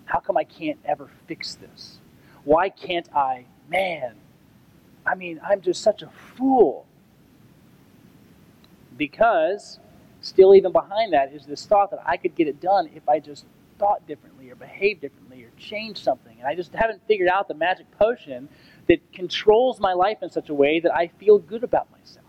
How 0.06 0.20
come 0.20 0.38
I 0.38 0.43
can't 0.43 0.80
ever 0.86 1.10
fix 1.28 1.56
this? 1.56 1.97
Why 2.43 2.70
can't 2.70 3.14
I? 3.16 3.45
Man, 3.70 4.16
I 5.06 5.16
mean, 5.16 5.39
I'm 5.43 5.62
just 5.62 5.82
such 5.82 6.01
a 6.01 6.10
fool. 6.36 6.86
Because, 8.95 9.80
still, 10.22 10.54
even 10.54 10.72
behind 10.72 11.14
that, 11.14 11.34
is 11.34 11.45
this 11.45 11.66
thought 11.66 11.89
that 11.91 12.01
I 12.06 12.18
could 12.18 12.36
get 12.36 12.47
it 12.47 12.62
done 12.62 12.89
if 12.93 13.08
I 13.10 13.20
just 13.20 13.45
thought 13.80 14.06
differently 14.08 14.51
or 14.51 14.56
behaved 14.56 15.01
differently 15.01 15.43
or 15.43 15.49
changed 15.58 16.04
something. 16.04 16.38
And 16.38 16.47
I 16.47 16.54
just 16.54 16.74
haven't 16.74 17.01
figured 17.08 17.30
out 17.30 17.47
the 17.47 17.56
magic 17.56 17.89
potion 17.97 18.49
that 18.88 18.99
controls 19.14 19.80
my 19.80 19.93
life 19.93 20.20
in 20.22 20.30
such 20.30 20.49
a 20.49 20.54
way 20.54 20.80
that 20.80 20.93
I 20.95 21.08
feel 21.08 21.39
good 21.39 21.64
about 21.64 21.89
myself. 21.91 22.22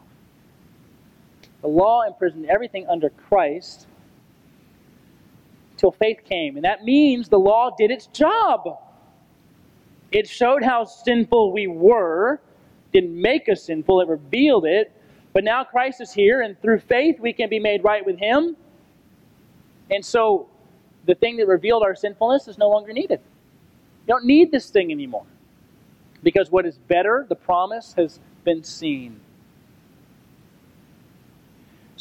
The 1.65 1.71
law 1.71 2.03
imprisoned 2.03 2.45
everything 2.51 2.87
under 2.89 3.09
Christ 3.09 3.87
till 5.79 5.93
faith 5.93 6.19
came. 6.29 6.57
And 6.57 6.65
that 6.67 6.85
means 6.85 7.31
the 7.31 7.39
law 7.39 7.75
did 7.75 7.91
its 7.91 8.05
job. 8.09 8.81
It 10.13 10.29
showed 10.29 10.63
how 10.63 10.85
sinful 10.85 11.53
we 11.53 11.67
were, 11.67 12.39
didn't 12.93 13.19
make 13.19 13.49
us 13.49 13.63
sinful, 13.63 14.03
it 14.03 14.09
revealed 14.09 14.67
it. 14.67 14.93
But 15.33 15.43
now 15.43 15.65
Christ 15.65 16.03
is 16.03 16.13
here, 16.13 16.43
and 16.43 16.61
through 16.61 16.81
faith 16.81 17.19
we 17.19 17.33
can 17.33 17.49
be 17.49 17.59
made 17.59 17.83
right 17.83 18.05
with 18.05 18.19
Him. 18.19 18.59
And 19.91 20.05
so 20.05 20.51
the 21.07 21.15
thing 21.15 21.39
that 21.39 21.47
revealed 21.47 21.83
our 21.83 21.95
sinfulness 21.95 22.47
is 22.47 22.59
no 22.59 22.69
longer 22.69 22.93
needed. 22.93 23.21
You 24.07 24.09
don't 24.09 24.27
need 24.27 24.53
this 24.53 24.69
thing 24.69 24.93
anymore. 24.93 25.25
Because 26.23 26.51
what 26.51 26.67
is 26.67 26.77
better, 26.77 27.25
the 27.27 27.35
promise, 27.35 27.95
has 27.97 28.21
been 28.45 28.63
seen. 28.63 29.19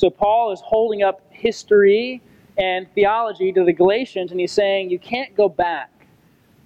So 0.03 0.09
Paul 0.09 0.51
is 0.51 0.59
holding 0.59 1.01
up 1.01 1.21
history 1.29 2.21
and 2.57 2.91
theology 2.93 3.53
to 3.53 3.63
the 3.63 3.71
Galatians, 3.71 4.31
and 4.31 4.39
he's 4.41 4.51
saying 4.51 4.89
you 4.89 4.99
can't 4.99 5.33
go 5.33 5.47
back 5.47 6.07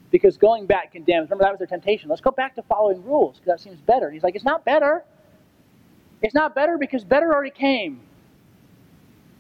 because 0.10 0.38
going 0.38 0.66
back 0.66 0.94
condemns. 0.94 1.30
Remember, 1.30 1.44
that 1.44 1.52
was 1.52 1.60
their 1.60 1.68
temptation. 1.68 2.10
Let's 2.10 2.20
go 2.20 2.32
back 2.32 2.56
to 2.56 2.64
following 2.64 3.06
rules 3.06 3.36
because 3.36 3.46
that 3.46 3.60
seems 3.60 3.80
better. 3.80 4.08
And 4.08 4.16
he's 4.16 4.24
like, 4.24 4.34
it's 4.34 4.44
not 4.44 4.66
better. 4.66 5.04
It's 6.24 6.34
not 6.34 6.56
better 6.56 6.80
because 6.80 7.04
better 7.04 7.32
already 7.32 7.52
came. 7.52 8.00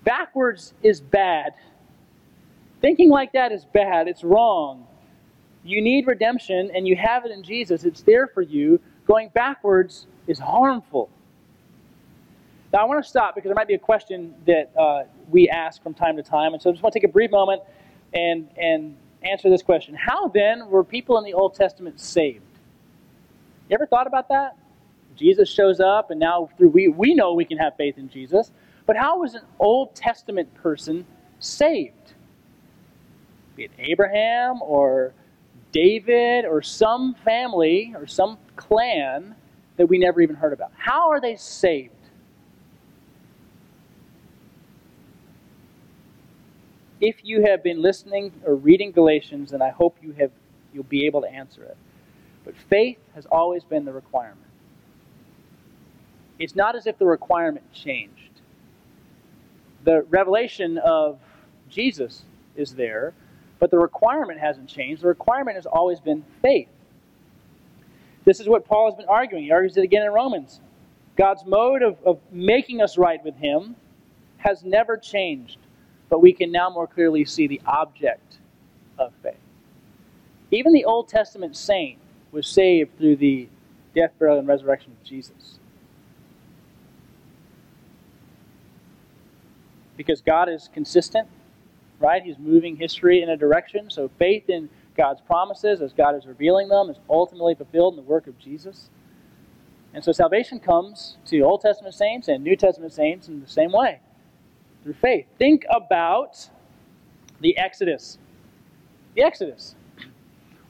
Backwards 0.03 0.75
is 0.83 1.01
bad. 1.01 1.55
Thinking 2.81 3.09
like 3.09 3.31
that 3.31 3.51
is 3.51 3.65
bad. 3.65 4.07
It's 4.07 4.23
wrong. 4.23 4.85
You 5.63 5.81
need 5.81 6.05
redemption, 6.05 6.69
and 6.75 6.87
you 6.87 6.95
have 6.97 7.25
it 7.25 7.31
in 7.31 7.41
Jesus. 7.41 7.83
It's 7.83 8.03
there 8.03 8.27
for 8.27 8.43
you. 8.43 8.79
Going 9.07 9.31
backwards 9.33 10.05
is 10.27 10.37
harmful. 10.37 11.09
Now, 12.73 12.79
I 12.79 12.85
want 12.85 13.03
to 13.03 13.09
stop 13.09 13.35
because 13.35 13.49
there 13.49 13.55
might 13.55 13.67
be 13.67 13.75
a 13.75 13.79
question 13.79 14.33
that 14.45 14.71
uh, 14.77 15.03
we 15.29 15.49
ask 15.49 15.81
from 15.81 15.93
time 15.93 16.17
to 16.17 16.23
time. 16.23 16.53
And 16.53 16.61
so 16.61 16.69
I 16.69 16.73
just 16.73 16.83
want 16.83 16.93
to 16.93 16.99
take 16.99 17.09
a 17.09 17.11
brief 17.11 17.31
moment 17.31 17.61
and, 18.13 18.49
and 18.57 18.95
answer 19.23 19.49
this 19.49 19.61
question. 19.61 19.95
How 19.95 20.27
then 20.27 20.67
were 20.67 20.83
people 20.83 21.17
in 21.17 21.23
the 21.23 21.33
Old 21.33 21.55
Testament 21.55 21.99
saved? 21.99 22.43
You 23.69 23.75
ever 23.75 23.85
thought 23.85 24.07
about 24.07 24.29
that? 24.29 24.57
Jesus 25.15 25.49
shows 25.49 25.79
up, 25.79 26.11
and 26.11 26.19
now 26.19 26.49
through 26.57 26.69
we, 26.69 26.89
we 26.89 27.13
know 27.13 27.33
we 27.33 27.45
can 27.45 27.57
have 27.57 27.75
faith 27.75 27.97
in 27.97 28.09
Jesus. 28.09 28.51
But 28.85 28.95
how 28.95 29.19
was 29.19 29.33
an 29.33 29.41
Old 29.59 29.95
Testament 29.95 30.53
person 30.53 31.05
saved? 31.39 32.13
Be 33.55 33.63
it 33.63 33.71
Abraham 33.79 34.61
or 34.61 35.13
David 35.71 36.45
or 36.45 36.61
some 36.61 37.15
family 37.25 37.93
or 37.95 38.07
some 38.07 38.37
clan 38.55 39.35
that 39.77 39.87
we 39.87 39.97
never 39.97 40.21
even 40.21 40.35
heard 40.35 40.53
about. 40.53 40.71
How 40.75 41.09
are 41.09 41.21
they 41.21 41.35
saved? 41.35 41.93
If 46.99 47.23
you 47.23 47.43
have 47.43 47.63
been 47.63 47.81
listening 47.81 48.31
or 48.45 48.55
reading 48.55 48.91
Galatians, 48.91 49.51
then 49.51 49.61
I 49.61 49.69
hope 49.69 49.97
you 50.01 50.13
have 50.13 50.31
you'll 50.73 50.83
be 50.83 51.05
able 51.05 51.21
to 51.21 51.27
answer 51.27 51.63
it. 51.63 51.77
But 52.43 52.55
faith 52.69 52.97
has 53.15 53.25
always 53.25 53.63
been 53.63 53.85
the 53.85 53.93
requirement. 53.93 54.47
It's 56.39 56.55
not 56.55 56.75
as 56.75 56.87
if 56.87 56.97
the 56.97 57.05
requirement 57.05 57.71
changed. 57.73 58.41
The 59.83 60.03
revelation 60.09 60.77
of 60.77 61.19
Jesus 61.69 62.23
is 62.55 62.75
there, 62.75 63.13
but 63.59 63.71
the 63.71 63.79
requirement 63.79 64.39
hasn't 64.39 64.69
changed. 64.69 65.01
The 65.01 65.07
requirement 65.07 65.55
has 65.55 65.65
always 65.65 65.99
been 65.99 66.23
faith. 66.41 66.69
This 68.25 68.39
is 68.39 68.47
what 68.47 68.65
Paul 68.65 68.91
has 68.91 68.95
been 68.95 69.07
arguing. 69.07 69.45
He 69.45 69.51
argues 69.51 69.77
it 69.77 69.83
again 69.83 70.03
in 70.03 70.11
Romans. 70.11 70.59
God's 71.15 71.45
mode 71.45 71.81
of, 71.81 71.97
of 72.05 72.19
making 72.31 72.81
us 72.81 72.97
right 72.97 73.23
with 73.23 73.35
Him 73.37 73.75
has 74.37 74.63
never 74.63 74.97
changed 74.97 75.57
but 76.09 76.21
we 76.21 76.33
can 76.33 76.51
now 76.51 76.69
more 76.69 76.87
clearly 76.87 77.25
see 77.25 77.47
the 77.47 77.61
object 77.65 78.37
of 78.97 79.13
faith. 79.21 79.35
Even 80.51 80.73
the 80.73 80.85
Old 80.85 81.09
Testament 81.09 81.55
saint 81.55 81.99
was 82.31 82.47
saved 82.47 82.97
through 82.97 83.17
the 83.17 83.49
death, 83.93 84.11
burial, 84.17 84.39
and 84.39 84.47
resurrection 84.47 84.91
of 84.91 85.03
Jesus. 85.03 85.59
Because 89.97 90.21
God 90.21 90.47
is 90.47 90.69
consistent, 90.73 91.27
right? 91.99 92.21
He's 92.21 92.37
moving 92.37 92.77
history 92.77 93.21
in 93.21 93.29
a 93.29 93.37
direction. 93.37 93.89
So 93.89 94.09
faith 94.19 94.49
in 94.49 94.69
God's 94.95 95.21
promises, 95.21 95.81
as 95.81 95.91
God 95.91 96.15
is 96.15 96.25
revealing 96.25 96.69
them, 96.69 96.89
is 96.89 96.97
ultimately 97.09 97.55
fulfilled 97.55 97.93
in 97.93 97.97
the 97.97 98.09
work 98.09 98.27
of 98.27 98.37
Jesus. 98.39 98.89
And 99.93 100.03
so 100.03 100.11
salvation 100.11 100.59
comes 100.59 101.17
to 101.25 101.41
Old 101.41 101.61
Testament 101.61 101.95
saints 101.95 102.27
and 102.27 102.43
New 102.43 102.55
Testament 102.55 102.93
saints 102.93 103.27
in 103.27 103.41
the 103.41 103.47
same 103.47 103.71
way 103.71 103.99
through 104.83 104.93
faith. 104.93 105.25
Think 105.37 105.65
about 105.69 106.49
the 107.39 107.57
Exodus. 107.57 108.17
The 109.15 109.23
Exodus. 109.23 109.75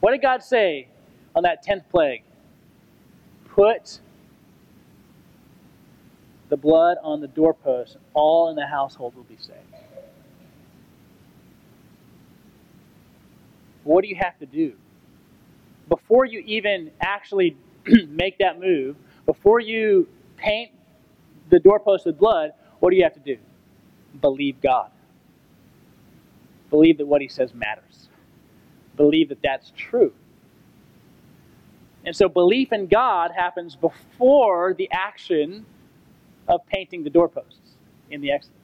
What 0.00 0.12
did 0.12 0.22
God 0.22 0.42
say 0.42 0.88
on 1.34 1.42
that 1.42 1.64
10th 1.64 1.88
plague? 1.90 2.22
Put 3.48 4.00
the 6.48 6.56
blood 6.56 6.96
on 7.02 7.20
the 7.20 7.28
doorpost, 7.28 7.96
and 7.96 8.04
all 8.14 8.48
in 8.48 8.56
the 8.56 8.66
household 8.66 9.14
will 9.14 9.24
be 9.24 9.36
saved. 9.36 9.58
What 13.84 14.02
do 14.02 14.08
you 14.08 14.16
have 14.16 14.38
to 14.38 14.46
do? 14.46 14.74
Before 15.88 16.24
you 16.24 16.40
even 16.40 16.90
actually 17.00 17.56
make 18.08 18.38
that 18.38 18.60
move, 18.60 18.96
before 19.26 19.60
you 19.60 20.08
paint 20.36 20.70
the 21.50 21.58
doorpost 21.58 22.06
with 22.06 22.18
blood, 22.18 22.52
what 22.80 22.90
do 22.90 22.96
you 22.96 23.02
have 23.02 23.14
to 23.14 23.20
do? 23.20 23.38
Believe 24.20 24.60
God. 24.60 24.90
Believe 26.70 26.98
that 26.98 27.06
what 27.06 27.20
he 27.20 27.28
says 27.28 27.54
matters. 27.54 28.08
Believe 28.96 29.28
that 29.30 29.42
that's 29.42 29.72
true. 29.76 30.12
And 32.04 32.14
so 32.14 32.28
belief 32.28 32.72
in 32.72 32.86
God 32.86 33.32
happens 33.34 33.76
before 33.76 34.74
the 34.74 34.88
action 34.92 35.66
of 36.48 36.66
painting 36.66 37.04
the 37.04 37.10
doorposts 37.10 37.76
in 38.10 38.20
the 38.20 38.32
Exodus. 38.32 38.56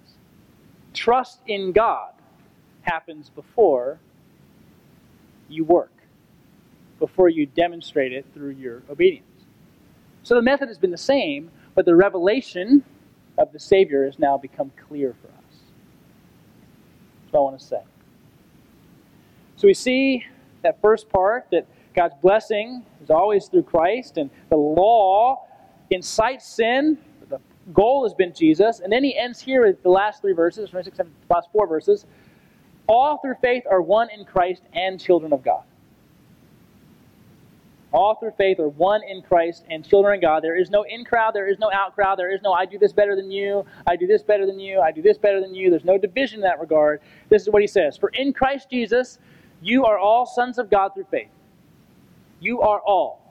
Trust 0.93 1.41
in 1.47 1.73
God 1.73 2.13
happens 2.83 3.31
before 3.31 3.99
you 5.49 5.65
work, 5.65 5.93
before 6.99 7.29
you 7.29 7.47
demonstrate 7.47 8.13
it 8.13 8.27
through 8.35 8.51
your 8.51 8.83
obedience. 8.91 9.27
So 10.23 10.35
the 10.35 10.43
method 10.43 10.69
has 10.69 10.79
been 10.79 10.91
the 10.91 10.97
same, 10.97 11.51
but 11.75 11.85
the 11.85 11.95
revelation 11.95 12.85
of 13.37 13.53
the 13.53 13.59
Savior 13.59 14.05
has 14.05 14.19
now 14.19 14.39
become 14.39 14.73
clear 14.89 15.15
for 15.21 15.29
us 15.29 15.34
I 17.37 17.41
want 17.41 17.59
to 17.59 17.65
say. 17.65 17.83
So 19.57 19.67
we 19.67 19.75
see 19.75 20.25
that 20.63 20.81
first 20.81 21.09
part 21.09 21.47
that 21.53 21.67
God's 21.95 22.15
blessing 22.21 22.85
is 23.03 23.11
always 23.11 23.47
through 23.47 23.63
Christ, 23.65 24.17
and 24.17 24.31
the 24.51 24.57
law 24.57 25.47
incites 25.91 26.47
sin. 26.47 26.99
The 27.29 27.41
goal 27.73 28.05
has 28.05 28.15
been 28.15 28.33
Jesus. 28.33 28.81
And 28.81 28.93
then 28.93 29.05
he 29.05 29.17
ends 29.17 29.41
here 29.41 29.67
with 29.67 29.83
the 29.83 29.91
last 29.91 30.21
three 30.21 30.33
verses, 30.33 30.71
26, 30.71 31.09
last 31.31 31.49
four 31.53 31.67
verses. 31.67 32.07
All 32.87 33.19
through 33.19 33.37
faith 33.41 33.65
are 33.71 33.81
one 33.81 34.11
in 34.11 34.25
Christ 34.25 34.63
and 34.75 35.01
children 35.01 35.33
of 35.33 35.43
God 35.43 35.63
all 37.95 38.17
through 38.17 38.33
faith 38.33 38.59
are 38.59 38.69
one 38.69 39.03
in 39.09 39.23
Christ 39.23 39.65
and 39.71 39.89
children 39.89 40.17
of 40.17 40.21
God. 40.21 40.43
There 40.43 40.57
is 40.57 40.69
no 40.69 40.83
in 40.83 41.05
crowd, 41.05 41.33
there 41.33 41.49
is 41.49 41.59
no 41.61 41.71
out 41.73 41.95
crowd, 41.95 42.19
there 42.19 42.35
is 42.35 42.43
no 42.43 42.53
I 42.53 42.67
do 42.67 42.77
this 42.77 42.93
better 42.93 43.15
than 43.15 43.31
you, 43.31 43.65
I 43.87 43.95
do 43.95 44.07
this 44.07 44.23
better 44.23 44.47
than 44.47 44.59
you, 44.59 44.81
I 44.81 44.91
do 44.91 45.01
this 45.01 45.17
better 45.17 45.41
than 45.41 45.55
you. 45.55 45.71
There's 45.71 45.85
no 45.85 45.97
division 45.97 46.39
in 46.39 46.43
that 46.43 46.61
regard. 46.61 47.01
This 47.29 47.43
is 47.43 47.51
what 47.51 47.63
he 47.63 47.69
says 47.69 47.97
For 47.97 48.11
in 48.11 48.33
Christ 48.33 48.69
Jesus, 48.69 49.19
you 49.63 49.85
are 49.85 49.97
all 49.97 50.27
sons 50.27 50.59
of 50.59 50.69
God 50.69 50.93
through 50.95 51.07
faith. 51.11 51.31
You 52.41 52.61
are 52.61 52.81
all. 52.81 53.23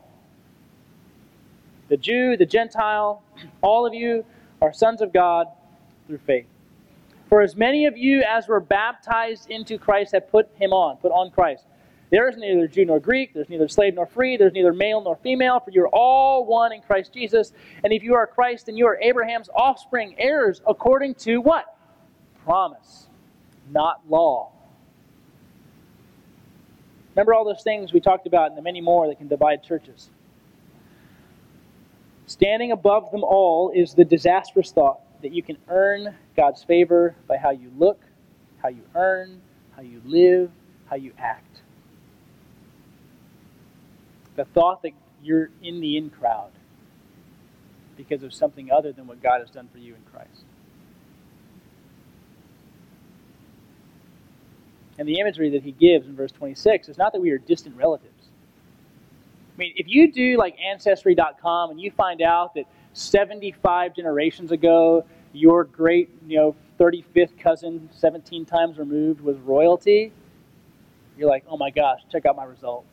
The 1.90 1.98
Jew, 1.98 2.38
the 2.38 2.46
Gentile, 2.46 3.22
all 3.62 3.86
of 3.86 3.94
you 3.94 4.26
are 4.62 4.74
sons 4.74 5.02
of 5.02 5.12
God 5.12 5.48
through 6.08 6.20
faith. 6.20 6.48
For 7.28 7.42
as 7.42 7.56
many 7.56 7.86
of 7.86 7.98
you 7.98 8.24
as 8.24 8.48
were 8.48 8.60
baptized 8.60 9.50
into 9.50 9.78
Christ 9.78 10.14
have 10.14 10.32
put 10.32 10.50
him 10.56 10.72
on, 10.72 10.98
put 10.98 11.12
on 11.12 11.32
Christ. 11.32 11.66
There 12.14 12.30
is 12.30 12.38
neither 12.38 12.68
Jew 12.68 12.86
nor 12.86 13.00
Greek, 13.00 13.34
there's 13.34 13.50
neither 13.50 13.68
slave 13.68 13.96
nor 13.96 14.06
free, 14.06 14.38
there's 14.38 14.54
neither 14.54 14.72
male 14.72 15.02
nor 15.02 15.16
female, 15.16 15.60
for 15.60 15.72
you're 15.72 15.88
all 15.88 16.46
one 16.46 16.72
in 16.72 16.80
Christ 16.80 17.12
Jesus. 17.12 17.54
And 17.84 17.92
if 17.92 18.04
you 18.04 18.14
are 18.14 18.28
Christ, 18.28 18.68
then 18.68 18.78
you 18.78 18.86
are 18.86 19.00
Abraham's 19.02 19.50
offspring, 19.50 20.14
heirs 20.20 20.62
according 20.68 21.16
to 21.16 21.42
what? 21.42 21.76
Promise, 22.44 23.08
not 23.72 24.08
law. 24.08 24.52
Remember 27.16 27.34
all 27.34 27.46
those 27.46 27.64
things 27.64 27.94
we 27.94 28.00
talked 28.00 28.28
about 28.28 28.50
and 28.50 28.58
the 28.60 28.62
many 28.62 28.80
more 28.80 29.08
that 29.08 29.18
can 29.18 29.28
divide 29.28 29.64
churches. 29.64 30.12
Standing 32.28 32.72
above 32.72 33.10
them 33.10 33.24
all 33.24 33.72
is 33.74 33.96
the 33.96 34.06
disastrous 34.06 34.72
thought 34.72 35.00
that 35.24 35.32
you 35.32 35.42
can 35.42 35.58
earn 35.68 36.14
God's 36.38 36.64
favor 36.64 37.16
by 37.28 37.38
how 37.38 37.50
you 37.50 37.72
look, 37.76 38.04
how 38.62 38.70
you 38.70 38.84
earn, 38.94 39.42
how 39.76 39.82
you 39.82 40.00
live, 40.06 40.52
how 40.86 40.96
you 40.96 41.12
act. 41.18 41.63
The 44.36 44.46
thought 44.46 44.82
that 44.84 44.92
you're 45.22 45.50
in 45.62 45.80
the 45.80 45.98
in 45.98 46.10
crowd 46.10 46.52
because 47.96 48.24
of 48.24 48.34
something 48.34 48.72
other 48.72 48.92
than 48.92 49.08
what 49.08 49.22
God 49.22 49.40
has 49.40 49.50
done 49.50 49.70
for 49.72 49.78
you 49.78 49.94
in 49.94 50.02
Christ. 50.12 50.44
And 54.98 55.08
the 55.08 55.20
imagery 55.20 55.50
that 55.52 55.64
he 55.64 55.72
gives 55.72 56.08
in 56.08 56.16
verse 56.16 56.32
26 56.32 56.90
is 56.90 56.98
not 56.98 57.14
that 57.14 57.22
we 57.22 57.32
are 57.32 57.38
distant 57.38 57.76
relatives. 57.76 58.10
I 59.54 59.58
mean, 59.58 59.74
if 59.76 59.88
you 59.88 60.12
do 60.12 60.38
like 60.38 60.56
Ancestry.com 60.60 61.72
and 61.72 61.80
you 61.80 61.92
find 61.92 62.22
out 62.22 62.54
that 62.56 62.66
75 62.94 63.96
generations 63.96 64.52
ago, 64.52 65.06
your 65.32 65.64
great, 65.64 66.10
you 66.28 66.38
know, 66.38 66.56
35th 66.80 67.38
cousin, 67.40 67.90
17 67.92 68.46
times 68.46 68.78
removed, 68.78 69.22
was 69.22 69.38
royalty, 69.40 70.12
you're 71.18 71.30
like, 71.30 71.44
oh 71.48 71.58
my 71.58 71.70
gosh, 71.70 72.00
check 72.12 72.26
out 72.26 72.36
my 72.36 72.46
results. 72.46 72.93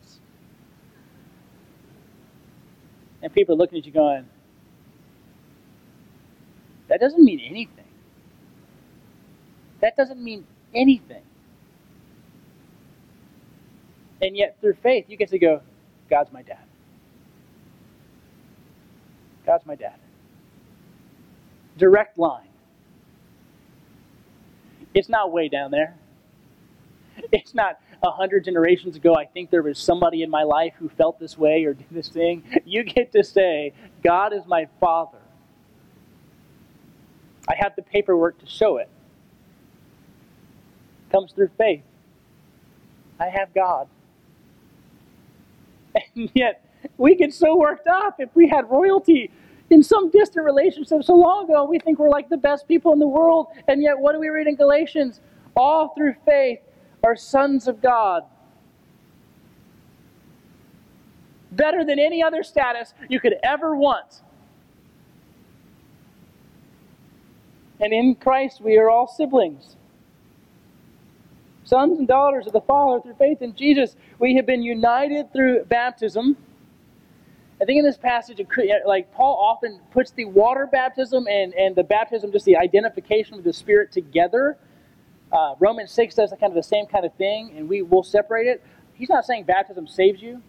And 3.21 3.33
people 3.33 3.55
are 3.55 3.57
looking 3.57 3.77
at 3.77 3.85
you 3.85 3.91
going, 3.91 4.27
that 6.87 6.99
doesn't 6.99 7.23
mean 7.23 7.39
anything. 7.39 7.85
That 9.81 9.95
doesn't 9.95 10.21
mean 10.21 10.45
anything. 10.73 11.23
And 14.21 14.37
yet, 14.37 14.57
through 14.61 14.75
faith, 14.83 15.05
you 15.07 15.17
get 15.17 15.29
to 15.29 15.39
go, 15.39 15.61
God's 16.09 16.31
my 16.31 16.43
dad. 16.43 16.63
God's 19.45 19.65
my 19.65 19.75
dad. 19.75 19.95
Direct 21.77 22.17
line. 22.17 22.47
It's 24.93 25.09
not 25.09 25.31
way 25.31 25.49
down 25.49 25.71
there. 25.71 25.95
It's 27.31 27.55
not 27.55 27.79
a 28.03 28.11
hundred 28.11 28.43
generations 28.43 28.95
ago. 28.95 29.15
I 29.15 29.25
think 29.25 29.49
there 29.49 29.61
was 29.61 29.77
somebody 29.77 30.23
in 30.23 30.29
my 30.29 30.43
life 30.43 30.73
who 30.79 30.89
felt 30.89 31.19
this 31.19 31.37
way 31.37 31.65
or 31.65 31.73
did 31.73 31.87
this 31.91 32.09
thing. 32.09 32.43
You 32.65 32.83
get 32.83 33.11
to 33.13 33.23
say, 33.23 33.73
God 34.03 34.33
is 34.33 34.45
my 34.47 34.67
father. 34.79 35.17
I 37.49 37.55
have 37.57 37.75
the 37.75 37.81
paperwork 37.81 38.39
to 38.39 38.45
show 38.45 38.77
it. 38.77 38.89
Comes 41.11 41.33
through 41.33 41.49
faith. 41.57 41.83
I 43.19 43.27
have 43.27 43.53
God. 43.53 43.87
And 46.15 46.31
yet, 46.33 46.65
we 46.97 47.15
get 47.15 47.33
so 47.33 47.57
worked 47.57 47.87
up 47.87 48.15
if 48.19 48.29
we 48.33 48.47
had 48.47 48.69
royalty 48.69 49.29
in 49.69 49.83
some 49.83 50.09
distant 50.09 50.45
relationship 50.45 51.03
so 51.03 51.15
long 51.15 51.45
ago. 51.45 51.65
We 51.65 51.79
think 51.79 51.99
we're 51.99 52.09
like 52.09 52.29
the 52.29 52.37
best 52.37 52.67
people 52.67 52.93
in 52.93 52.99
the 52.99 53.07
world. 53.07 53.47
And 53.67 53.81
yet, 53.81 53.99
what 53.99 54.13
do 54.13 54.19
we 54.19 54.29
read 54.29 54.47
in 54.47 54.55
Galatians? 54.55 55.19
All 55.55 55.93
through 55.95 56.15
faith 56.25 56.59
are 57.03 57.15
sons 57.15 57.67
of 57.67 57.81
God. 57.81 58.23
Better 61.51 61.83
than 61.83 61.99
any 61.99 62.23
other 62.23 62.43
status 62.43 62.93
you 63.09 63.19
could 63.19 63.35
ever 63.43 63.75
want. 63.75 64.21
And 67.79 67.91
in 67.93 68.15
Christ, 68.15 68.61
we 68.61 68.77
are 68.77 68.89
all 68.89 69.07
siblings 69.07 69.75
sons 71.71 71.99
and 71.99 72.05
daughters 72.05 72.45
of 72.47 72.51
the 72.51 72.59
Father 72.59 72.99
through 73.01 73.13
faith 73.13 73.41
in 73.41 73.55
Jesus. 73.55 73.95
We 74.19 74.35
have 74.35 74.45
been 74.45 74.61
united 74.61 75.31
through 75.31 75.63
baptism. 75.69 76.35
I 77.61 77.65
think 77.65 77.79
in 77.79 77.85
this 77.85 77.97
passage, 77.97 78.41
like 78.85 79.13
Paul 79.13 79.37
often 79.37 79.79
puts 79.89 80.11
the 80.11 80.25
water 80.25 80.67
baptism 80.69 81.27
and, 81.29 81.53
and 81.53 81.73
the 81.73 81.83
baptism, 81.83 82.33
just 82.33 82.43
the 82.43 82.57
identification 82.57 83.37
with 83.37 83.45
the 83.45 83.53
Spirit 83.53 83.93
together. 83.93 84.57
Uh, 85.31 85.55
Romans 85.59 85.91
6 85.91 86.15
does 86.15 86.31
kind 86.31 86.51
of 86.51 86.55
the 86.55 86.63
same 86.63 86.85
kind 86.85 87.05
of 87.05 87.13
thing, 87.15 87.53
and 87.55 87.69
we 87.69 87.81
will 87.81 88.03
separate 88.03 88.47
it. 88.47 88.63
He's 88.93 89.09
not 89.09 89.25
saying 89.25 89.45
baptism 89.45 89.87
saves 89.87 90.21
you, 90.21 90.41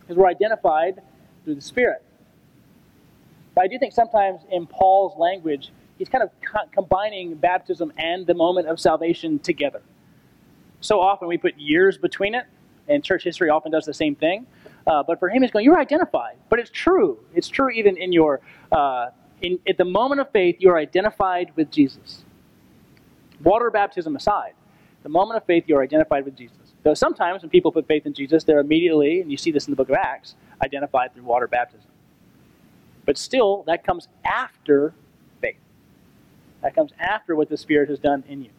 because 0.00 0.16
we're 0.16 0.28
identified 0.28 1.00
through 1.44 1.54
the 1.54 1.60
Spirit. 1.60 2.02
But 3.54 3.64
I 3.64 3.68
do 3.68 3.78
think 3.78 3.92
sometimes 3.92 4.40
in 4.50 4.66
Paul's 4.66 5.18
language, 5.18 5.72
he's 5.98 6.08
kind 6.08 6.24
of 6.24 6.30
co- 6.44 6.68
combining 6.72 7.34
baptism 7.34 7.92
and 7.96 8.26
the 8.26 8.34
moment 8.34 8.68
of 8.68 8.80
salvation 8.80 9.38
together 9.38 9.82
so 10.80 11.00
often 11.00 11.28
we 11.28 11.38
put 11.38 11.58
years 11.58 11.98
between 11.98 12.34
it, 12.34 12.46
and 12.88 13.02
church 13.04 13.24
history 13.24 13.50
often 13.50 13.72
does 13.72 13.84
the 13.84 13.94
same 13.94 14.14
thing. 14.14 14.46
Uh, 14.86 15.02
but 15.02 15.18
for 15.18 15.28
him, 15.28 15.42
he's 15.42 15.50
going, 15.50 15.64
you're 15.64 15.78
identified. 15.78 16.36
But 16.48 16.58
it's 16.58 16.70
true. 16.70 17.18
It's 17.34 17.48
true 17.48 17.70
even 17.70 17.96
in 17.96 18.12
your, 18.12 18.40
uh, 18.72 19.10
in, 19.42 19.58
at 19.68 19.76
the 19.76 19.84
moment 19.84 20.20
of 20.20 20.30
faith, 20.30 20.56
you're 20.60 20.78
identified 20.78 21.52
with 21.56 21.70
Jesus. 21.70 22.24
Water 23.42 23.70
baptism 23.70 24.16
aside, 24.16 24.54
the 25.02 25.08
moment 25.08 25.36
of 25.36 25.44
faith, 25.44 25.64
you're 25.66 25.82
identified 25.82 26.24
with 26.24 26.36
Jesus. 26.36 26.56
Though 26.82 26.94
sometimes 26.94 27.42
when 27.42 27.50
people 27.50 27.72
put 27.72 27.86
faith 27.86 28.06
in 28.06 28.14
Jesus, 28.14 28.44
they're 28.44 28.60
immediately, 28.60 29.20
and 29.20 29.30
you 29.30 29.36
see 29.36 29.50
this 29.50 29.66
in 29.66 29.72
the 29.72 29.76
book 29.76 29.88
of 29.88 29.96
Acts, 29.96 30.34
identified 30.62 31.14
through 31.14 31.24
water 31.24 31.46
baptism. 31.46 31.90
But 33.04 33.16
still, 33.16 33.62
that 33.66 33.84
comes 33.84 34.08
after 34.24 34.92
faith. 35.40 35.56
That 36.62 36.74
comes 36.74 36.92
after 36.98 37.36
what 37.36 37.48
the 37.48 37.56
Spirit 37.56 37.88
has 37.88 37.98
done 37.98 38.24
in 38.28 38.44
you. 38.44 38.50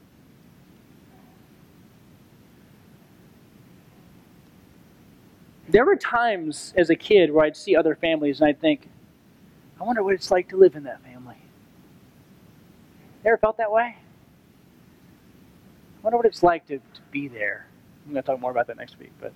There 5.67 5.85
were 5.85 5.95
times 5.95 6.73
as 6.75 6.89
a 6.89 6.95
kid 6.95 7.31
where 7.31 7.45
I'd 7.45 7.55
see 7.55 7.75
other 7.75 7.95
families 7.95 8.41
and 8.41 8.49
I'd 8.49 8.59
think, 8.59 8.89
I 9.79 9.83
wonder 9.83 10.01
what 10.01 10.15
it's 10.15 10.31
like 10.31 10.49
to 10.49 10.57
live 10.57 10.75
in 10.75 10.83
that 10.83 11.03
family. 11.03 11.37
Ever 13.23 13.37
felt 13.37 13.57
that 13.57 13.71
way? 13.71 13.97
I 15.99 16.01
wonder 16.01 16.17
what 16.17 16.25
it's 16.25 16.43
like 16.43 16.65
to, 16.67 16.77
to 16.77 17.01
be 17.11 17.27
there. 17.27 17.67
I'm 18.05 18.13
going 18.13 18.23
to 18.23 18.25
talk 18.25 18.39
more 18.39 18.51
about 18.51 18.67
that 18.67 18.77
next 18.77 18.97
week, 18.97 19.11
but 19.19 19.33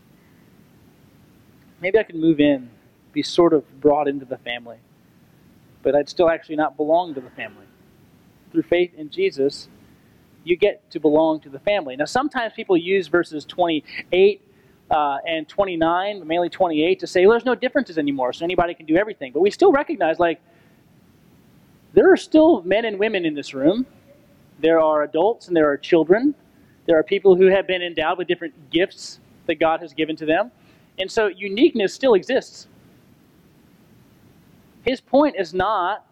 maybe 1.82 2.00
I 2.00 2.04
could 2.04 2.16
move 2.16 2.40
in, 2.40 2.70
be 3.12 3.22
sort 3.22 3.52
of 3.52 3.82
brought 3.82 4.08
into 4.08 4.24
the 4.24 4.38
family, 4.38 4.78
but 5.82 5.94
I'd 5.94 6.08
still 6.08 6.30
actually 6.30 6.56
not 6.56 6.78
belong 6.78 7.14
to 7.16 7.22
the 7.22 7.30
family. 7.32 7.66
Through 8.52 8.64
faith 8.64 8.94
in 8.96 9.10
Jesus, 9.10 9.68
you 10.46 10.56
get 10.56 10.90
to 10.92 11.02
belong 11.02 11.42
to 11.42 11.50
the 11.50 11.60
family. 11.60 11.98
Now, 11.98 12.06
sometimes 12.06 12.54
people 12.54 12.78
use 12.78 13.08
verses 13.08 13.44
28 13.44 14.42
uh, 14.90 15.18
and 15.28 15.50
29, 15.50 16.26
mainly 16.26 16.50
28, 16.50 17.00
to 17.00 17.08
say 17.08 17.26
well, 17.26 17.34
there's 17.34 17.46
no 17.46 17.56
differences 17.56 17.98
anymore, 17.98 18.32
so 18.32 18.46
anybody 18.46 18.74
can 18.74 18.86
do 18.86 18.96
everything. 18.96 19.34
But 19.34 19.42
we 19.42 19.52
still 19.52 19.74
recognize, 19.74 20.18
like, 20.18 20.40
there 21.94 22.10
are 22.12 22.18
still 22.18 22.62
men 22.64 22.86
and 22.86 22.98
women 22.98 23.26
in 23.26 23.36
this 23.36 23.54
room. 23.54 23.86
There 24.60 24.80
are 24.80 25.04
adults 25.04 25.48
and 25.48 25.58
there 25.58 25.70
are 25.70 25.78
children. 25.78 26.36
There 26.86 26.98
are 26.98 27.04
people 27.04 27.36
who 27.36 27.48
have 27.48 27.68
been 27.68 27.82
endowed 27.82 28.18
with 28.18 28.28
different 28.28 28.70
gifts 28.70 29.20
that 29.48 29.56
God 29.56 29.80
has 29.82 29.94
given 29.94 30.16
to 30.18 30.26
them. 30.26 30.52
And 31.00 31.10
so 31.10 31.28
uniqueness 31.28 31.94
still 31.94 32.14
exists. 32.14 32.68
His 34.84 35.00
point 35.00 35.36
is 35.40 35.54
not, 35.54 36.06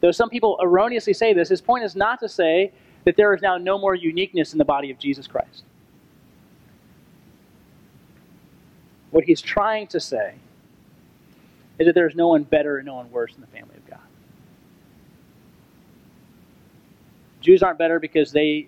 though 0.00 0.10
some 0.10 0.30
people 0.30 0.58
erroneously 0.60 1.12
say 1.12 1.32
this, 1.32 1.48
his 1.48 1.60
point 1.60 1.84
is 1.84 1.94
not 1.94 2.18
to 2.20 2.28
say 2.28 2.72
that 3.04 3.16
there 3.16 3.32
is 3.34 3.42
now 3.42 3.56
no 3.56 3.78
more 3.78 3.94
uniqueness 3.94 4.52
in 4.52 4.58
the 4.58 4.64
body 4.64 4.90
of 4.90 4.98
Jesus 4.98 5.26
Christ. 5.26 5.64
What 9.10 9.24
he's 9.24 9.40
trying 9.40 9.86
to 9.88 10.00
say 10.00 10.34
is 11.78 11.86
that 11.86 11.94
there's 11.94 12.14
no 12.14 12.28
one 12.28 12.42
better 12.42 12.78
and 12.78 12.86
no 12.86 12.96
one 12.96 13.10
worse 13.10 13.34
in 13.34 13.40
the 13.40 13.46
family 13.46 13.76
of 13.76 13.88
God. 13.88 14.00
Jews 17.40 17.62
aren't 17.62 17.78
better 17.78 18.00
because 18.00 18.32
they 18.32 18.66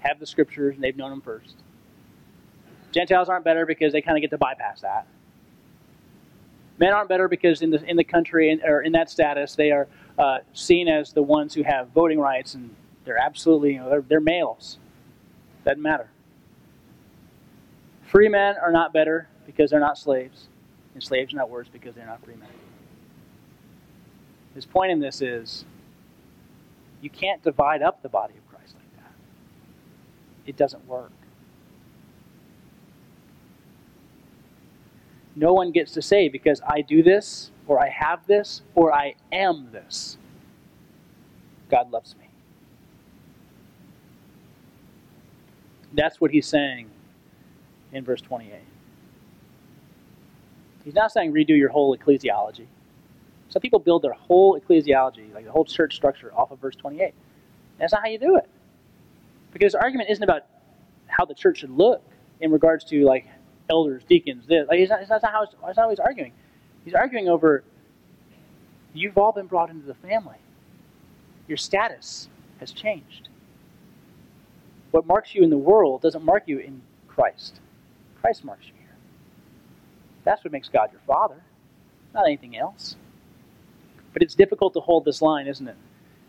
have 0.00 0.18
the 0.18 0.26
scriptures 0.26 0.74
and 0.74 0.82
they've 0.82 0.96
known 0.96 1.10
them 1.10 1.20
first. 1.20 1.56
Gentiles 2.92 3.28
aren't 3.28 3.44
better 3.44 3.66
because 3.66 3.92
they 3.92 4.02
kind 4.02 4.16
of 4.16 4.22
get 4.22 4.30
to 4.30 4.38
bypass 4.38 4.80
that. 4.80 5.06
Men 6.78 6.92
aren't 6.92 7.08
better 7.08 7.28
because 7.28 7.62
in 7.62 7.70
the 7.70 7.84
in 7.84 7.96
the 7.96 8.04
country 8.04 8.50
and, 8.50 8.62
or 8.64 8.80
in 8.80 8.92
that 8.92 9.10
status 9.10 9.54
they 9.54 9.70
are 9.70 9.86
uh, 10.18 10.38
seen 10.54 10.88
as 10.88 11.12
the 11.12 11.22
ones 11.22 11.54
who 11.54 11.62
have 11.62 11.88
voting 11.90 12.18
rights 12.18 12.54
and 12.54 12.74
they're 13.04 13.18
absolutely 13.18 13.74
you 13.74 13.78
know 13.78 13.88
they're, 13.88 14.02
they're 14.02 14.20
males. 14.20 14.78
Doesn't 15.64 15.82
matter. 15.82 16.10
Free 18.02 18.28
men 18.28 18.56
are 18.60 18.72
not 18.72 18.92
better 18.92 19.28
because 19.46 19.70
they're 19.70 19.78
not 19.78 19.98
slaves, 19.98 20.48
and 20.94 21.02
slaves 21.02 21.32
are 21.32 21.36
not 21.36 21.50
worse 21.50 21.68
because 21.68 21.94
they're 21.94 22.06
not 22.06 22.24
free 22.24 22.34
men. 22.34 22.48
His 24.54 24.66
point 24.66 24.90
in 24.90 24.98
this 24.98 25.22
is 25.22 25.64
you 27.02 27.10
can't 27.10 27.42
divide 27.42 27.82
up 27.82 28.02
the 28.02 28.08
body 28.08 28.34
of. 28.34 28.49
It 30.46 30.56
doesn't 30.56 30.86
work. 30.86 31.12
no 35.36 35.52
one 35.52 35.70
gets 35.70 35.92
to 35.92 36.02
say 36.02 36.28
because 36.28 36.60
I 36.68 36.82
do 36.82 37.02
this, 37.02 37.50
or 37.66 37.80
I 37.80 37.88
have 37.88 38.26
this, 38.26 38.62
or 38.74 38.92
I 38.92 39.14
am 39.32 39.68
this. 39.72 40.18
God 41.70 41.90
loves 41.90 42.14
me. 42.16 42.28
That's 45.92 46.20
what 46.20 46.30
he's 46.30 46.46
saying 46.46 46.90
in 47.92 48.04
verse 48.04 48.20
28. 48.20 48.52
He's 50.84 50.94
not 50.94 51.12
saying 51.12 51.32
redo 51.32 51.56
your 51.56 51.70
whole 51.70 51.96
ecclesiology. 51.96 52.66
Some 53.48 53.60
people 53.60 53.78
build 53.78 54.02
their 54.02 54.12
whole 54.12 54.60
ecclesiology, 54.60 55.32
like 55.34 55.44
the 55.44 55.52
whole 55.52 55.64
church 55.64 55.96
structure, 55.96 56.32
off 56.36 56.50
of 56.50 56.58
verse 56.60 56.76
28. 56.76 57.14
That's 57.78 57.92
not 57.92 58.02
how 58.02 58.08
you 58.08 58.18
do 58.18 58.36
it. 58.36 58.48
Because 59.52 59.72
the 59.72 59.82
argument 59.82 60.10
isn't 60.10 60.22
about 60.22 60.42
how 61.06 61.24
the 61.24 61.34
church 61.34 61.58
should 61.58 61.70
look 61.70 62.02
in 62.40 62.50
regards 62.50 62.84
to 62.84 63.04
like 63.04 63.26
elders, 63.68 64.02
deacons, 64.08 64.46
this. 64.46 64.66
Like, 64.68 64.78
it's 64.80 64.90
not, 64.90 65.00
it's 65.00 65.10
not 65.10 65.24
how 65.24 65.42
it's, 65.42 65.52
it's 65.52 65.76
not 65.76 65.84
how 65.84 65.90
he's 65.90 65.98
arguing. 65.98 66.32
He's 66.84 66.94
arguing 66.94 67.28
over 67.28 67.64
you've 68.92 69.18
all 69.18 69.32
been 69.32 69.46
brought 69.46 69.70
into 69.70 69.86
the 69.86 69.94
family. 69.94 70.36
Your 71.46 71.56
status 71.56 72.28
has 72.58 72.72
changed. 72.72 73.28
What 74.90 75.06
marks 75.06 75.34
you 75.34 75.42
in 75.42 75.50
the 75.50 75.58
world 75.58 76.02
doesn't 76.02 76.24
mark 76.24 76.44
you 76.46 76.58
in 76.58 76.82
Christ. 77.06 77.60
Christ 78.20 78.44
marks 78.44 78.66
you 78.66 78.72
here. 78.78 78.96
That's 80.24 80.44
what 80.44 80.52
makes 80.52 80.68
God 80.68 80.90
your 80.92 81.00
Father, 81.06 81.42
not 82.12 82.26
anything 82.26 82.56
else. 82.56 82.96
But 84.12 84.22
it's 84.22 84.34
difficult 84.34 84.74
to 84.74 84.80
hold 84.80 85.04
this 85.04 85.22
line, 85.22 85.46
isn't 85.46 85.68
it? 85.68 85.76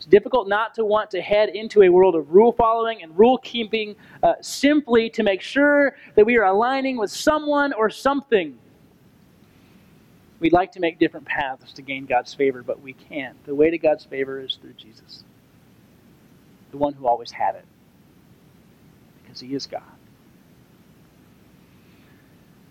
It's 0.02 0.10
difficult 0.10 0.48
not 0.48 0.74
to 0.74 0.84
want 0.84 1.12
to 1.12 1.22
head 1.22 1.50
into 1.50 1.82
a 1.82 1.88
world 1.88 2.16
of 2.16 2.34
rule 2.34 2.50
following 2.50 3.04
and 3.04 3.16
rule 3.16 3.38
keeping 3.38 3.94
uh, 4.24 4.32
simply 4.40 5.08
to 5.10 5.22
make 5.22 5.40
sure 5.40 5.94
that 6.16 6.26
we 6.26 6.36
are 6.38 6.46
aligning 6.46 6.96
with 6.96 7.12
someone 7.12 7.72
or 7.72 7.88
something. 7.88 8.58
We'd 10.40 10.52
like 10.52 10.72
to 10.72 10.80
make 10.80 10.98
different 10.98 11.24
paths 11.24 11.72
to 11.74 11.82
gain 11.82 12.06
God's 12.06 12.34
favor, 12.34 12.64
but 12.64 12.80
we 12.80 12.94
can't. 12.94 13.36
The 13.44 13.54
way 13.54 13.70
to 13.70 13.78
God's 13.78 14.04
favor 14.04 14.40
is 14.40 14.58
through 14.60 14.72
Jesus, 14.72 15.22
the 16.72 16.78
one 16.78 16.94
who 16.94 17.06
always 17.06 17.30
had 17.30 17.54
it, 17.54 17.64
because 19.22 19.38
he 19.38 19.54
is 19.54 19.68
God. 19.68 19.82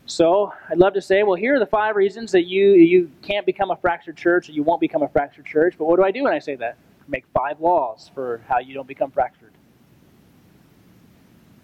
So 0.06 0.52
I'd 0.70 0.80
love 0.80 0.96
to 0.96 1.02
say, 1.02 1.24
well, 1.24 1.36
here 1.36 1.56
are 1.56 1.60
the 1.60 1.66
five 1.66 1.96
reasons 1.96 2.34
that 2.34 2.44
you 2.44 2.72
you 2.72 3.10
can't 3.22 3.46
become 3.46 3.72
a 3.72 3.78
fractured 3.78 4.18
church 4.18 4.50
or 4.50 4.52
you 4.52 4.64
won't 4.64 4.82
become 4.82 5.02
a 5.02 5.08
fractured 5.08 5.46
church. 5.46 5.76
But 5.78 5.86
what 5.86 5.96
do 5.96 6.04
I 6.04 6.12
do 6.12 6.24
when 6.24 6.34
I 6.34 6.40
say 6.40 6.56
that? 6.56 6.76
Make 7.08 7.26
five 7.34 7.60
laws 7.60 8.10
for 8.14 8.42
how 8.48 8.60
you 8.60 8.74
don't 8.74 8.88
become 8.88 9.12
fractured. 9.12 9.54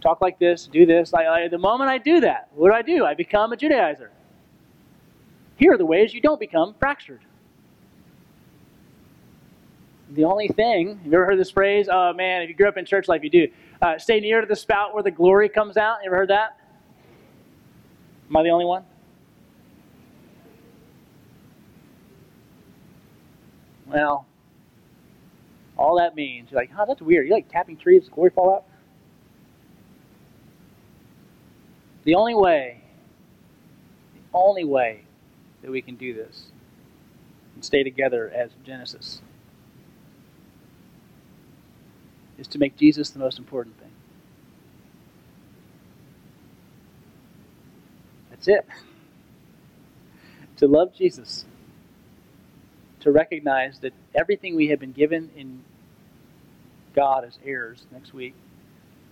Talk 0.01 0.21
like 0.21 0.39
this, 0.39 0.67
do 0.67 0.85
this. 0.85 1.13
I, 1.13 1.25
I, 1.25 1.47
the 1.47 1.57
moment 1.57 1.89
I 1.89 1.97
do 1.97 2.19
that, 2.21 2.49
what 2.53 2.69
do 2.69 2.73
I 2.73 2.81
do? 2.81 3.05
I 3.05 3.13
become 3.13 3.51
a 3.51 3.57
Judaizer. 3.57 4.09
Here 5.57 5.73
are 5.73 5.77
the 5.77 5.85
ways 5.85 6.13
you 6.13 6.21
don't 6.21 6.39
become 6.39 6.75
fractured. 6.79 7.21
The 10.11 10.23
only 10.23 10.47
thing, 10.47 11.01
you 11.03 11.13
ever 11.13 11.25
heard 11.25 11.39
this 11.39 11.51
phrase? 11.51 11.89
Oh 11.91 12.13
man, 12.13 12.43
if 12.43 12.49
you 12.49 12.55
grew 12.55 12.67
up 12.67 12.77
in 12.77 12.85
church 12.85 13.07
life, 13.07 13.23
you 13.23 13.29
do. 13.29 13.47
Uh, 13.81 13.97
stay 13.97 14.19
near 14.19 14.39
to 14.39 14.47
the 14.47 14.55
spout 14.55 14.93
where 14.93 15.03
the 15.03 15.11
glory 15.11 15.49
comes 15.49 15.75
out. 15.75 15.97
You 16.03 16.07
ever 16.07 16.17
heard 16.17 16.29
that? 16.29 16.57
Am 18.29 18.37
I 18.37 18.43
the 18.43 18.49
only 18.49 18.65
one? 18.65 18.83
Well, 23.87 24.25
all 25.77 25.97
that 25.97 26.15
means, 26.15 26.51
you're 26.51 26.59
like, 26.59 26.71
huh, 26.71 26.85
that's 26.85 27.01
weird. 27.01 27.27
You 27.27 27.33
like 27.33 27.49
tapping 27.49 27.77
trees, 27.77 28.05
the 28.05 28.11
glory 28.11 28.31
fall 28.31 28.53
out? 28.53 28.63
The 32.03 32.15
only 32.15 32.35
way, 32.35 32.81
the 34.13 34.21
only 34.33 34.63
way 34.63 35.03
that 35.61 35.69
we 35.71 35.81
can 35.81 35.95
do 35.95 36.13
this 36.13 36.47
and 37.53 37.63
stay 37.63 37.83
together 37.83 38.31
as 38.33 38.51
Genesis 38.65 39.21
is 42.37 42.47
to 42.47 42.59
make 42.59 42.77
Jesus 42.77 43.09
the 43.09 43.19
most 43.19 43.39
important 43.39 43.79
thing. 43.79 43.91
That's 48.29 48.47
it. 48.47 48.65
to 50.57 50.67
love 50.67 50.93
Jesus 50.93 51.45
to 53.07 53.11
recognize 53.13 53.79
that 53.79 53.93
everything 54.13 54.53
we 54.53 54.67
have 54.67 54.81
been 54.81 54.91
given 54.91 55.31
in 55.37 55.63
God 56.93 57.23
as 57.23 57.39
heirs 57.45 57.85
next 57.89 58.13
week, 58.13 58.35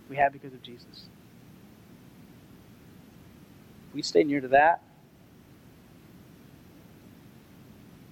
we 0.10 0.18
have 0.18 0.34
because 0.34 0.52
of 0.52 0.62
Jesus. 0.62 1.08
If 3.88 3.96
we 3.96 4.02
stay 4.02 4.26
near 4.26 4.42
to 4.42 4.50
that, 4.50 4.82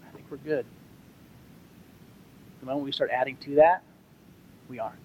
I 0.08 0.16
think 0.16 0.26
we're 0.32 0.38
good. 0.38 0.66
The 2.62 2.66
moment 2.66 2.86
we 2.86 2.94
start 2.94 3.12
adding 3.12 3.36
to 3.42 3.56
that, 3.56 3.84
we 4.70 4.80
aren't. 4.80 5.03